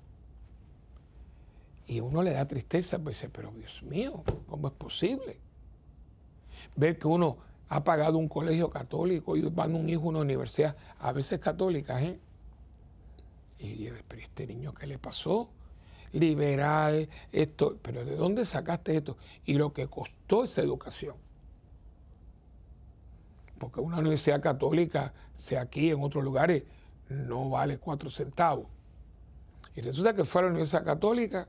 Y 1.86 2.00
uno 2.00 2.22
le 2.22 2.32
da 2.32 2.46
tristeza, 2.46 2.98
pues 2.98 3.16
dice, 3.16 3.28
pero 3.30 3.52
Dios 3.52 3.82
mío, 3.82 4.22
¿cómo 4.48 4.68
es 4.68 4.74
posible? 4.74 5.38
Ver 6.74 6.98
que 6.98 7.06
uno 7.06 7.38
ha 7.68 7.84
pagado 7.84 8.18
un 8.18 8.28
colegio 8.28 8.70
católico 8.70 9.36
y 9.36 9.42
va 9.42 9.64
a 9.64 9.68
un 9.68 9.88
hijo 9.88 10.04
a 10.04 10.08
una 10.08 10.20
universidad, 10.20 10.76
a 10.98 11.12
veces 11.12 11.40
católica, 11.40 12.02
¿eh? 12.02 12.18
Y 13.58 13.88
pero 14.06 14.22
este 14.22 14.46
niño, 14.46 14.74
¿qué 14.74 14.86
le 14.86 14.98
pasó? 14.98 15.48
Liberal, 16.18 17.08
esto, 17.32 17.78
pero 17.82 18.04
¿de 18.04 18.16
dónde 18.16 18.44
sacaste 18.44 18.96
esto? 18.96 19.16
Y 19.44 19.54
lo 19.54 19.72
que 19.72 19.86
costó 19.86 20.44
esa 20.44 20.62
educación. 20.62 21.16
Porque 23.58 23.80
una 23.80 23.98
universidad 23.98 24.40
católica, 24.40 25.12
sea 25.34 25.62
aquí, 25.62 25.90
en 25.90 26.02
otros 26.02 26.22
lugares, 26.22 26.64
no 27.08 27.48
vale 27.50 27.78
cuatro 27.78 28.10
centavos. 28.10 28.66
Y 29.74 29.80
resulta 29.80 30.14
que 30.14 30.24
fue 30.24 30.40
a 30.40 30.44
la 30.44 30.50
Universidad 30.50 30.84
Católica 30.84 31.48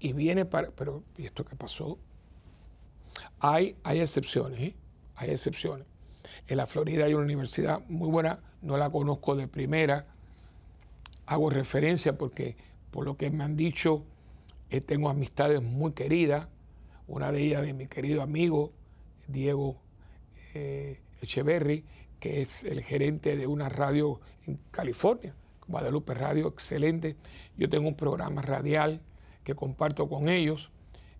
y 0.00 0.12
viene 0.12 0.44
para... 0.44 0.70
Pero, 0.70 1.02
¿y 1.16 1.26
esto 1.26 1.44
qué 1.44 1.56
pasó? 1.56 1.98
Hay, 3.40 3.76
hay 3.84 4.00
excepciones, 4.00 4.60
¿eh? 4.60 4.74
Hay 5.16 5.30
excepciones. 5.30 5.86
En 6.46 6.56
la 6.56 6.66
Florida 6.66 7.04
hay 7.04 7.14
una 7.14 7.24
universidad 7.24 7.82
muy 7.88 8.08
buena, 8.08 8.40
no 8.62 8.76
la 8.76 8.90
conozco 8.90 9.36
de 9.36 9.48
primera, 9.48 10.06
hago 11.26 11.50
referencia 11.50 12.16
porque 12.16 12.56
por 12.90 13.04
lo 13.04 13.16
que 13.16 13.30
me 13.30 13.44
han 13.44 13.56
dicho, 13.56 14.04
eh, 14.70 14.80
tengo 14.80 15.08
amistades 15.08 15.62
muy 15.62 15.92
queridas, 15.92 16.48
una 17.06 17.32
de 17.32 17.42
ellas 17.42 17.62
de 17.62 17.72
mi 17.72 17.86
querido 17.86 18.22
amigo 18.22 18.72
Diego 19.26 19.80
eh, 20.54 21.00
que 22.20 22.42
es 22.42 22.64
el 22.64 22.82
gerente 22.82 23.36
de 23.36 23.46
una 23.46 23.68
radio 23.68 24.20
en 24.46 24.58
California, 24.70 25.34
Guadalupe 25.66 26.14
Radio, 26.14 26.48
excelente. 26.48 27.16
Yo 27.56 27.68
tengo 27.68 27.88
un 27.88 27.94
programa 27.94 28.42
radial 28.42 29.00
que 29.44 29.54
comparto 29.54 30.08
con 30.08 30.28
ellos, 30.28 30.70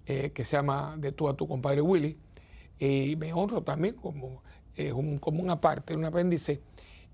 eh, 0.07 0.33
que 0.35 0.45
se 0.45 0.57
llama 0.57 0.97
De 0.99 1.13
tú 1.13 1.29
a 1.29 1.37
tu 1.37 1.47
compadre 1.47 1.81
Willy, 1.81 2.17
y 2.79 3.17
me 3.17 3.33
honro 3.33 3.63
también 3.63 3.95
como, 3.95 4.43
un, 4.95 5.19
como 5.19 5.43
una 5.43 5.61
parte, 5.61 5.97
un 5.97 6.05
apéndice, 6.05 6.61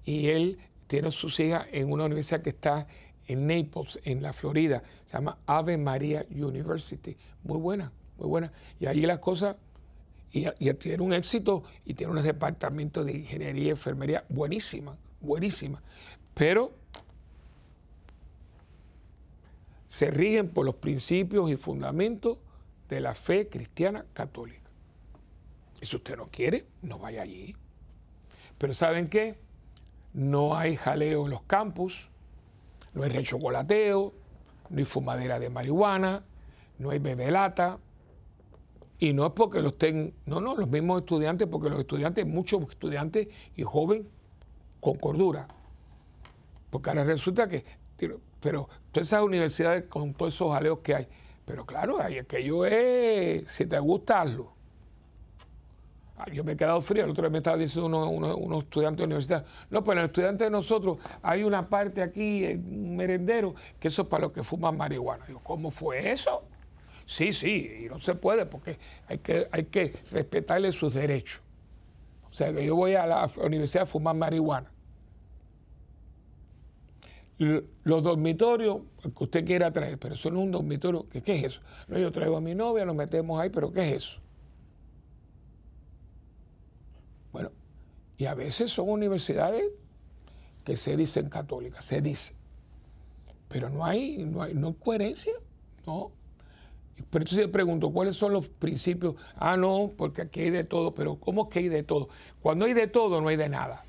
y 0.05 0.29
él 0.29 0.59
tiene 0.87 1.11
sus 1.11 1.41
hijas 1.41 1.67
en 1.73 1.91
una 1.91 2.05
universidad 2.05 2.43
que 2.43 2.51
está 2.51 2.87
en 3.27 3.47
Naples, 3.47 3.99
en 4.05 4.23
la 4.23 4.33
Florida. 4.33 4.83
Se 5.07 5.15
llama 5.15 5.39
Ave 5.47 5.77
María 5.77 6.27
University. 6.31 7.17
Muy 7.43 7.59
buena, 7.59 7.93
muy 8.19 8.29
buena. 8.29 8.53
Y 8.81 8.87
allí 8.87 9.03
las 9.03 9.19
cosas, 9.19 9.57
y, 10.33 10.73
tiene 10.75 11.03
un 11.03 11.13
éxito 11.13 11.63
y 11.85 11.95
tiene 11.95 12.13
unos 12.13 12.25
departamentos 12.25 13.07
de 13.07 13.13
ingeniería 13.13 13.65
y 13.65 13.71
enfermería 13.71 14.25
buenísima, 14.29 14.97
buenísima. 15.21 15.83
Pero 16.35 16.73
se 19.87 20.11
rigen 20.11 20.49
por 20.49 20.67
los 20.67 20.75
principios 20.75 21.51
y 21.51 21.57
fundamentos 21.57 22.39
de 22.89 23.01
la 23.01 23.15
fe 23.15 23.49
cristiana 23.49 24.05
católica. 24.13 24.71
Y 25.81 25.87
si 25.87 25.97
usted 25.97 26.17
no 26.17 26.29
quiere, 26.29 26.67
no 26.83 26.99
vaya 26.99 27.23
allí. 27.23 27.55
Pero 28.59 28.75
¿saben 28.75 29.09
qué? 29.09 29.39
No 30.13 30.57
hay 30.57 30.77
jaleo 30.77 31.25
en 31.25 31.31
los 31.31 31.43
campus, 31.43 32.09
no 32.95 33.03
hay 33.03 33.23
chocolateo, 33.23 34.15
no 34.71 34.79
hay 34.79 34.85
fumadera 34.85 35.39
de 35.39 35.51
marihuana, 35.51 36.25
no 36.79 36.91
hay 36.91 36.99
bebelata, 36.99 37.79
Y 38.99 39.13
no 39.13 39.27
es 39.27 39.33
porque 39.33 39.61
lo 39.61 39.69
estén, 39.71 40.15
no, 40.27 40.41
no, 40.41 40.55
los 40.57 40.69
mismos 40.69 41.01
estudiantes, 41.01 41.49
porque 41.49 41.69
los 41.69 41.81
estudiantes, 41.81 42.27
muchos 42.27 42.63
estudiantes 42.71 43.29
y 43.57 43.63
jóvenes 43.63 44.07
con 44.81 44.97
cordura. 44.97 45.47
Porque 46.71 46.91
ahora 46.91 47.05
resulta 47.05 47.49
que, 47.49 47.65
pero 48.41 48.69
todas 48.93 49.09
esas 49.09 49.23
universidades 49.23 49.85
con 49.87 50.15
todos 50.15 50.35
esos 50.35 50.53
jaleos 50.53 50.79
que 50.81 50.95
hay, 50.95 51.09
pero 51.45 51.67
claro, 51.67 52.01
aquello 52.01 52.65
es, 52.67 53.49
si 53.51 53.67
te 53.67 53.79
gusta, 53.79 54.23
hazlo. 54.23 54.54
Ah, 56.17 56.31
yo 56.31 56.45
me 56.45 56.53
he 56.53 56.57
quedado 56.57 56.81
frío, 56.81 57.05
el 57.05 57.11
otro 57.11 57.23
día 57.23 57.31
me 57.31 57.39
estaba 57.39 57.57
diciendo 57.57 57.87
unos 57.87 58.37
uno, 58.41 58.59
estudiantes 58.61 58.99
de 58.99 59.05
universidad, 59.05 59.45
no, 59.71 59.83
pues 59.83 59.99
el 59.99 60.05
estudiante 60.05 60.45
de 60.45 60.51
nosotros 60.51 60.99
hay 61.23 61.43
una 61.43 61.69
parte 61.69 62.03
aquí, 62.03 62.45
un 62.45 62.95
merendero, 62.95 63.55
que 63.81 63.89
eso 63.89 64.03
es 64.03 64.09
para 64.09 64.25
los 64.25 64.33
que 64.33 64.45
fuman 64.45 64.77
marihuana. 64.77 65.27
Digo, 65.27 65.41
¿cómo 65.43 65.73
fue 65.73 66.13
eso? 66.13 66.45
Sí, 67.07 67.33
sí, 67.33 67.85
y 67.85 67.89
no 67.89 67.99
se 67.99 68.15
puede 68.15 68.47
porque 68.47 68.79
hay 69.09 69.19
que, 69.19 69.49
hay 69.51 69.65
que 69.65 69.93
respetarle 70.13 70.71
sus 70.71 70.95
derechos. 70.95 71.41
O 72.31 72.33
sea, 72.33 72.53
que 72.53 72.65
yo 72.65 72.77
voy 72.77 72.95
a 72.95 73.07
la 73.07 73.29
universidad 73.45 73.83
a 73.83 73.87
fumar 73.87 74.15
marihuana. 74.15 74.71
Los 77.39 78.03
dormitorios 78.05 78.79
que 79.03 79.25
usted 79.25 79.45
quiera 79.45 79.73
traer, 79.73 79.99
pero 79.99 80.15
eso 80.15 80.31
no 80.31 80.39
es 80.39 80.45
un 80.47 80.53
dormitorio. 80.53 81.09
¿Qué, 81.11 81.21
¿Qué, 81.23 81.37
es 81.37 81.45
eso? 81.45 81.61
No, 81.89 81.99
yo 81.99 82.13
traigo 82.13 82.37
a 82.37 82.41
mi 82.41 82.55
novia, 82.55 82.85
nos 82.85 82.95
metemos 82.95 83.41
ahí, 83.41 83.51
pero 83.51 83.73
¿qué 83.73 83.89
es 83.91 83.97
eso? 83.97 84.21
Bueno, 87.35 87.51
y 88.17 88.27
a 88.27 88.35
veces 88.35 88.71
son 88.71 88.89
universidades 88.89 89.65
que 90.65 90.77
se 90.77 90.97
dicen 90.97 91.29
católicas, 91.29 91.85
se 91.85 92.01
dice. 92.01 92.35
Pero 93.49 93.69
no 93.69 93.85
hay, 93.85 94.19
no 94.19 94.43
hay, 94.43 94.55
no 94.55 94.69
hay 94.69 94.75
coherencia, 94.75 95.33
no. 95.87 96.11
Pero 97.11 97.25
entonces 97.25 97.49
pregunto, 97.49 97.91
¿cuáles 97.91 98.17
son 98.17 98.33
los 98.33 98.49
principios? 98.49 99.17
Ah, 99.37 99.57
no, 99.57 99.93
porque 99.97 100.23
aquí 100.23 100.43
hay 100.43 100.51
de 100.51 100.65
todo, 100.65 100.95
pero 100.95 101.17
¿cómo 101.17 101.49
que 101.49 101.59
hay 101.61 101.69
de 101.69 101.83
todo? 101.83 102.09
Cuando 102.41 102.65
hay 102.65 102.73
de 102.73 102.87
todo, 102.87 103.21
no 103.21 103.29
hay 103.29 103.37
de 103.37 103.49
nada. 103.49 103.85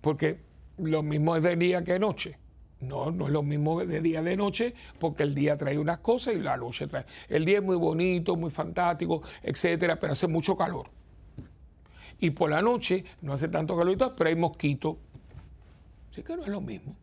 Porque 0.00 0.40
lo 0.78 1.02
mismo 1.02 1.36
es 1.36 1.42
de 1.42 1.56
día 1.56 1.84
que 1.84 1.92
de 1.92 1.98
noche. 1.98 2.38
No, 2.80 3.10
no 3.10 3.26
es 3.26 3.32
lo 3.32 3.42
mismo 3.42 3.84
de 3.84 4.00
día 4.00 4.22
de 4.22 4.36
noche, 4.36 4.74
porque 4.98 5.22
el 5.22 5.34
día 5.34 5.56
trae 5.58 5.78
unas 5.78 5.98
cosas 5.98 6.34
y 6.34 6.38
la 6.38 6.56
noche 6.56 6.86
trae. 6.86 7.04
El 7.28 7.44
día 7.44 7.58
es 7.58 7.64
muy 7.64 7.76
bonito, 7.76 8.36
muy 8.36 8.50
fantástico, 8.50 9.22
etcétera, 9.42 9.98
pero 10.00 10.14
hace 10.14 10.26
mucho 10.26 10.56
calor. 10.56 10.88
Y 12.20 12.30
por 12.30 12.50
la 12.50 12.62
noche 12.62 13.04
no 13.22 13.32
hace 13.32 13.48
tanto 13.48 13.76
calor, 13.76 14.14
pero 14.16 14.28
hay 14.28 14.36
mosquitos. 14.36 14.96
Así 16.10 16.22
que 16.22 16.36
no 16.36 16.42
es 16.42 16.48
lo 16.48 16.60
mismo. 16.60 16.94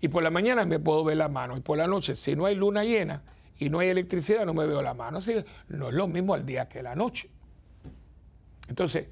Y 0.00 0.08
por 0.08 0.22
la 0.22 0.30
mañana 0.30 0.64
me 0.66 0.78
puedo 0.78 1.02
ver 1.04 1.16
la 1.16 1.28
mano. 1.28 1.56
Y 1.56 1.60
por 1.60 1.78
la 1.78 1.86
noche, 1.86 2.14
si 2.14 2.36
no 2.36 2.44
hay 2.46 2.54
luna 2.54 2.84
llena, 2.84 3.22
y 3.58 3.70
no 3.70 3.78
hay 3.78 3.88
electricidad, 3.88 4.44
no 4.44 4.54
me 4.54 4.66
veo 4.66 4.82
la 4.82 4.94
mano. 4.94 5.18
Así 5.18 5.32
que 5.32 5.44
no 5.68 5.88
es 5.88 5.94
lo 5.94 6.06
mismo 6.08 6.34
al 6.34 6.44
día 6.44 6.68
que 6.68 6.82
la 6.82 6.94
noche. 6.94 7.30
Entonces, 8.68 9.08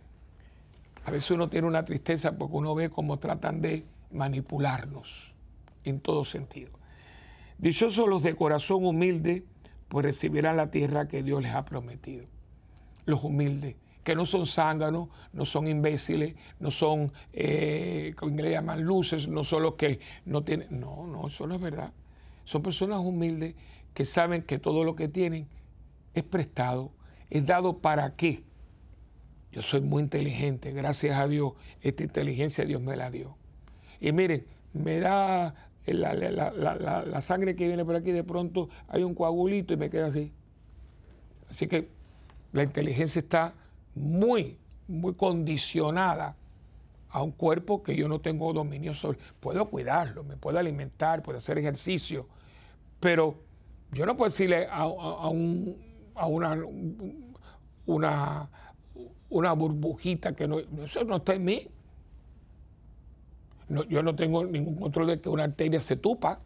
a 1.05 1.11
veces 1.11 1.31
uno 1.31 1.49
tiene 1.49 1.67
una 1.67 1.85
tristeza 1.85 2.37
porque 2.37 2.57
uno 2.57 2.75
ve 2.75 2.91
cómo 2.91 3.19
tratan 3.19 3.61
de 3.61 3.85
manipularnos 4.11 5.35
en 5.85 6.01
todo 6.01 6.25
sentido. 6.25 6.73
Dichosos 7.59 8.09
los 8.09 8.23
de 8.23 8.35
corazón 8.35 8.85
humilde, 8.85 9.45
pues 9.89 10.05
recibirán 10.05 10.57
la 10.57 10.71
tierra 10.71 11.09
que 11.09 11.23
Dios 11.23 11.43
les 11.43 11.55
ha 11.55 11.65
prometido. 11.65 12.27
Los 13.07 13.23
humildes, 13.23 13.77
que 14.05 14.15
no 14.15 14.27
son 14.27 14.47
zánganos, 14.47 15.09
no 15.33 15.47
son 15.47 15.67
imbéciles, 15.67 16.35
no 16.61 16.71
son, 16.71 17.13
eh, 17.33 18.15
como 18.17 18.37
le 18.37 18.51
llaman, 18.51 18.83
luces, 18.83 19.27
no 19.27 19.43
son 19.43 19.63
los 19.63 19.75
que 19.75 19.99
no 20.27 20.45
tienen. 20.45 20.79
No, 20.79 21.07
no, 21.07 21.29
eso 21.29 21.47
no 21.47 21.55
es 21.55 21.61
verdad. 21.61 21.93
Son 22.45 22.63
personas 22.63 22.99
humildes 22.99 23.55
que 23.95 24.05
saben 24.05 24.43
que 24.43 24.59
todo 24.59 24.85
lo 24.85 24.95
que 24.95 25.09
tienen 25.09 25.49
es 26.13 26.23
prestado, 26.23 26.93
es 27.31 27.45
dado 27.47 27.79
para 27.79 28.15
qué. 28.15 28.45
Yo 29.51 29.63
soy 29.63 29.81
muy 29.81 30.03
inteligente, 30.03 30.73
gracias 30.73 31.19
a 31.19 31.27
Dios, 31.27 31.55
esta 31.81 32.03
inteligencia 32.03 32.65
Dios 32.65 32.83
me 32.83 32.97
la 32.97 33.11
dio. 33.11 33.37
Y 34.01 34.13
miren, 34.13 34.45
me 34.73 34.99
da 34.99 35.55
la, 35.87 37.21
sangre 37.21 37.57
que 37.57 37.67
viene 37.67 37.85
por 37.85 37.97
aquí, 37.97 38.13
de 38.13 38.25
pronto 38.25 38.69
hay 38.89 39.03
un 39.03 39.15
coagulito 39.15 39.73
y 39.73 39.77
me 39.77 39.89
queda 39.89 40.07
así. 40.07 40.33
Así 41.49 41.69
que 41.69 41.89
la 42.53 42.65
inteligencia 42.65 43.21
está 43.21 43.55
muy, 43.95 44.59
muy 44.89 45.15
condicionada 45.15 46.37
a 47.11 47.23
un 47.23 47.31
cuerpo 47.31 47.83
que 47.83 47.95
yo 47.95 48.09
no 48.09 48.21
tengo 48.21 48.53
dominio 48.53 48.93
sobre. 48.93 49.19
Puedo 49.39 49.67
cuidarlo, 49.71 50.25
me 50.25 50.37
puedo 50.37 50.59
alimentar, 50.59 51.23
puedo 51.23 51.39
hacer 51.39 51.59
ejercicio, 51.59 52.27
pero 52.99 53.37
yo 53.93 54.05
no 54.05 54.17
puedo 54.17 54.31
decirle 54.31 54.67
a, 54.69 54.89
un, 54.89 55.77
a 56.17 56.27
una, 56.27 56.59
una, 57.87 58.51
una, 59.31 59.53
burbujita 59.53 60.35
que 60.35 60.49
no, 60.49 60.59
eso 60.59 61.05
no 61.05 61.17
está 61.17 61.35
en 61.35 61.45
mí. 61.45 61.69
yo 63.89 64.03
no 64.03 64.17
tengo 64.17 64.45
ningún 64.45 64.75
control 64.75 65.07
de 65.07 65.21
que 65.21 65.29
una 65.29 65.45
arteria 65.45 65.81
se 65.81 65.95
tupa. 65.95 66.41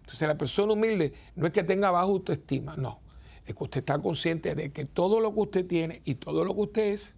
Entonces 0.00 0.28
la 0.28 0.36
persona 0.36 0.72
humilde 0.72 1.12
no 1.36 1.46
es 1.46 1.52
que 1.52 1.62
tenga 1.62 1.92
baja 1.92 2.04
autoestima, 2.04 2.74
no. 2.76 3.03
Es 3.46 3.54
que 3.54 3.64
usted 3.64 3.80
está 3.80 3.98
consciente 3.98 4.54
de 4.54 4.72
que 4.72 4.84
todo 4.84 5.20
lo 5.20 5.34
que 5.34 5.40
usted 5.40 5.66
tiene 5.66 6.02
y 6.04 6.14
todo 6.16 6.44
lo 6.44 6.54
que 6.54 6.60
usted 6.60 6.92
es 6.92 7.16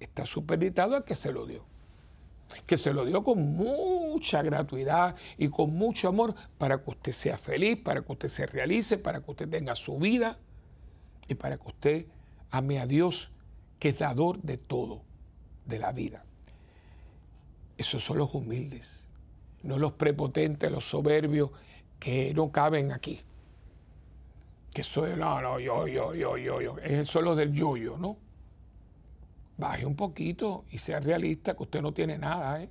está 0.00 0.26
supeditado 0.26 0.96
a 0.96 1.04
que 1.04 1.14
se 1.14 1.32
lo 1.32 1.46
dio 1.46 1.64
que 2.66 2.76
se 2.76 2.92
lo 2.92 3.04
dio 3.04 3.22
con 3.22 3.56
mucha 3.56 4.42
gratuidad 4.42 5.16
y 5.38 5.48
con 5.48 5.74
mucho 5.74 6.08
amor 6.08 6.34
para 6.58 6.82
que 6.82 6.90
usted 6.90 7.12
sea 7.12 7.38
feliz, 7.38 7.78
para 7.78 8.02
que 8.02 8.12
usted 8.12 8.28
se 8.28 8.46
realice, 8.46 8.98
para 8.98 9.20
que 9.20 9.30
usted 9.30 9.48
tenga 9.48 9.74
su 9.74 9.98
vida 9.98 10.38
y 11.28 11.34
para 11.34 11.56
que 11.56 11.68
usted 11.68 12.06
ame 12.50 12.78
a 12.78 12.86
Dios, 12.86 13.30
que 13.78 13.90
es 13.90 13.98
dador 13.98 14.40
de 14.42 14.58
todo, 14.58 15.02
de 15.66 15.78
la 15.78 15.92
vida. 15.92 16.24
Esos 17.78 18.04
son 18.04 18.18
los 18.18 18.34
humildes, 18.34 19.08
no 19.62 19.78
los 19.78 19.92
prepotentes, 19.92 20.70
los 20.70 20.84
soberbios 20.84 21.50
que 21.98 22.34
no 22.34 22.52
caben 22.52 22.92
aquí. 22.92 23.20
Que 24.72 24.82
soy, 24.82 25.16
no, 25.16 25.40
no, 25.40 25.60
yo, 25.60 25.86
yo, 25.86 26.14
yo, 26.14 26.36
yo, 26.36 26.60
yo. 26.60 26.76
Son 27.04 27.24
los 27.24 27.36
del 27.36 27.52
yo-yo, 27.52 27.98
¿no? 27.98 28.16
baje 29.62 29.86
un 29.86 29.94
poquito 29.94 30.64
y 30.70 30.78
sea 30.78 31.00
realista 31.00 31.54
que 31.54 31.62
usted 31.62 31.82
no 31.82 31.92
tiene 31.92 32.18
nada. 32.18 32.62
¿eh? 32.62 32.68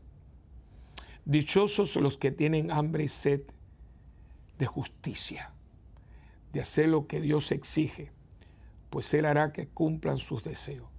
Dichosos 1.25 1.95
los 1.95 2.17
que 2.17 2.31
tienen 2.31 2.69
hambre 2.69 3.05
y 3.05 3.07
sed 3.07 3.41
de 4.57 4.65
justicia, 4.65 5.51
de 6.53 6.59
hacer 6.59 6.89
lo 6.89 7.07
que 7.07 7.21
Dios 7.21 7.51
exige, 7.51 8.11
pues 8.89 9.13
Él 9.13 9.25
hará 9.25 9.53
que 9.53 9.67
cumplan 9.67 10.17
sus 10.17 10.43
deseos. 10.43 10.89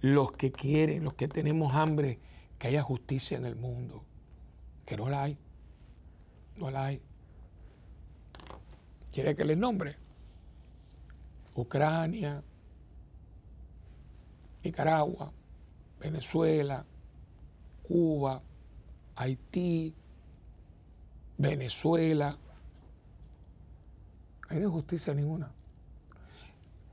Los 0.00 0.32
que 0.32 0.52
quieren, 0.52 1.04
los 1.04 1.14
que 1.14 1.26
tenemos 1.26 1.74
hambre, 1.74 2.18
que 2.58 2.68
haya 2.68 2.82
justicia 2.82 3.38
en 3.38 3.46
el 3.46 3.56
mundo, 3.56 4.04
que 4.84 4.96
no 4.96 5.08
la 5.08 5.24
hay, 5.24 5.38
no 6.56 6.70
la 6.70 6.86
hay. 6.86 7.00
¿Quiere 9.16 9.34
que 9.34 9.46
les 9.46 9.56
nombre? 9.56 9.96
Ucrania, 11.54 12.42
Nicaragua, 14.62 15.32
Venezuela, 15.98 16.84
Cuba, 17.82 18.42
Haití, 19.14 19.94
Venezuela. 21.38 22.36
Hay 24.50 24.60
no 24.60 24.70
justicia 24.70 25.14
ninguna. 25.14 25.50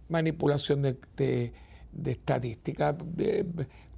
Manipulación 0.07 0.81
de, 0.81 0.97
de, 1.17 1.51
estadísticas, 2.09 2.95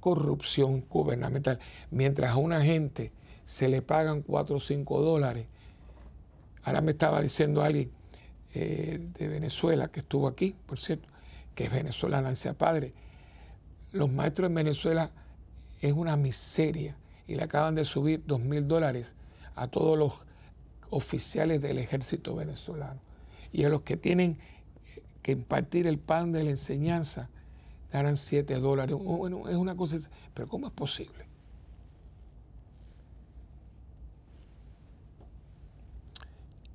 corrupción 0.00 0.84
gubernamental. 0.90 1.60
Mientras 1.92 2.32
a 2.32 2.38
una 2.38 2.60
gente 2.64 3.12
se 3.44 3.68
le 3.68 3.82
pagan 3.82 4.22
4 4.22 4.56
o 4.56 4.58
5 4.58 5.00
dólares. 5.00 5.46
Ahora 6.64 6.80
me 6.80 6.90
estaba 6.90 7.22
diciendo 7.22 7.62
alguien 7.62 7.92
eh, 8.56 9.08
de 9.18 9.28
Venezuela 9.28 9.88
que 9.88 10.00
estuvo 10.00 10.28
aquí, 10.28 10.54
por 10.66 10.78
cierto, 10.78 11.08
que 11.54 11.64
es 11.64 11.72
venezolana, 11.72 12.34
sea 12.36 12.54
padre 12.54 12.92
los 13.96 14.10
maestros 14.10 14.48
en 14.48 14.54
Venezuela 14.54 15.10
es 15.80 15.92
una 15.92 16.16
miseria 16.16 16.96
y 17.26 17.34
le 17.34 17.42
acaban 17.42 17.74
de 17.74 17.84
subir 17.84 18.22
dos 18.26 18.40
mil 18.40 18.68
dólares 18.68 19.14
a 19.54 19.68
todos 19.68 19.98
los 19.98 20.12
oficiales 20.90 21.60
del 21.60 21.78
ejército 21.78 22.36
venezolano. 22.36 23.00
Y 23.52 23.64
a 23.64 23.68
los 23.68 23.82
que 23.82 23.96
tienen 23.96 24.38
que 25.22 25.32
impartir 25.32 25.86
el 25.86 25.98
pan 25.98 26.32
de 26.32 26.44
la 26.44 26.50
enseñanza 26.50 27.30
ganan 27.92 28.16
siete 28.16 28.54
dólares. 28.54 28.96
Bueno, 28.96 29.48
es 29.48 29.56
una 29.56 29.74
cosa, 29.74 29.96
pero 30.34 30.48
¿cómo 30.48 30.68
es 30.68 30.72
posible? 30.72 31.26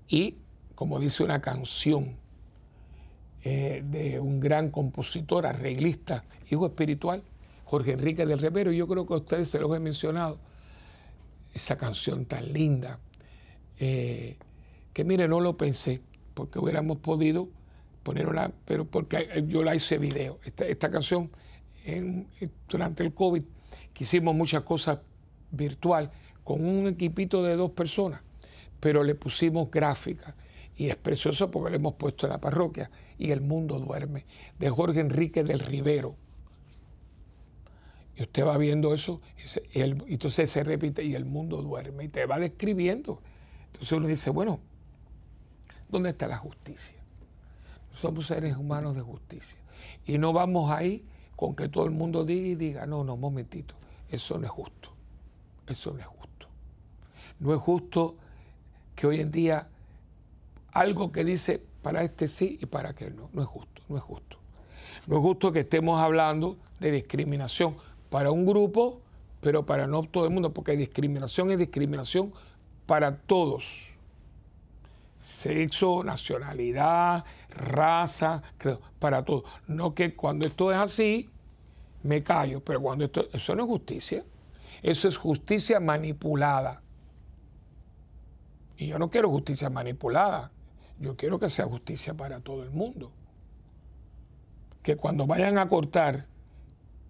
Y 0.08 0.38
como 0.82 1.00
dice 1.00 1.24
una 1.24 1.40
canción 1.42 2.16
eh, 3.44 3.84
de 3.86 4.20
un 4.20 4.40
gran 4.40 4.72
compositor, 4.72 5.46
arreglista, 5.46 6.24
hijo 6.50 6.66
espiritual, 6.66 7.22
Jorge 7.66 7.92
Enrique 7.92 8.26
del 8.26 8.40
Rivero. 8.40 8.72
Yo 8.72 8.88
creo 8.88 9.06
que 9.06 9.14
a 9.14 9.18
ustedes 9.18 9.48
se 9.48 9.60
los 9.60 9.72
he 9.76 9.80
mencionado. 9.80 10.40
Esa 11.54 11.78
canción 11.78 12.26
tan 12.26 12.52
linda. 12.52 12.98
Eh, 13.80 14.38
que 14.92 15.04
mire, 15.04 15.28
no 15.28 15.40
lo 15.40 15.56
pensé, 15.56 16.02
porque 16.34 16.58
hubiéramos 16.58 16.98
podido 16.98 17.48
poner 18.02 18.28
una, 18.28 18.52
pero 18.66 18.86
porque 18.86 19.46
yo 19.48 19.62
la 19.62 19.76
hice 19.76 20.00
video. 20.00 20.40
Esta, 20.44 20.90
canción, 20.90 21.30
durante 22.68 23.04
el 23.04 23.14
COVID, 23.14 23.44
que 23.94 24.04
hicimos 24.04 24.34
muchas 24.34 24.64
cosas 24.64 24.98
virtual 25.52 26.10
con 26.44 26.66
un 26.66 26.88
equipito 26.88 27.44
de 27.44 27.56
dos 27.56 27.70
personas, 27.70 28.22
pero 28.80 29.04
le 29.04 29.14
pusimos 29.14 29.70
gráfica 29.70 30.34
y 30.82 30.90
es 30.90 30.96
precioso 30.96 31.52
porque 31.52 31.70
le 31.70 31.76
hemos 31.76 31.94
puesto 31.94 32.26
en 32.26 32.32
la 32.32 32.42
parroquia 32.42 32.90
y 33.20 33.30
el 33.30 33.42
mundo 33.42 33.80
duerme, 33.80 34.26
de 34.58 34.72
Jorge 34.72 35.00
Enrique 35.00 35.44
del 35.44 35.60
Rivero. 35.60 36.16
Y 38.18 38.24
usted 38.24 38.44
va 38.44 38.58
viendo 38.58 38.92
eso, 38.96 39.22
y 39.76 39.80
entonces 39.80 40.50
se 40.50 40.64
repite 40.64 41.04
y 41.04 41.14
el 41.14 41.26
mundo 41.26 41.62
duerme 41.62 42.06
y 42.06 42.08
te 42.08 42.26
va 42.26 42.40
describiendo. 42.40 43.22
Entonces 43.68 43.92
uno 43.92 44.08
dice, 44.08 44.32
bueno, 44.32 44.60
¿dónde 45.88 46.10
está 46.10 46.28
la 46.28 46.38
justicia? 46.38 46.98
Somos 47.94 48.26
seres 48.26 48.58
humanos 48.58 48.96
de 48.96 49.02
justicia. 49.02 49.60
Y 50.08 50.18
no 50.18 50.34
vamos 50.34 50.72
ahí 50.72 51.06
con 51.36 51.56
que 51.56 51.70
todo 51.70 51.86
el 51.86 51.92
mundo 51.92 52.26
diga 52.26 52.48
y 52.48 52.56
diga, 52.56 52.86
no, 52.88 53.04
no, 53.04 53.18
momentito, 53.18 53.76
eso 54.10 54.40
no 54.40 54.46
es 54.46 54.52
justo. 54.52 54.92
Eso 55.68 55.94
no 55.94 56.00
es 56.00 56.08
justo. 56.08 56.48
No 57.40 57.54
es 57.54 57.62
justo 57.62 58.16
que 58.96 59.06
hoy 59.06 59.20
en 59.20 59.30
día 59.30 59.68
algo 60.72 61.12
que 61.12 61.24
dice 61.24 61.62
para 61.82 62.04
este 62.04 62.28
sí 62.28 62.58
y 62.62 62.66
para 62.66 62.90
aquel 62.90 63.16
no, 63.16 63.30
no 63.34 63.42
es 63.42 63.48
justo, 63.48 63.82
no 63.90 63.98
es 63.98 64.04
justo. 64.04 64.38
No 65.08 65.18
es 65.18 65.22
justo 65.22 65.52
que 65.52 65.62
estemos 65.62 66.00
hablando 66.00 66.58
de 66.80 66.92
discriminación 66.92 67.76
para 68.10 68.32
un 68.32 68.46
grupo, 68.46 69.02
pero 69.40 69.66
para 69.66 69.88
no 69.88 70.04
todo 70.04 70.26
el 70.26 70.32
mundo, 70.32 70.54
porque 70.54 70.76
discriminación 70.76 71.52
es 71.52 71.58
discriminación 71.58 72.34
para 72.86 73.18
todos. 73.18 73.88
Sexo, 75.26 76.04
nacionalidad, 76.04 77.26
raza, 77.50 78.44
creo, 78.58 78.78
para 79.00 79.24
todos. 79.24 79.44
No 79.68 79.96
que 79.96 80.14
cuando 80.16 80.48
esto 80.48 80.72
es 80.72 80.78
así, 80.78 81.30
me 82.04 82.24
callo, 82.24 82.60
pero 82.64 82.82
cuando 82.82 83.06
esto, 83.06 83.28
eso 83.34 83.56
no 83.56 83.64
es 83.64 83.70
justicia. 83.70 84.24
Eso 84.84 85.08
es 85.08 85.18
justicia 85.18 85.80
manipulada. 85.80 86.82
Y 88.78 88.88
yo 88.88 89.00
no 89.00 89.10
quiero 89.10 89.30
justicia 89.30 89.70
manipulada. 89.70 90.52
Yo 91.02 91.18
quiero 91.18 91.40
que 91.40 91.50
sea 91.50 91.66
justicia 91.66 92.14
para 92.14 92.42
todo 92.42 92.64
el 92.64 92.70
mundo. 92.70 93.12
Que 94.84 94.96
cuando 94.96 95.26
vayan 95.26 95.58
a 95.58 95.68
cortar 95.68 96.28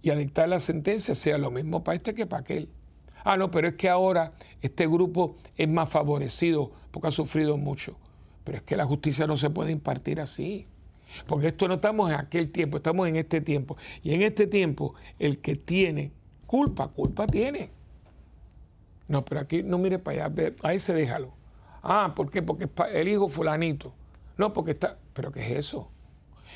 y 0.01 0.09
a 0.11 0.15
dictar 0.15 0.47
la 0.47 0.59
sentencia 0.61 1.13
sea 1.13 1.37
lo 1.37 1.51
mismo 1.51 1.83
para 1.83 1.97
este 1.97 2.13
que 2.13 2.25
para 2.25 2.41
aquel. 2.41 2.69
Ah, 3.25 3.35
no, 3.35 3.51
pero 3.51 3.67
es 3.67 3.75
que 3.75 3.89
ahora 3.89 4.31
este 4.61 4.87
grupo 4.87 5.35
es 5.57 5.67
más 5.67 5.89
favorecido 5.89 6.71
porque 6.91 7.09
ha 7.09 7.11
sufrido 7.11 7.57
mucho. 7.57 7.97
Pero 8.45 8.59
es 8.59 8.63
que 8.63 8.77
la 8.77 8.85
justicia 8.85 9.27
no 9.27 9.35
se 9.35 9.49
puede 9.49 9.73
impartir 9.73 10.21
así. 10.21 10.67
Porque 11.27 11.47
esto 11.47 11.67
no 11.67 11.75
estamos 11.75 12.09
en 12.09 12.15
aquel 12.15 12.49
tiempo, 12.49 12.77
estamos 12.77 13.09
en 13.09 13.17
este 13.17 13.41
tiempo. 13.41 13.75
Y 14.01 14.13
en 14.13 14.21
este 14.21 14.47
tiempo, 14.47 14.95
el 15.19 15.39
que 15.39 15.57
tiene 15.57 16.13
culpa, 16.47 16.87
culpa 16.87 17.27
tiene. 17.27 17.71
No, 19.09 19.25
pero 19.25 19.41
aquí 19.41 19.61
no 19.61 19.77
mire 19.77 19.99
para 19.99 20.25
allá, 20.25 20.53
ahí 20.63 20.79
se 20.79 20.93
déjalo. 20.93 21.40
Ah, 21.83 22.13
¿por 22.15 22.29
qué? 22.29 22.41
Porque 22.41 22.69
el 22.93 23.07
hijo 23.07 23.27
fulanito. 23.27 23.93
No, 24.37 24.53
porque 24.53 24.71
está, 24.71 24.97
pero 25.13 25.31
¿qué 25.31 25.41
es 25.41 25.67
eso? 25.67 25.89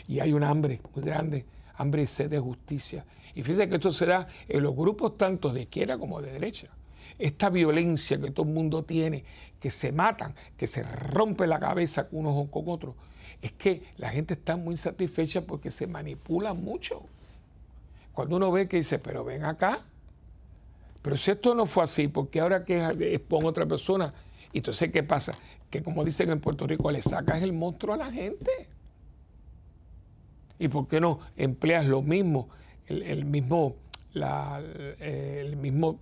Y 0.07 0.19
hay 0.19 0.34
un 0.34 0.43
hambre 0.43 0.82
muy 0.93 1.03
grande, 1.03 1.45
hambre 1.76 2.03
y 2.03 2.07
sed 2.07 2.30
de 2.30 2.39
justicia. 2.39 3.05
Y 3.34 3.43
fíjense 3.43 3.67
que 3.69 3.76
esto 3.76 3.91
se 3.91 4.05
da 4.05 4.28
en 4.47 4.63
los 4.63 4.76
grupos 4.76 5.17
tanto 5.17 5.51
de 5.51 5.63
izquierda 5.63 5.97
como 5.97 6.21
de 6.21 6.32
derecha. 6.32 6.69
Esta 7.17 7.49
violencia 7.49 8.19
que 8.19 8.32
todo 8.32 8.45
el 8.45 8.53
mundo 8.53 8.84
tiene, 8.84 9.23
que 9.59 9.69
se 9.69 9.91
matan, 9.91 10.36
que 10.57 10.67
se 10.67 10.84
rompe 10.84 11.47
la 11.47 11.59
cabeza 11.59 12.07
unos 12.11 12.49
con 12.49 12.63
otros, 12.67 12.95
es 13.41 13.51
que 13.53 13.84
la 13.97 14.09
gente 14.09 14.34
está 14.34 14.57
muy 14.57 14.78
satisfecha 14.78 15.41
porque 15.41 15.71
se 15.71 15.88
manipula 15.88 16.53
mucho. 16.53 17.03
Cuando 18.13 18.38
uno 18.38 18.51
ve 18.51 18.67
que 18.67 18.78
dice, 18.78 18.99
pero 18.99 19.23
ven 19.23 19.43
acá, 19.43 19.82
pero 21.01 21.17
si 21.17 21.32
esto 21.32 21.53
no 21.53 21.65
fue 21.65 21.84
así, 21.84 22.07
porque 22.07 22.39
ahora 22.39 22.65
que 22.65 23.21
pongo 23.28 23.49
otra 23.49 23.65
persona, 23.65 24.13
y 24.56 24.60
entonces 24.60 24.89
¿qué 24.89 25.03
pasa? 25.03 25.34
Que 25.70 25.84
como 25.84 26.06
dicen 26.06 26.32
en 26.32 26.39
Puerto 26.39 26.66
Rico, 26.66 26.89
le 26.89 27.01
sacas 27.01 27.43
el 27.43 27.51
monstruo 27.51 27.93
a 27.93 27.97
la 27.97 28.10
gente. 28.10 28.70
¿Y 30.58 30.70
por 30.70 30.88
qué 30.88 31.01
no 31.01 31.20
empleas 31.36 31.86
lo 31.86 32.01
mismo, 32.01 32.47
el, 32.88 33.26
mismo, 33.26 33.76
el 34.14 35.58
mismo, 35.58 35.99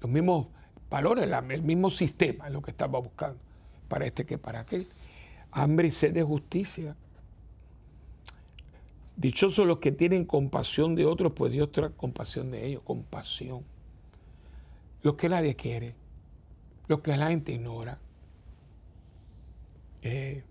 los 0.00 0.10
mismos 0.10 0.46
valores, 0.88 1.30
el 1.50 1.62
mismo 1.62 1.90
sistema, 1.90 2.46
es 2.46 2.52
lo 2.54 2.62
que 2.62 2.70
estaba 2.70 2.98
buscando, 2.98 3.38
para 3.86 4.06
este 4.06 4.24
que 4.24 4.38
para 4.38 4.60
aquel? 4.60 4.88
Hambre 5.50 5.88
y 5.88 5.90
sed 5.90 6.14
de 6.14 6.22
justicia 6.22 6.96
Dichosos 9.18 9.66
los 9.66 9.80
que 9.80 9.92
tienen 9.92 10.24
compasión 10.24 10.94
de 10.94 11.04
otros, 11.04 11.32
pues 11.36 11.52
Dios 11.52 11.70
trae 11.72 11.90
compasión 11.90 12.50
de 12.50 12.66
ellos, 12.66 12.82
compasión. 12.82 13.64
Los 15.02 15.16
que 15.16 15.28
nadie 15.28 15.54
quiere, 15.56 15.94
los 16.88 17.00
que 17.00 17.16
la 17.16 17.28
gente 17.28 17.52
ignora. 17.52 17.98
Eh, 20.02 20.44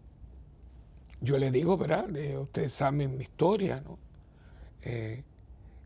yo 1.22 1.38
le 1.38 1.52
digo, 1.52 1.78
¿verdad? 1.78 2.10
ustedes 2.40 2.74
saben 2.74 3.18
mi 3.18 3.24
historia, 3.24 3.82
¿no? 3.82 3.98
Eh, 4.82 5.24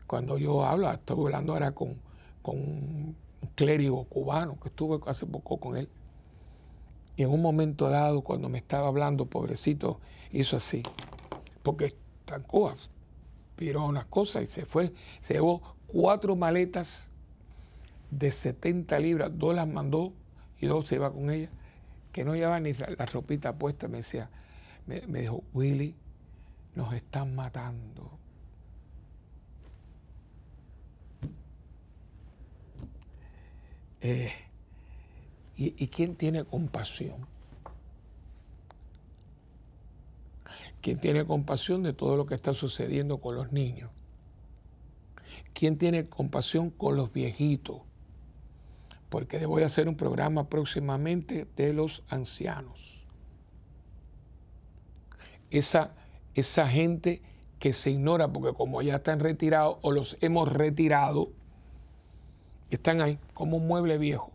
cuando 0.06 0.38
yo 0.38 0.64
hablo, 0.64 0.90
estoy 0.90 1.24
hablando 1.24 1.52
ahora 1.52 1.72
con, 1.72 1.96
con 2.42 2.58
un 2.58 3.16
clérigo 3.54 4.04
cubano 4.04 4.58
que 4.60 4.68
estuve 4.68 4.98
hace 5.06 5.24
poco 5.26 5.58
con 5.58 5.76
él. 5.76 5.88
Y 7.16 7.22
en 7.22 7.30
un 7.30 7.42
momento 7.42 7.88
dado, 7.88 8.22
cuando 8.22 8.48
me 8.48 8.58
estaba 8.58 8.88
hablando, 8.88 9.26
pobrecito, 9.26 10.00
hizo 10.32 10.56
así. 10.56 10.82
Porque 11.62 11.94
Cubas, 12.38 12.90
piró 13.56 13.86
unas 13.86 14.06
cosas 14.06 14.44
y 14.44 14.46
se 14.46 14.64
fue. 14.64 14.92
Se 15.20 15.34
llevó 15.34 15.62
cuatro 15.86 16.36
maletas 16.36 17.10
de 18.10 18.30
70 18.30 18.98
libras, 19.00 19.30
dos 19.34 19.54
las 19.54 19.66
mandó 19.66 20.12
y 20.60 20.66
dos 20.66 20.88
se 20.88 20.96
iba 20.96 21.10
con 21.12 21.30
ella, 21.30 21.48
que 22.12 22.24
no 22.24 22.34
llevaba 22.34 22.60
ni 22.60 22.72
la, 22.72 23.06
ropita 23.06 23.56
puesta. 23.56 23.88
Me 23.88 23.98
decía, 23.98 24.28
me, 24.86 25.20
dijo, 25.20 25.42
Willy, 25.54 25.94
nos 26.74 26.92
están 26.92 27.34
matando. 27.34 28.18
Eh, 34.02 34.32
¿y, 35.56 35.82
¿Y 35.82 35.88
quién 35.88 36.14
tiene 36.16 36.44
compasión? 36.44 37.26
¿Quién 40.82 40.98
tiene 40.98 41.26
compasión 41.26 41.82
de 41.82 41.92
todo 41.92 42.16
lo 42.16 42.26
que 42.26 42.34
está 42.34 42.54
sucediendo 42.54 43.18
con 43.18 43.34
los 43.34 43.52
niños? 43.52 43.90
¿Quién 45.52 45.76
tiene 45.76 46.08
compasión 46.08 46.70
con 46.70 46.96
los 46.96 47.12
viejitos? 47.12 47.82
Porque 49.10 49.44
voy 49.44 49.62
a 49.62 49.66
hacer 49.66 49.88
un 49.88 49.96
programa 49.96 50.48
próximamente 50.48 51.46
de 51.56 51.72
los 51.74 52.02
ancianos. 52.08 53.04
Esa, 55.50 55.92
esa 56.34 56.68
gente 56.68 57.20
que 57.58 57.72
se 57.72 57.90
ignora 57.90 58.28
porque 58.28 58.56
como 58.56 58.80
ya 58.80 58.96
están 58.96 59.20
retirados 59.20 59.76
o 59.82 59.92
los 59.92 60.16
hemos 60.22 60.50
retirado, 60.50 61.30
están 62.70 63.02
ahí 63.02 63.18
como 63.34 63.58
un 63.58 63.66
mueble 63.66 63.98
viejo. 63.98 64.32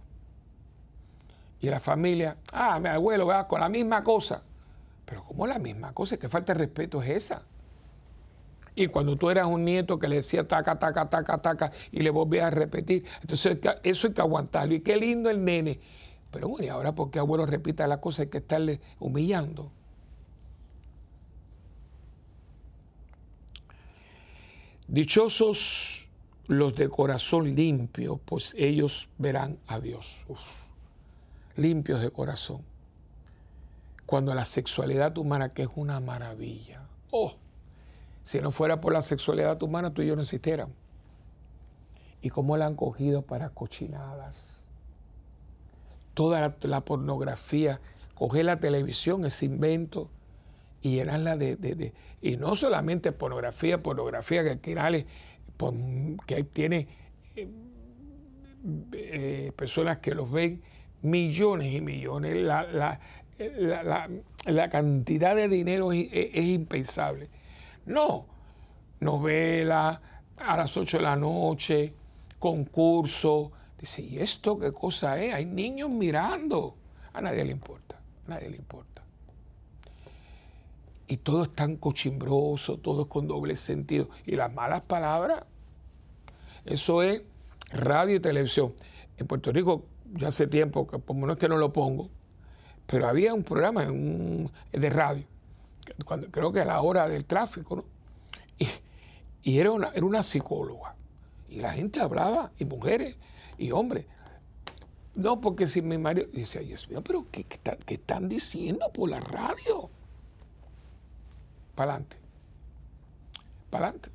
Y 1.61 1.69
la 1.69 1.79
familia, 1.79 2.37
ah, 2.51 2.79
mi 2.79 2.89
abuelo, 2.89 3.25
va 3.25 3.47
con 3.47 3.61
la 3.61 3.69
misma 3.69 4.03
cosa. 4.03 4.43
Pero 5.05 5.23
como 5.23 5.47
la 5.47 5.57
misma 5.57 5.93
cosa, 5.93 6.17
que 6.17 6.29
falta 6.29 6.53
de 6.53 6.59
respeto 6.59 7.01
es 7.01 7.09
esa. 7.09 7.43
Y 8.75 8.87
cuando 8.87 9.15
tú 9.15 9.29
eras 9.29 9.47
un 9.47 9.63
nieto 9.63 9.97
que 9.97 10.07
le 10.07 10.17
decía 10.17 10.47
taca, 10.47 10.77
taca, 10.77 11.09
taca, 11.09 11.41
taca, 11.41 11.71
y 11.91 12.01
le 12.01 12.09
volvías 12.09 12.47
a 12.47 12.49
repetir, 12.49 13.05
entonces 13.21 13.57
eso 13.83 14.07
hay 14.07 14.13
que 14.13 14.21
aguantarlo. 14.21 14.75
Y 14.75 14.81
qué 14.81 14.97
lindo 14.97 15.29
el 15.29 15.43
nene. 15.43 15.79
Pero 16.31 16.49
bueno, 16.49 16.65
y 16.65 16.69
ahora 16.69 16.93
porque 16.93 17.19
abuelo 17.19 17.45
repita 17.45 17.87
la 17.87 18.01
cosa 18.01 18.23
hay 18.23 18.29
que 18.29 18.39
estarle 18.39 18.81
humillando. 18.99 19.71
Dichosos 24.87 26.09
los 26.47 26.75
de 26.75 26.89
corazón 26.89 27.55
limpio, 27.55 28.19
pues 28.23 28.53
ellos 28.57 29.09
verán 29.17 29.57
a 29.67 29.79
Dios. 29.79 30.25
limpios 31.55 32.01
de 32.01 32.11
corazón 32.11 32.61
cuando 34.05 34.33
la 34.33 34.45
sexualidad 34.45 35.17
humana, 35.17 35.49
que 35.49 35.63
es 35.63 35.69
una 35.75 35.99
maravilla, 35.99 36.81
oh, 37.11 37.33
si 38.25 38.39
no 38.39 38.51
fuera 38.51 38.81
por 38.81 38.91
la 38.91 39.03
sexualidad 39.03 39.61
humana, 39.61 39.93
tú 39.93 40.01
y 40.01 40.07
yo 40.07 40.15
no 40.15 40.23
existieran. 40.23 40.73
Y 42.21 42.29
cómo 42.29 42.57
la 42.57 42.65
han 42.65 42.75
cogido 42.75 43.21
para 43.21 43.49
cochinadas. 43.49 44.67
Toda 46.15 46.55
la, 46.61 46.81
pornografía, 46.81 47.79
coger 48.15 48.45
la 48.45 48.59
televisión, 48.59 49.25
ese 49.25 49.45
invento, 49.45 50.09
y 50.81 50.95
llenarla 50.95 51.37
de, 51.37 51.55
de, 51.55 51.93
y 52.21 52.37
no 52.37 52.55
solamente 52.55 53.11
pornografía, 53.11 53.81
pornografía 53.83 54.43
que, 54.43 54.59
que 56.25 56.43
tiene 56.45 56.87
eh, 57.35 57.47
eh, 58.93 59.51
personas 59.55 59.99
que 59.99 60.15
los 60.15 60.31
ven 60.31 60.61
millones 61.03 61.73
y 61.73 61.81
millones. 61.81 62.35
La, 62.37 62.99
la, 64.45 64.69
cantidad 64.69 65.35
de 65.35 65.47
dinero 65.47 65.91
es, 65.91 66.09
impensable. 66.35 67.29
No, 67.85 68.25
novela 68.99 70.01
a 70.37 70.57
las 70.57 70.75
8 70.75 70.97
de 70.97 71.03
la 71.03 71.15
noche, 71.15 71.93
concurso. 72.39 73.51
Dice, 73.79 74.01
¿y 74.01 74.19
esto 74.19 74.57
qué 74.57 74.71
cosa 74.71 75.21
es? 75.21 75.33
Hay 75.33 75.45
niños 75.45 75.89
mirando. 75.89 76.75
A 77.13 77.21
nadie 77.21 77.45
le 77.45 77.51
importa, 77.51 77.99
a 78.25 78.29
nadie 78.29 78.49
le 78.49 78.57
importa. 78.57 79.03
Y 81.07 81.17
todo 81.17 81.43
es 81.43 81.53
tan 81.53 81.77
cochimbroso, 81.77 82.77
todo 82.77 83.03
es 83.03 83.07
con 83.07 83.27
doble 83.27 83.55
sentido. 83.55 84.09
Y 84.25 84.35
las 84.35 84.51
malas 84.53 84.81
palabras, 84.81 85.43
eso 86.65 87.03
es 87.03 87.21
radio 87.71 88.15
y 88.15 88.19
televisión. 88.19 88.73
En 89.17 89.27
Puerto 89.27 89.51
Rico, 89.51 89.85
ya 90.13 90.29
hace 90.29 90.47
tiempo, 90.47 90.87
que 90.87 90.97
por 90.97 91.15
no 91.15 91.31
es 91.31 91.37
que 91.37 91.47
no 91.47 91.57
lo 91.57 91.71
pongo, 91.71 92.09
pero 92.87 93.07
había 93.07 93.33
un 93.33 93.43
programa 93.43 93.85
de 93.85 94.89
radio, 94.89 95.25
creo 96.31 96.51
que 96.51 96.61
a 96.61 96.65
la 96.65 96.81
hora 96.81 97.07
del 97.07 97.25
tráfico. 97.25 97.85
Y, 99.41 99.59
era, 99.59 99.71
una, 99.71 99.89
era 99.89 100.05
una 100.05 100.23
psicóloga. 100.23 100.95
Y 101.49 101.57
la 101.57 101.73
gente 101.73 101.99
hablaba, 102.01 102.51
y 102.57 102.65
mujeres, 102.65 103.15
y 103.57 103.71
hombres. 103.71 104.05
No, 105.13 105.39
porque 105.39 105.67
si 105.67 105.81
mi 105.81 105.97
marido. 105.97 106.27
dice, 106.33 106.59
Dios 106.61 106.89
mío, 106.89 107.01
pero 107.03 107.27
¿qué, 107.31 107.45
qué 107.45 107.93
están 107.93 108.27
diciendo 108.27 108.91
por 108.91 109.09
la 109.09 109.19
radio? 109.19 109.89
Para 111.75 111.91
adelante. 111.91 112.17
Para 113.69 113.87
adelante. 113.89 114.09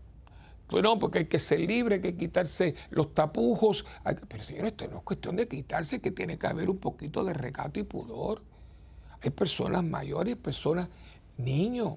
Pues 0.70 0.84
no, 0.84 0.98
porque 1.00 1.18
hay 1.18 1.26
que 1.26 1.40
ser 1.40 1.58
libre, 1.60 1.96
hay 1.96 2.00
que 2.00 2.16
quitarse 2.16 2.76
los 2.90 3.12
tapujos. 3.12 3.84
pero 4.28 4.44
señor, 4.44 4.66
esto 4.66 4.86
no 4.86 4.98
es 4.98 5.02
cuestión 5.02 5.34
de 5.34 5.48
quitarse, 5.48 6.00
que 6.00 6.12
tiene 6.12 6.38
que 6.38 6.46
haber 6.46 6.70
un 6.70 6.78
poquito 6.78 7.24
de 7.24 7.32
recato 7.34 7.80
y 7.80 7.82
pudor. 7.82 8.42
Hay 9.20 9.30
personas 9.30 9.82
mayores, 9.82 10.36
personas, 10.36 10.88
niños. 11.40 11.94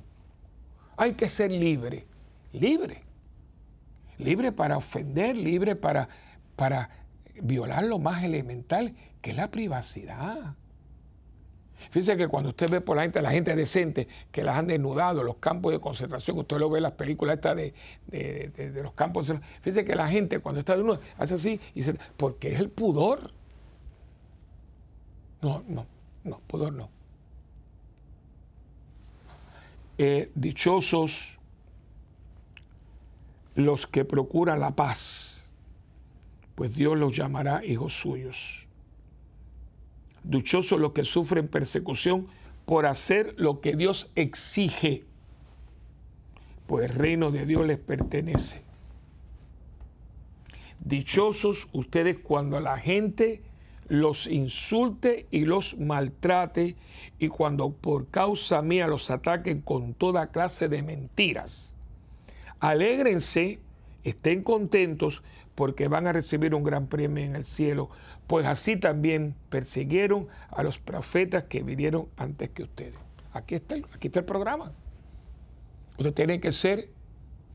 Hay 0.98 1.14
que 1.14 1.30
ser 1.30 1.52
libre, 1.52 2.06
libre. 2.52 3.04
Libre 4.18 4.52
para 4.52 4.78
ofender, 4.78 5.36
libre 5.36 5.76
para, 5.76 6.08
para 6.56 6.90
violar 7.42 7.84
lo 7.84 8.00
más 8.00 8.24
elemental, 8.24 8.96
que 9.22 9.32
es 9.32 9.38
la 9.38 9.50
privacidad. 9.50 10.56
Fíjese 11.90 12.16
que 12.18 12.28
cuando 12.28 12.50
usted 12.50 12.70
ve 12.70 12.82
por 12.82 12.96
la 12.96 13.04
gente, 13.04 13.22
la 13.22 13.32
gente 13.32 13.56
decente 13.56 14.08
que 14.32 14.44
las 14.44 14.58
han 14.58 14.68
desnudado, 14.68 15.24
los 15.24 15.38
campos 15.38 15.74
de 15.74 15.80
concentración, 15.80 16.38
usted 16.38 16.58
lo 16.58 16.70
ve 16.70 16.80
en 16.80 16.84
las 16.84 16.94
películas 16.94 17.36
estas 17.36 17.56
de, 17.56 18.72
los 18.82 18.94
campos 18.94 19.28
de 19.28 19.40
fíjese 19.62 19.84
que 19.84 19.96
la 19.96 20.08
gente 20.08 20.40
cuando 20.40 20.60
está 20.60 20.76
desnuda 20.76 21.00
hace 21.18 21.36
así 21.36 21.60
y 21.74 21.80
dice, 21.80 21.96
porque 22.18 22.54
es 22.54 22.60
el 22.60 22.70
pudor. 22.70 23.32
No, 25.42 25.64
no, 25.68 25.86
no, 26.24 26.40
pudor 26.48 26.74
no. 26.74 26.90
Eh, 29.98 30.32
dichosos 30.34 31.40
los 33.56 33.86
que 33.86 34.06
procuran 34.06 34.60
la 34.60 34.76
paz, 34.76 35.50
pues 36.56 36.74
Dios 36.74 36.98
los 36.98 37.16
llamará 37.16 37.64
hijos 37.64 37.94
suyos. 37.94 38.68
Dichosos 40.24 40.80
los 40.80 40.94
que 40.94 41.04
sufren 41.04 41.48
persecución 41.48 42.28
por 42.66 42.86
hacer 42.86 43.36
lo 43.38 43.62
que 43.62 43.76
Dios 43.76 44.10
exige, 44.16 45.04
pues 46.66 46.90
el 46.90 46.98
reino 46.98 47.30
de 47.30 47.46
Dios 47.46 47.66
les 47.66 47.78
pertenece. 47.78 48.62
Dichosos 50.80 51.68
ustedes 51.72 52.18
cuando 52.20 52.60
la 52.60 52.78
gente 52.78 53.42
los 53.88 54.28
insulte 54.28 55.28
y 55.32 55.46
los 55.46 55.78
maltrate 55.78 56.76
y 57.20 57.28
cuando 57.28 57.72
por 57.72 58.08
causa 58.08 58.62
mía 58.62 58.88
los 58.88 59.10
ataquen 59.12 59.62
con 59.62 59.94
toda 59.94 60.28
clase 60.28 60.68
de 60.68 60.84
mentiras. 60.84 61.76
Alégrense, 62.60 63.60
estén 64.04 64.44
contentos 64.44 65.24
porque 65.56 65.88
van 65.88 66.08
a 66.08 66.14
recibir 66.14 66.56
un 66.56 66.64
gran 66.64 66.88
premio 66.88 67.24
en 67.24 67.36
el 67.36 67.46
cielo, 67.46 67.90
pues 68.28 68.46
así 68.46 68.78
también 68.78 69.36
persiguieron 69.50 70.28
a 70.50 70.64
los 70.64 70.80
profetas 70.80 71.44
que 71.44 71.62
vinieron 71.62 72.08
antes 72.18 72.50
que 72.50 72.64
ustedes. 72.64 72.96
Aquí 73.34 73.56
está, 73.56 73.76
aquí 73.94 74.08
está 74.08 74.20
el 74.20 74.26
programa. 74.26 74.72
Usted 75.98 76.14
tiene 76.14 76.40
que 76.40 76.52
ser 76.52 76.90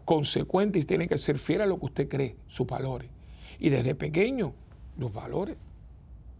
consecuente 0.05 0.79
y 0.79 0.85
tiene 0.85 1.09
que 1.09 1.18
ser 1.18 1.39
fiel 1.39 1.62
a 1.62 1.66
lo 1.66 1.79
que 1.79 1.87
usted 1.87 2.09
cree, 2.09 2.37
sus 2.47 2.66
valores. 2.66 3.11
Y 3.59 3.70
desde 3.70 3.95
pequeño, 3.95 4.55
los 4.97 5.12
valores, 5.12 5.57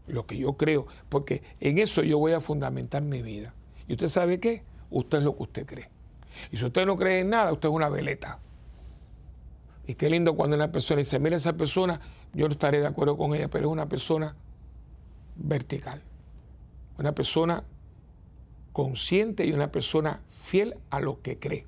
lo 0.09 0.27
que 0.27 0.37
yo 0.37 0.55
creo, 0.55 0.87
porque 1.09 1.43
en 1.61 1.79
eso 1.79 2.03
yo 2.03 2.19
voy 2.19 2.33
a 2.33 2.41
fundamentar 2.41 3.03
mi 3.03 3.23
vida. 3.23 3.55
¿Y 3.87 3.93
usted 3.93 4.09
sabe 4.09 4.41
qué? 4.41 4.63
Usted 4.91 5.19
es 5.19 5.25
lo 5.25 5.37
que 5.37 5.43
usted 5.43 5.67
cree. 5.67 5.89
Y 6.51 6.57
si 6.57 6.65
usted 6.65 6.87
no 6.87 6.97
cree 6.97 7.21
en 7.21 7.31
nada, 7.31 7.53
usted 7.53 7.69
es 7.69 7.75
una 7.75 7.89
veleta. 7.89 8.39
Y 9.87 9.95
qué 9.95 10.11
lindo 10.11 10.37
cuando 10.37 10.57
una 10.57 10.71
persona 10.71 10.99
dice, 10.99 11.19
mira 11.19 11.37
esa 11.37 11.55
persona, 11.55 12.01
yo 12.35 12.47
no 12.47 12.53
estaré 12.53 12.81
de 12.81 12.87
acuerdo 12.87 13.17
con 13.17 13.35
ella, 13.35 13.49
pero 13.49 13.69
es 13.69 13.73
una 13.73 13.89
persona 13.89 14.37
vertical. 15.37 16.03
Una 16.99 17.13
persona 17.13 17.65
consciente 18.73 19.47
y 19.47 19.53
una 19.53 19.73
persona 19.73 20.21
fiel 20.27 20.77
a 20.91 21.01
lo 21.01 21.23
que 21.23 21.39
cree. 21.39 21.67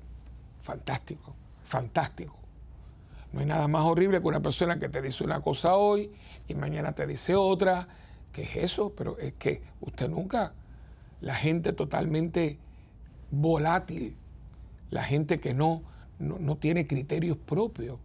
Fantástico, 0.59 1.35
fantástico. 1.63 2.37
No 3.33 3.39
hay 3.39 3.45
nada 3.45 3.67
más 3.67 3.83
horrible 3.85 4.21
que 4.21 4.27
una 4.27 4.41
persona 4.41 4.77
que 4.77 4.89
te 4.89 5.01
dice 5.01 5.23
una 5.23 5.41
cosa 5.41 5.75
hoy 5.75 6.11
y 6.47 6.53
mañana 6.53 6.93
te 6.93 7.07
dice 7.07 7.35
otra. 7.35 7.87
¿Qué 8.33 8.43
es 8.43 8.55
eso? 8.57 8.93
Pero 8.95 9.17
es 9.17 9.33
que 9.33 9.61
usted 9.81 10.09
nunca, 10.09 10.53
la 11.19 11.35
gente 11.35 11.73
totalmente 11.73 12.57
volátil, 13.29 14.15
la 14.89 15.03
gente 15.03 15.39
que 15.39 15.53
no, 15.53 15.83
no, 16.19 16.39
no 16.39 16.57
tiene 16.57 16.87
criterios 16.87 17.37
propios 17.37 17.99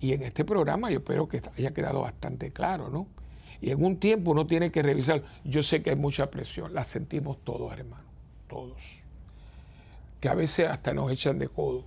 y 0.00 0.14
en 0.14 0.22
este 0.22 0.44
programa 0.44 0.90
yo 0.90 0.98
espero 0.98 1.28
que 1.28 1.42
haya 1.56 1.72
quedado 1.72 2.00
bastante 2.00 2.50
claro, 2.50 2.88
¿no? 2.88 3.06
Y 3.60 3.70
en 3.70 3.84
un 3.84 3.98
tiempo 3.98 4.30
uno 4.30 4.46
tiene 4.46 4.72
que 4.72 4.82
revisar. 4.82 5.22
Yo 5.44 5.62
sé 5.62 5.82
que 5.82 5.90
hay 5.90 5.96
mucha 5.96 6.30
presión, 6.30 6.72
la 6.72 6.84
sentimos 6.84 7.38
todos, 7.44 7.70
hermano, 7.74 8.04
todos. 8.48 9.02
Que 10.18 10.30
a 10.30 10.34
veces 10.34 10.68
hasta 10.68 10.94
nos 10.94 11.12
echan 11.12 11.38
de 11.38 11.48
codo. 11.48 11.84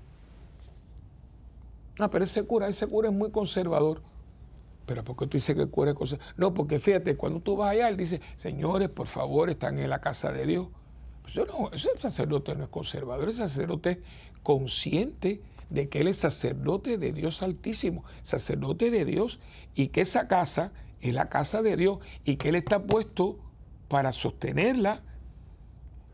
Ah, 1.98 2.10
pero 2.10 2.26
ese 2.26 2.44
cura, 2.44 2.68
ese 2.68 2.86
cura 2.86 3.10
es 3.10 3.16
muy 3.16 3.32
conservador. 3.32 4.02
Pero 4.86 5.04
¿por 5.04 5.16
qué 5.16 5.28
tú 5.28 5.38
dices 5.38 5.56
que 5.56 5.64
es 5.64 5.70
conservador? 5.70 6.34
No, 6.38 6.54
porque 6.54 6.80
fíjate, 6.80 7.16
cuando 7.16 7.40
tú 7.40 7.56
vas 7.56 7.72
allá, 7.72 7.88
él 7.88 7.98
dice, 7.98 8.22
señores, 8.38 8.90
por 8.90 9.08
favor, 9.08 9.50
están 9.50 9.80
en 9.80 9.90
la 9.90 10.02
casa 10.02 10.32
de 10.32 10.46
Dios. 10.46 10.68
Pues 11.22 11.36
no, 11.36 11.72
ese 11.72 11.90
sacerdote 12.00 12.56
no 12.56 12.66
es 12.66 12.70
conservador, 12.70 13.30
ese 13.30 13.48
sacerdote 13.48 13.92
es 13.92 13.98
consciente 14.44 15.42
de 15.70 15.90
que 15.90 16.02
Él 16.02 16.08
es 16.08 16.18
sacerdote 16.18 16.98
de 16.98 17.14
Dios 17.14 17.42
Altísimo, 17.42 18.04
sacerdote 18.22 18.92
de 18.92 19.06
Dios, 19.06 19.40
y 19.74 19.88
que 19.88 20.02
esa 20.02 20.28
casa 20.28 20.72
es 21.02 21.14
la 21.14 21.30
casa 21.30 21.62
de 21.62 21.76
Dios 21.76 22.00
y 22.24 22.36
que 22.36 22.50
Él 22.50 22.56
está 22.56 22.84
puesto 22.84 23.40
para 23.88 24.12
sostenerla 24.12 25.02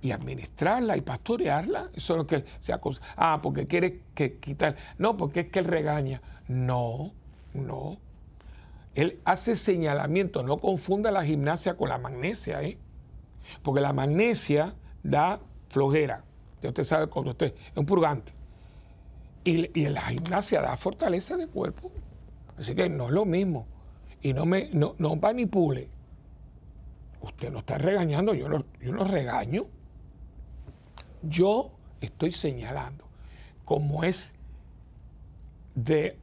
y 0.02 0.12
administrarla 0.12 0.96
y 0.96 1.02
pastorearla. 1.02 1.90
Eso 1.94 2.14
es 2.14 2.18
lo 2.18 2.28
que 2.28 2.46
se 2.60 2.72
acusa. 2.72 3.02
Ah, 3.18 3.40
porque 3.42 3.68
quiere 3.68 4.02
que 4.16 4.38
quitar. 4.38 4.78
No, 4.98 5.18
porque 5.18 5.42
es 5.42 5.50
que 5.50 5.60
Él 5.60 5.66
regaña. 5.66 6.22
No, 6.48 7.12
no. 7.54 7.98
Él 8.96 9.20
hace 9.24 9.56
señalamiento, 9.56 10.44
no 10.44 10.58
confunda 10.58 11.12
la 11.12 11.24
gimnasia 11.24 11.76
con 11.76 11.90
la 11.90 11.98
magnesia, 11.98 12.62
¿eh? 12.64 12.78
Porque 13.64 13.82
la 13.82 13.94
magnesia 13.94 14.76
da 15.04 15.40
flojera. 15.70 16.24
Ya 16.62 16.70
usted 16.70 16.84
sabe 16.84 17.08
cuando 17.08 17.32
usted 17.32 17.54
es 17.72 17.78
un 17.78 17.86
purgante. 17.86 18.34
Y, 19.44 19.68
la 19.88 20.02
gimnasia 20.02 20.62
da 20.62 20.76
fortaleza 20.76 21.38
de 21.38 21.48
cuerpo. 21.48 21.92
Así 22.58 22.76
que 22.76 22.90
no 22.90 23.08
es 23.08 23.12
lo 23.12 23.26
mismo. 23.26 23.68
Y 24.22 24.34
no 24.34 24.46
me 24.46 24.70
no, 24.74 24.96
manipule. 25.16 25.90
Usted 27.22 27.52
no 27.52 27.60
está 27.60 27.78
regañando, 27.78 28.34
yo 28.34 28.50
no, 28.50 28.66
yo 28.82 28.92
no 28.92 29.04
regaño. 29.06 29.66
Yo 31.22 31.72
estoy 32.02 32.32
señalando 32.32 33.06
como 33.66 34.04
es 34.04 34.34
de 35.76 36.18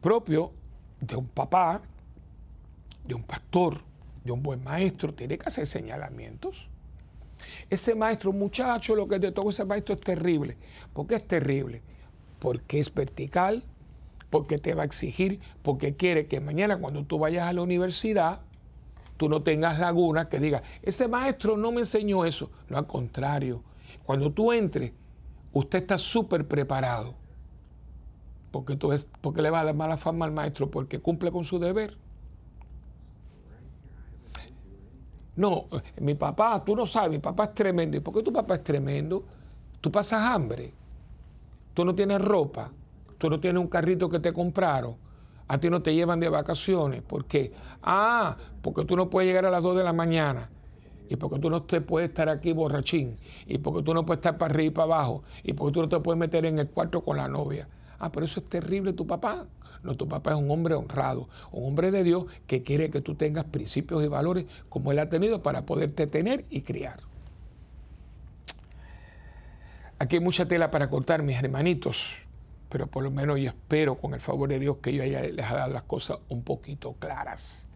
propio 0.00 0.52
de 1.00 1.16
un 1.16 1.26
papá, 1.26 1.82
de 3.04 3.14
un 3.14 3.22
pastor, 3.22 3.78
de 4.24 4.32
un 4.32 4.42
buen 4.42 4.62
maestro, 4.62 5.14
tiene 5.14 5.38
que 5.38 5.46
hacer 5.48 5.66
señalamientos. 5.66 6.68
Ese 7.70 7.94
maestro, 7.94 8.32
muchacho, 8.32 8.94
lo 8.94 9.06
que 9.06 9.18
te 9.20 9.32
toca 9.32 9.48
ese 9.50 9.64
maestro 9.64 9.94
es 9.94 10.00
terrible. 10.00 10.56
¿Por 10.92 11.06
qué 11.06 11.14
es 11.14 11.26
terrible? 11.26 11.82
porque 12.38 12.78
es 12.80 12.92
vertical, 12.92 13.64
porque 14.30 14.58
te 14.58 14.74
va 14.74 14.82
a 14.82 14.86
exigir, 14.86 15.40
porque 15.62 15.96
quiere 15.96 16.26
que 16.26 16.40
mañana 16.40 16.78
cuando 16.78 17.04
tú 17.04 17.18
vayas 17.18 17.48
a 17.48 17.52
la 17.52 17.62
universidad, 17.62 18.40
tú 19.16 19.28
no 19.28 19.42
tengas 19.42 19.78
lagunas 19.78 20.28
que 20.28 20.38
diga, 20.38 20.62
ese 20.82 21.08
maestro 21.08 21.56
no 21.56 21.72
me 21.72 21.80
enseñó 21.80 22.24
eso. 22.24 22.50
No, 22.68 22.78
al 22.78 22.86
contrario, 22.86 23.62
cuando 24.04 24.30
tú 24.30 24.52
entres, 24.52 24.92
usted 25.52 25.80
está 25.80 25.98
súper 25.98 26.46
preparado. 26.46 27.14
Porque, 28.58 28.74
tú 28.74 28.90
es, 28.90 29.08
porque 29.20 29.40
le 29.40 29.50
va 29.50 29.60
a 29.60 29.64
dar 29.66 29.74
mala 29.76 29.96
fama 29.96 30.24
al 30.24 30.32
maestro, 30.32 30.68
porque 30.68 30.98
cumple 30.98 31.30
con 31.30 31.44
su 31.44 31.60
deber. 31.60 31.96
No, 35.36 35.66
mi 36.00 36.16
papá, 36.16 36.64
tú 36.64 36.74
no 36.74 36.84
sabes, 36.84 37.12
mi 37.12 37.18
papá 37.20 37.44
es 37.44 37.54
tremendo. 37.54 37.96
¿Y 37.96 38.00
por 38.00 38.12
qué 38.12 38.20
tu 38.24 38.32
papá 38.32 38.56
es 38.56 38.64
tremendo? 38.64 39.22
Tú 39.80 39.92
pasas 39.92 40.22
hambre, 40.22 40.72
tú 41.72 41.84
no 41.84 41.94
tienes 41.94 42.20
ropa, 42.20 42.72
tú 43.16 43.30
no 43.30 43.38
tienes 43.38 43.62
un 43.62 43.68
carrito 43.68 44.08
que 44.08 44.18
te 44.18 44.32
compraron, 44.32 44.96
a 45.46 45.60
ti 45.60 45.70
no 45.70 45.80
te 45.80 45.94
llevan 45.94 46.18
de 46.18 46.28
vacaciones. 46.28 47.02
¿Por 47.02 47.26
qué? 47.26 47.52
Ah, 47.80 48.36
porque 48.60 48.84
tú 48.84 48.96
no 48.96 49.08
puedes 49.08 49.28
llegar 49.28 49.46
a 49.46 49.52
las 49.52 49.62
2 49.62 49.76
de 49.76 49.84
la 49.84 49.92
mañana. 49.92 50.50
Y 51.08 51.14
porque 51.14 51.38
tú 51.38 51.48
no 51.48 51.62
te 51.62 51.80
puedes 51.80 52.08
estar 52.08 52.28
aquí 52.28 52.52
borrachín. 52.52 53.18
Y 53.46 53.58
porque 53.58 53.84
tú 53.84 53.94
no 53.94 54.04
puedes 54.04 54.18
estar 54.18 54.36
para 54.36 54.52
arriba 54.52 54.66
y 54.66 54.70
para 54.70 54.94
abajo. 54.96 55.22
Y 55.44 55.52
porque 55.52 55.74
tú 55.74 55.82
no 55.82 55.88
te 55.88 56.00
puedes 56.00 56.18
meter 56.18 56.44
en 56.44 56.58
el 56.58 56.68
cuarto 56.68 57.04
con 57.04 57.18
la 57.18 57.28
novia. 57.28 57.68
Ah, 57.98 58.12
pero 58.12 58.26
eso 58.26 58.40
es 58.40 58.46
terrible 58.46 58.92
tu 58.92 59.06
papá. 59.06 59.46
No, 59.82 59.96
tu 59.96 60.08
papá 60.08 60.32
es 60.32 60.36
un 60.36 60.50
hombre 60.50 60.74
honrado, 60.74 61.28
un 61.52 61.68
hombre 61.68 61.90
de 61.90 62.02
Dios 62.02 62.26
que 62.46 62.62
quiere 62.62 62.90
que 62.90 63.00
tú 63.00 63.14
tengas 63.14 63.44
principios 63.44 64.04
y 64.04 64.08
valores 64.08 64.46
como 64.68 64.92
él 64.92 64.98
ha 64.98 65.08
tenido 65.08 65.42
para 65.42 65.66
poderte 65.66 66.06
tener 66.06 66.44
y 66.50 66.62
criar. 66.62 67.00
Aquí 70.00 70.16
hay 70.16 70.22
mucha 70.22 70.46
tela 70.46 70.70
para 70.70 70.88
cortar, 70.90 71.22
mis 71.22 71.36
hermanitos, 71.36 72.24
pero 72.68 72.86
por 72.86 73.02
lo 73.02 73.10
menos 73.10 73.38
yo 73.40 73.48
espero 73.48 73.96
con 73.96 74.14
el 74.14 74.20
favor 74.20 74.48
de 74.48 74.58
Dios 74.58 74.76
que 74.78 74.92
yo 74.92 75.02
haya, 75.02 75.22
les 75.22 75.44
haya 75.44 75.58
dado 75.58 75.72
las 75.72 75.82
cosas 75.84 76.18
un 76.28 76.42
poquito 76.42 76.94
claras. 76.94 77.66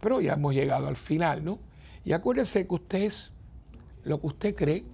Pero 0.00 0.20
ya 0.20 0.34
hemos 0.34 0.54
llegado 0.54 0.86
al 0.86 0.96
final, 0.96 1.44
¿no? 1.44 1.58
Y 2.04 2.12
acuérdese 2.12 2.66
que 2.66 2.74
usted 2.74 3.02
es 3.02 3.32
lo 4.04 4.20
que 4.20 4.26
usted 4.26 4.54
cree, 4.54 4.84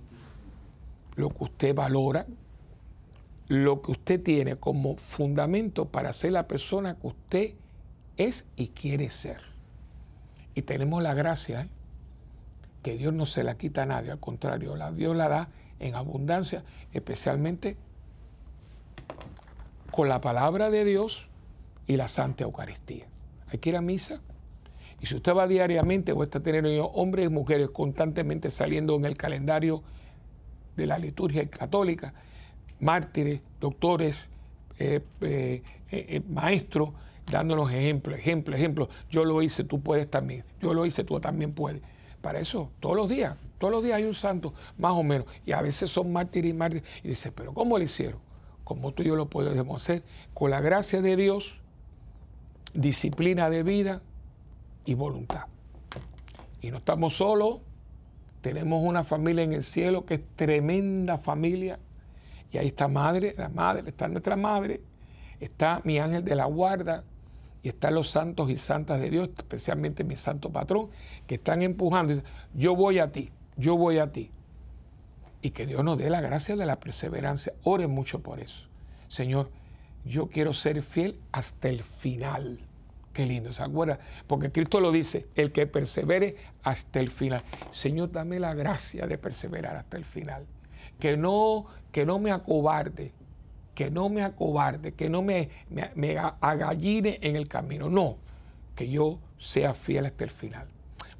lo 1.16 1.30
que 1.30 1.44
usted 1.44 1.74
valora, 1.74 2.26
lo 3.51 3.82
que 3.82 3.90
usted 3.90 4.22
tiene 4.22 4.55
como 4.55 4.96
fundamento 4.96 5.86
para 5.86 6.12
ser 6.12 6.30
la 6.30 6.46
persona 6.46 6.94
que 6.94 7.07
usted 7.09 7.51
es 8.16 8.46
y 8.55 8.68
quiere 8.68 9.11
ser. 9.11 9.40
Y 10.55 10.62
tenemos 10.62 11.03
la 11.03 11.14
gracia 11.14 11.62
¿eh? 11.62 11.68
que 12.84 12.96
Dios 12.96 13.12
no 13.12 13.26
se 13.26 13.42
la 13.42 13.59
quita 13.59 13.82
a 13.82 13.86
nadie, 13.86 14.12
al 14.12 14.20
contrario, 14.20 14.76
la 14.76 14.92
Dios 14.92 15.16
la 15.16 15.28
da 15.28 15.48
en 15.80 15.96
abundancia, 15.96 16.62
especialmente 16.92 17.76
con 19.90 20.09
la 20.09 20.20
palabra 20.20 20.70
de 20.70 20.84
Dios 20.84 21.28
y 21.88 21.96
la 21.96 22.07
Santa 22.07 22.44
Eucaristía. 22.44 23.09
Hay 23.48 23.59
que 23.59 23.70
ir 23.70 23.76
a 23.76 23.80
misa. 23.80 24.20
Y 25.01 25.07
si 25.07 25.16
usted 25.16 25.34
va 25.34 25.48
diariamente, 25.48 26.12
o 26.12 26.22
está 26.22 26.38
teniendo 26.38 26.86
hombres 26.86 27.26
y 27.26 27.30
mujeres 27.30 27.70
constantemente 27.70 28.48
saliendo 28.48 28.94
en 28.94 29.07
el 29.07 29.16
calendario 29.16 29.82
de 30.76 30.86
la 30.86 30.98
liturgia 30.98 31.51
católica, 31.51 32.14
mártires, 32.80 33.40
doctores, 33.60 34.30
eh, 34.78 35.00
eh, 35.20 35.62
eh, 35.90 36.22
maestros, 36.28 36.90
dándonos 37.30 37.70
ejemplos, 37.72 38.18
ejemplos, 38.18 38.58
ejemplos. 38.58 38.88
Yo 39.10 39.24
lo 39.24 39.42
hice, 39.42 39.64
tú 39.64 39.80
puedes 39.80 40.10
también. 40.10 40.44
Yo 40.60 40.74
lo 40.74 40.86
hice, 40.86 41.04
tú 41.04 41.20
también 41.20 41.52
puedes. 41.52 41.82
Para 42.20 42.40
eso, 42.40 42.70
todos 42.80 42.96
los 42.96 43.08
días, 43.08 43.36
todos 43.58 43.72
los 43.72 43.82
días 43.82 43.96
hay 43.96 44.04
un 44.04 44.14
santo, 44.14 44.54
más 44.78 44.92
o 44.92 45.02
menos. 45.02 45.26
Y 45.46 45.52
a 45.52 45.62
veces 45.62 45.90
son 45.90 46.12
mártires 46.12 46.50
y 46.50 46.54
mártires. 46.54 46.84
Y 47.02 47.08
dice, 47.08 47.32
pero 47.32 47.54
¿cómo 47.54 47.78
lo 47.78 47.84
hicieron? 47.84 48.20
Como 48.64 48.92
tú 48.92 49.02
y 49.02 49.06
yo 49.06 49.16
lo 49.16 49.26
podemos 49.26 49.82
hacer, 49.82 50.02
con 50.34 50.50
la 50.50 50.60
gracia 50.60 51.02
de 51.02 51.16
Dios, 51.16 51.60
disciplina 52.74 53.50
de 53.50 53.62
vida 53.62 54.02
y 54.84 54.94
voluntad. 54.94 55.46
Y 56.62 56.70
no 56.70 56.78
estamos 56.78 57.16
solos, 57.16 57.58
tenemos 58.42 58.82
una 58.82 59.02
familia 59.02 59.44
en 59.44 59.52
el 59.52 59.62
cielo 59.62 60.04
que 60.04 60.14
es 60.14 60.20
tremenda 60.36 61.18
familia 61.18 61.78
y 62.53 62.59
ahí 62.59 62.68
está 62.68 62.88
madre, 62.88 63.34
la 63.36 63.48
madre, 63.48 63.88
está 63.88 64.09
nuestra 64.09 64.36
madre, 64.36 64.80
está 65.38 65.80
mi 65.84 65.98
ángel 65.98 66.24
de 66.24 66.34
la 66.34 66.46
guarda 66.46 67.05
y 67.62 67.68
están 67.68 67.94
los 67.94 68.09
santos 68.11 68.51
y 68.51 68.57
santas 68.57 69.01
de 69.01 69.11
Dios, 69.11 69.30
especialmente 69.36 70.03
mi 70.03 70.16
santo 70.16 70.51
patrón, 70.51 70.88
que 71.26 71.36
están 71.36 71.62
empujando. 71.62 72.14
Dicen, 72.14 72.28
yo 72.55 72.74
voy 72.74 72.98
a 72.98 73.12
ti, 73.12 73.30
yo 73.57 73.76
voy 73.76 73.98
a 73.98 74.11
ti. 74.11 74.30
Y 75.42 75.51
que 75.51 75.66
Dios 75.66 75.84
nos 75.84 75.96
dé 75.96 76.11
la 76.11 76.20
gracia 76.20 76.57
de 76.57 76.66
la 76.66 76.80
perseverancia. 76.80 77.55
Ore 77.62 77.86
mucho 77.86 78.20
por 78.20 78.40
eso. 78.40 78.66
Señor, 79.09 79.51
yo 80.05 80.28
quiero 80.28 80.53
ser 80.53 80.82
fiel 80.82 81.18
hasta 81.32 81.68
el 81.68 81.82
final. 81.82 82.61
Qué 83.12 83.26
lindo, 83.26 83.53
¿se 83.53 83.62
acuerda? 83.62 83.98
Porque 84.26 84.53
Cristo 84.53 84.80
lo 84.80 84.92
dice, 84.92 85.28
el 85.34 85.53
que 85.53 85.66
persevere 85.66 86.36
hasta 86.62 87.01
el 87.01 87.11
final. 87.11 87.40
Señor, 87.70 88.12
dame 88.12 88.38
la 88.38 88.55
gracia 88.55 89.07
de 89.07 89.18
perseverar 89.18 89.76
hasta 89.76 89.96
el 89.96 90.05
final 90.05 90.46
que 90.99 91.16
no, 91.16 91.66
que 91.93 92.05
no 92.05 92.18
me 92.18 92.30
acobarde, 92.30 93.12
que 93.74 93.91
no 93.91 94.09
me 94.09 94.22
acobarde, 94.22 94.93
que 94.93 95.09
no 95.09 95.22
me, 95.22 95.49
me, 95.95 96.18
agalline 96.18 97.18
en 97.22 97.36
el 97.36 97.49
camino. 97.49 97.88
No, 97.88 98.16
que 98.74 98.88
yo 98.88 99.18
sea 99.38 99.74
fiel 99.74 100.07
hasta 100.07 100.24
el 100.24 100.30
final. 100.30 100.66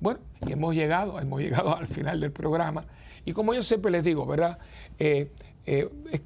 Bueno, 0.01 0.21
y 0.47 0.53
hemos 0.53 0.75
llegado, 0.75 1.21
hemos 1.21 1.41
llegado 1.41 1.77
al 1.77 1.87
final 1.87 2.21
del 2.21 2.33
programa. 2.33 2.85
Y 3.25 3.33
como 3.33 3.55
yo 3.55 3.63
siempre 3.63 3.91
les 3.91 4.05
digo, 4.05 4.27
¿verdad? 4.27 4.59
Eh, 4.99 5.31
eh. 5.67 5.89
Es 6.11 6.21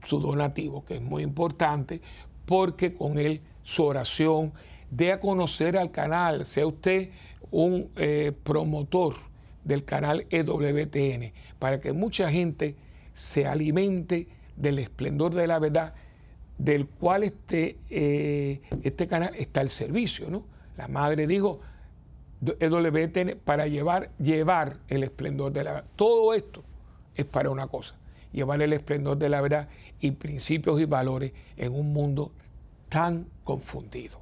su 0.04 0.20
donativo, 0.20 0.84
que 0.84 0.96
es 0.96 1.02
muy 1.02 1.22
importante, 1.22 2.00
porque 2.46 2.94
con 2.94 3.18
él 3.18 3.42
su 3.62 3.84
oración 3.84 4.52
dé 4.90 5.12
a 5.12 5.20
conocer 5.20 5.76
al 5.76 5.90
canal, 5.90 6.46
sea 6.46 6.66
usted 6.66 7.10
un 7.50 7.90
eh, 7.96 8.32
promotor 8.42 9.16
del 9.64 9.84
canal 9.84 10.26
EWTN, 10.30 11.32
para 11.58 11.80
que 11.80 11.92
mucha 11.92 12.30
gente 12.30 12.76
se 13.12 13.46
alimente 13.46 14.28
del 14.56 14.78
esplendor 14.78 15.34
de 15.34 15.46
la 15.46 15.58
verdad 15.58 15.94
del 16.58 16.86
cual 16.86 17.22
este, 17.22 17.78
eh, 17.88 18.60
este 18.82 19.06
canal 19.06 19.34
está 19.36 19.60
el 19.60 19.70
servicio. 19.70 20.28
¿no? 20.30 20.44
La 20.76 20.88
madre 20.88 21.26
dijo, 21.26 21.60
EWTN 22.60 23.38
para 23.44 23.66
llevar, 23.66 24.10
llevar 24.18 24.76
el 24.88 25.04
esplendor 25.04 25.52
de 25.52 25.64
la 25.64 25.72
verdad. 25.72 25.88
Todo 25.96 26.34
esto 26.34 26.62
es 27.14 27.24
para 27.24 27.50
una 27.50 27.66
cosa, 27.66 27.96
llevar 28.32 28.62
el 28.62 28.72
esplendor 28.72 29.16
de 29.16 29.28
la 29.28 29.40
verdad 29.40 29.68
y 30.00 30.12
principios 30.12 30.80
y 30.80 30.84
valores 30.84 31.32
en 31.56 31.74
un 31.74 31.92
mundo 31.92 32.32
tan 32.88 33.26
confundido. 33.44 34.20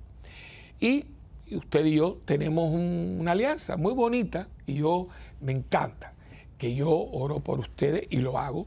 Y 0.80 1.06
usted 1.52 1.84
y 1.84 1.96
yo 1.96 2.18
tenemos 2.24 2.72
una 2.72 3.32
alianza 3.32 3.76
muy 3.76 3.92
bonita 3.92 4.48
y 4.66 4.74
yo 4.74 5.08
me 5.40 5.52
encanta 5.52 6.12
que 6.58 6.74
yo 6.74 6.90
oro 6.90 7.40
por 7.40 7.60
ustedes 7.60 8.06
y 8.10 8.18
lo 8.18 8.38
hago 8.38 8.66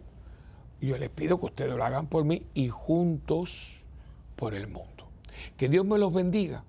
yo 0.88 0.98
les 0.98 1.10
pido 1.10 1.40
que 1.40 1.48
ustedes 1.48 1.76
lo 1.76 1.84
hagan 1.84 2.08
por 2.08 2.24
mí 2.24 2.44
y 2.54 2.70
juntos 2.70 3.82
por 4.36 4.54
el 4.54 4.68
mundo. 4.68 5.10
Que 5.58 5.70
Dios 5.70 5.86
me 5.86 5.98
los 5.98 6.14
bendiga. 6.14 6.64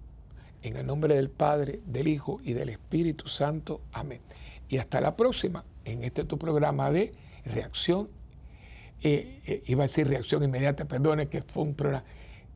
En 0.63 0.77
el 0.77 0.87
nombre 0.87 1.15
del 1.15 1.31
Padre, 1.31 1.81
del 1.87 2.09
Hijo 2.09 2.41
y 2.45 2.53
del 2.53 2.69
Espíritu 2.69 3.29
Santo. 3.29 3.81
Amén. 3.93 4.21
Y 4.69 4.77
hasta 4.79 5.01
la 5.01 5.17
próxima 5.17 5.65
en 5.85 6.05
este 6.05 6.25
tu 6.25 6.39
programa 6.39 6.91
de 6.91 7.15
reacción. 7.47 8.09
Eh, 9.03 9.41
eh, 9.47 9.63
iba 9.67 9.85
a 9.85 9.87
decir 9.87 10.07
reacción 10.07 10.43
inmediata, 10.43 10.85
perdone, 10.85 11.29
que 11.29 11.41
fue 11.41 11.63
un 11.63 11.75
programa, 11.75 12.05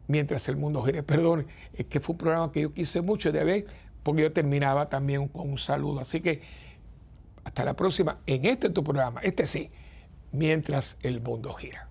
mientras 0.08 0.46
el 0.48 0.56
mundo 0.56 0.82
gira, 0.82 1.02
perdone, 1.02 1.46
es 1.72 1.86
que 1.86 2.00
fue 2.00 2.12
un 2.12 2.18
programa 2.18 2.52
que 2.52 2.60
yo 2.60 2.74
quise 2.74 3.00
mucho 3.00 3.32
de 3.32 3.42
ver, 3.44 3.66
porque 4.02 4.20
yo 4.20 4.32
terminaba 4.32 4.90
también 4.90 5.28
con 5.28 5.48
un 5.48 5.56
saludo. 5.56 6.00
Así 6.00 6.20
que 6.20 6.42
hasta 7.44 7.64
la 7.64 7.74
próxima 7.74 8.18
en 8.26 8.44
este 8.44 8.68
tu 8.68 8.84
programa, 8.84 9.20
este 9.22 9.46
sí 9.46 9.70
mientras 10.34 10.98
el 11.02 11.20
mundo 11.20 11.52
gira. 11.54 11.88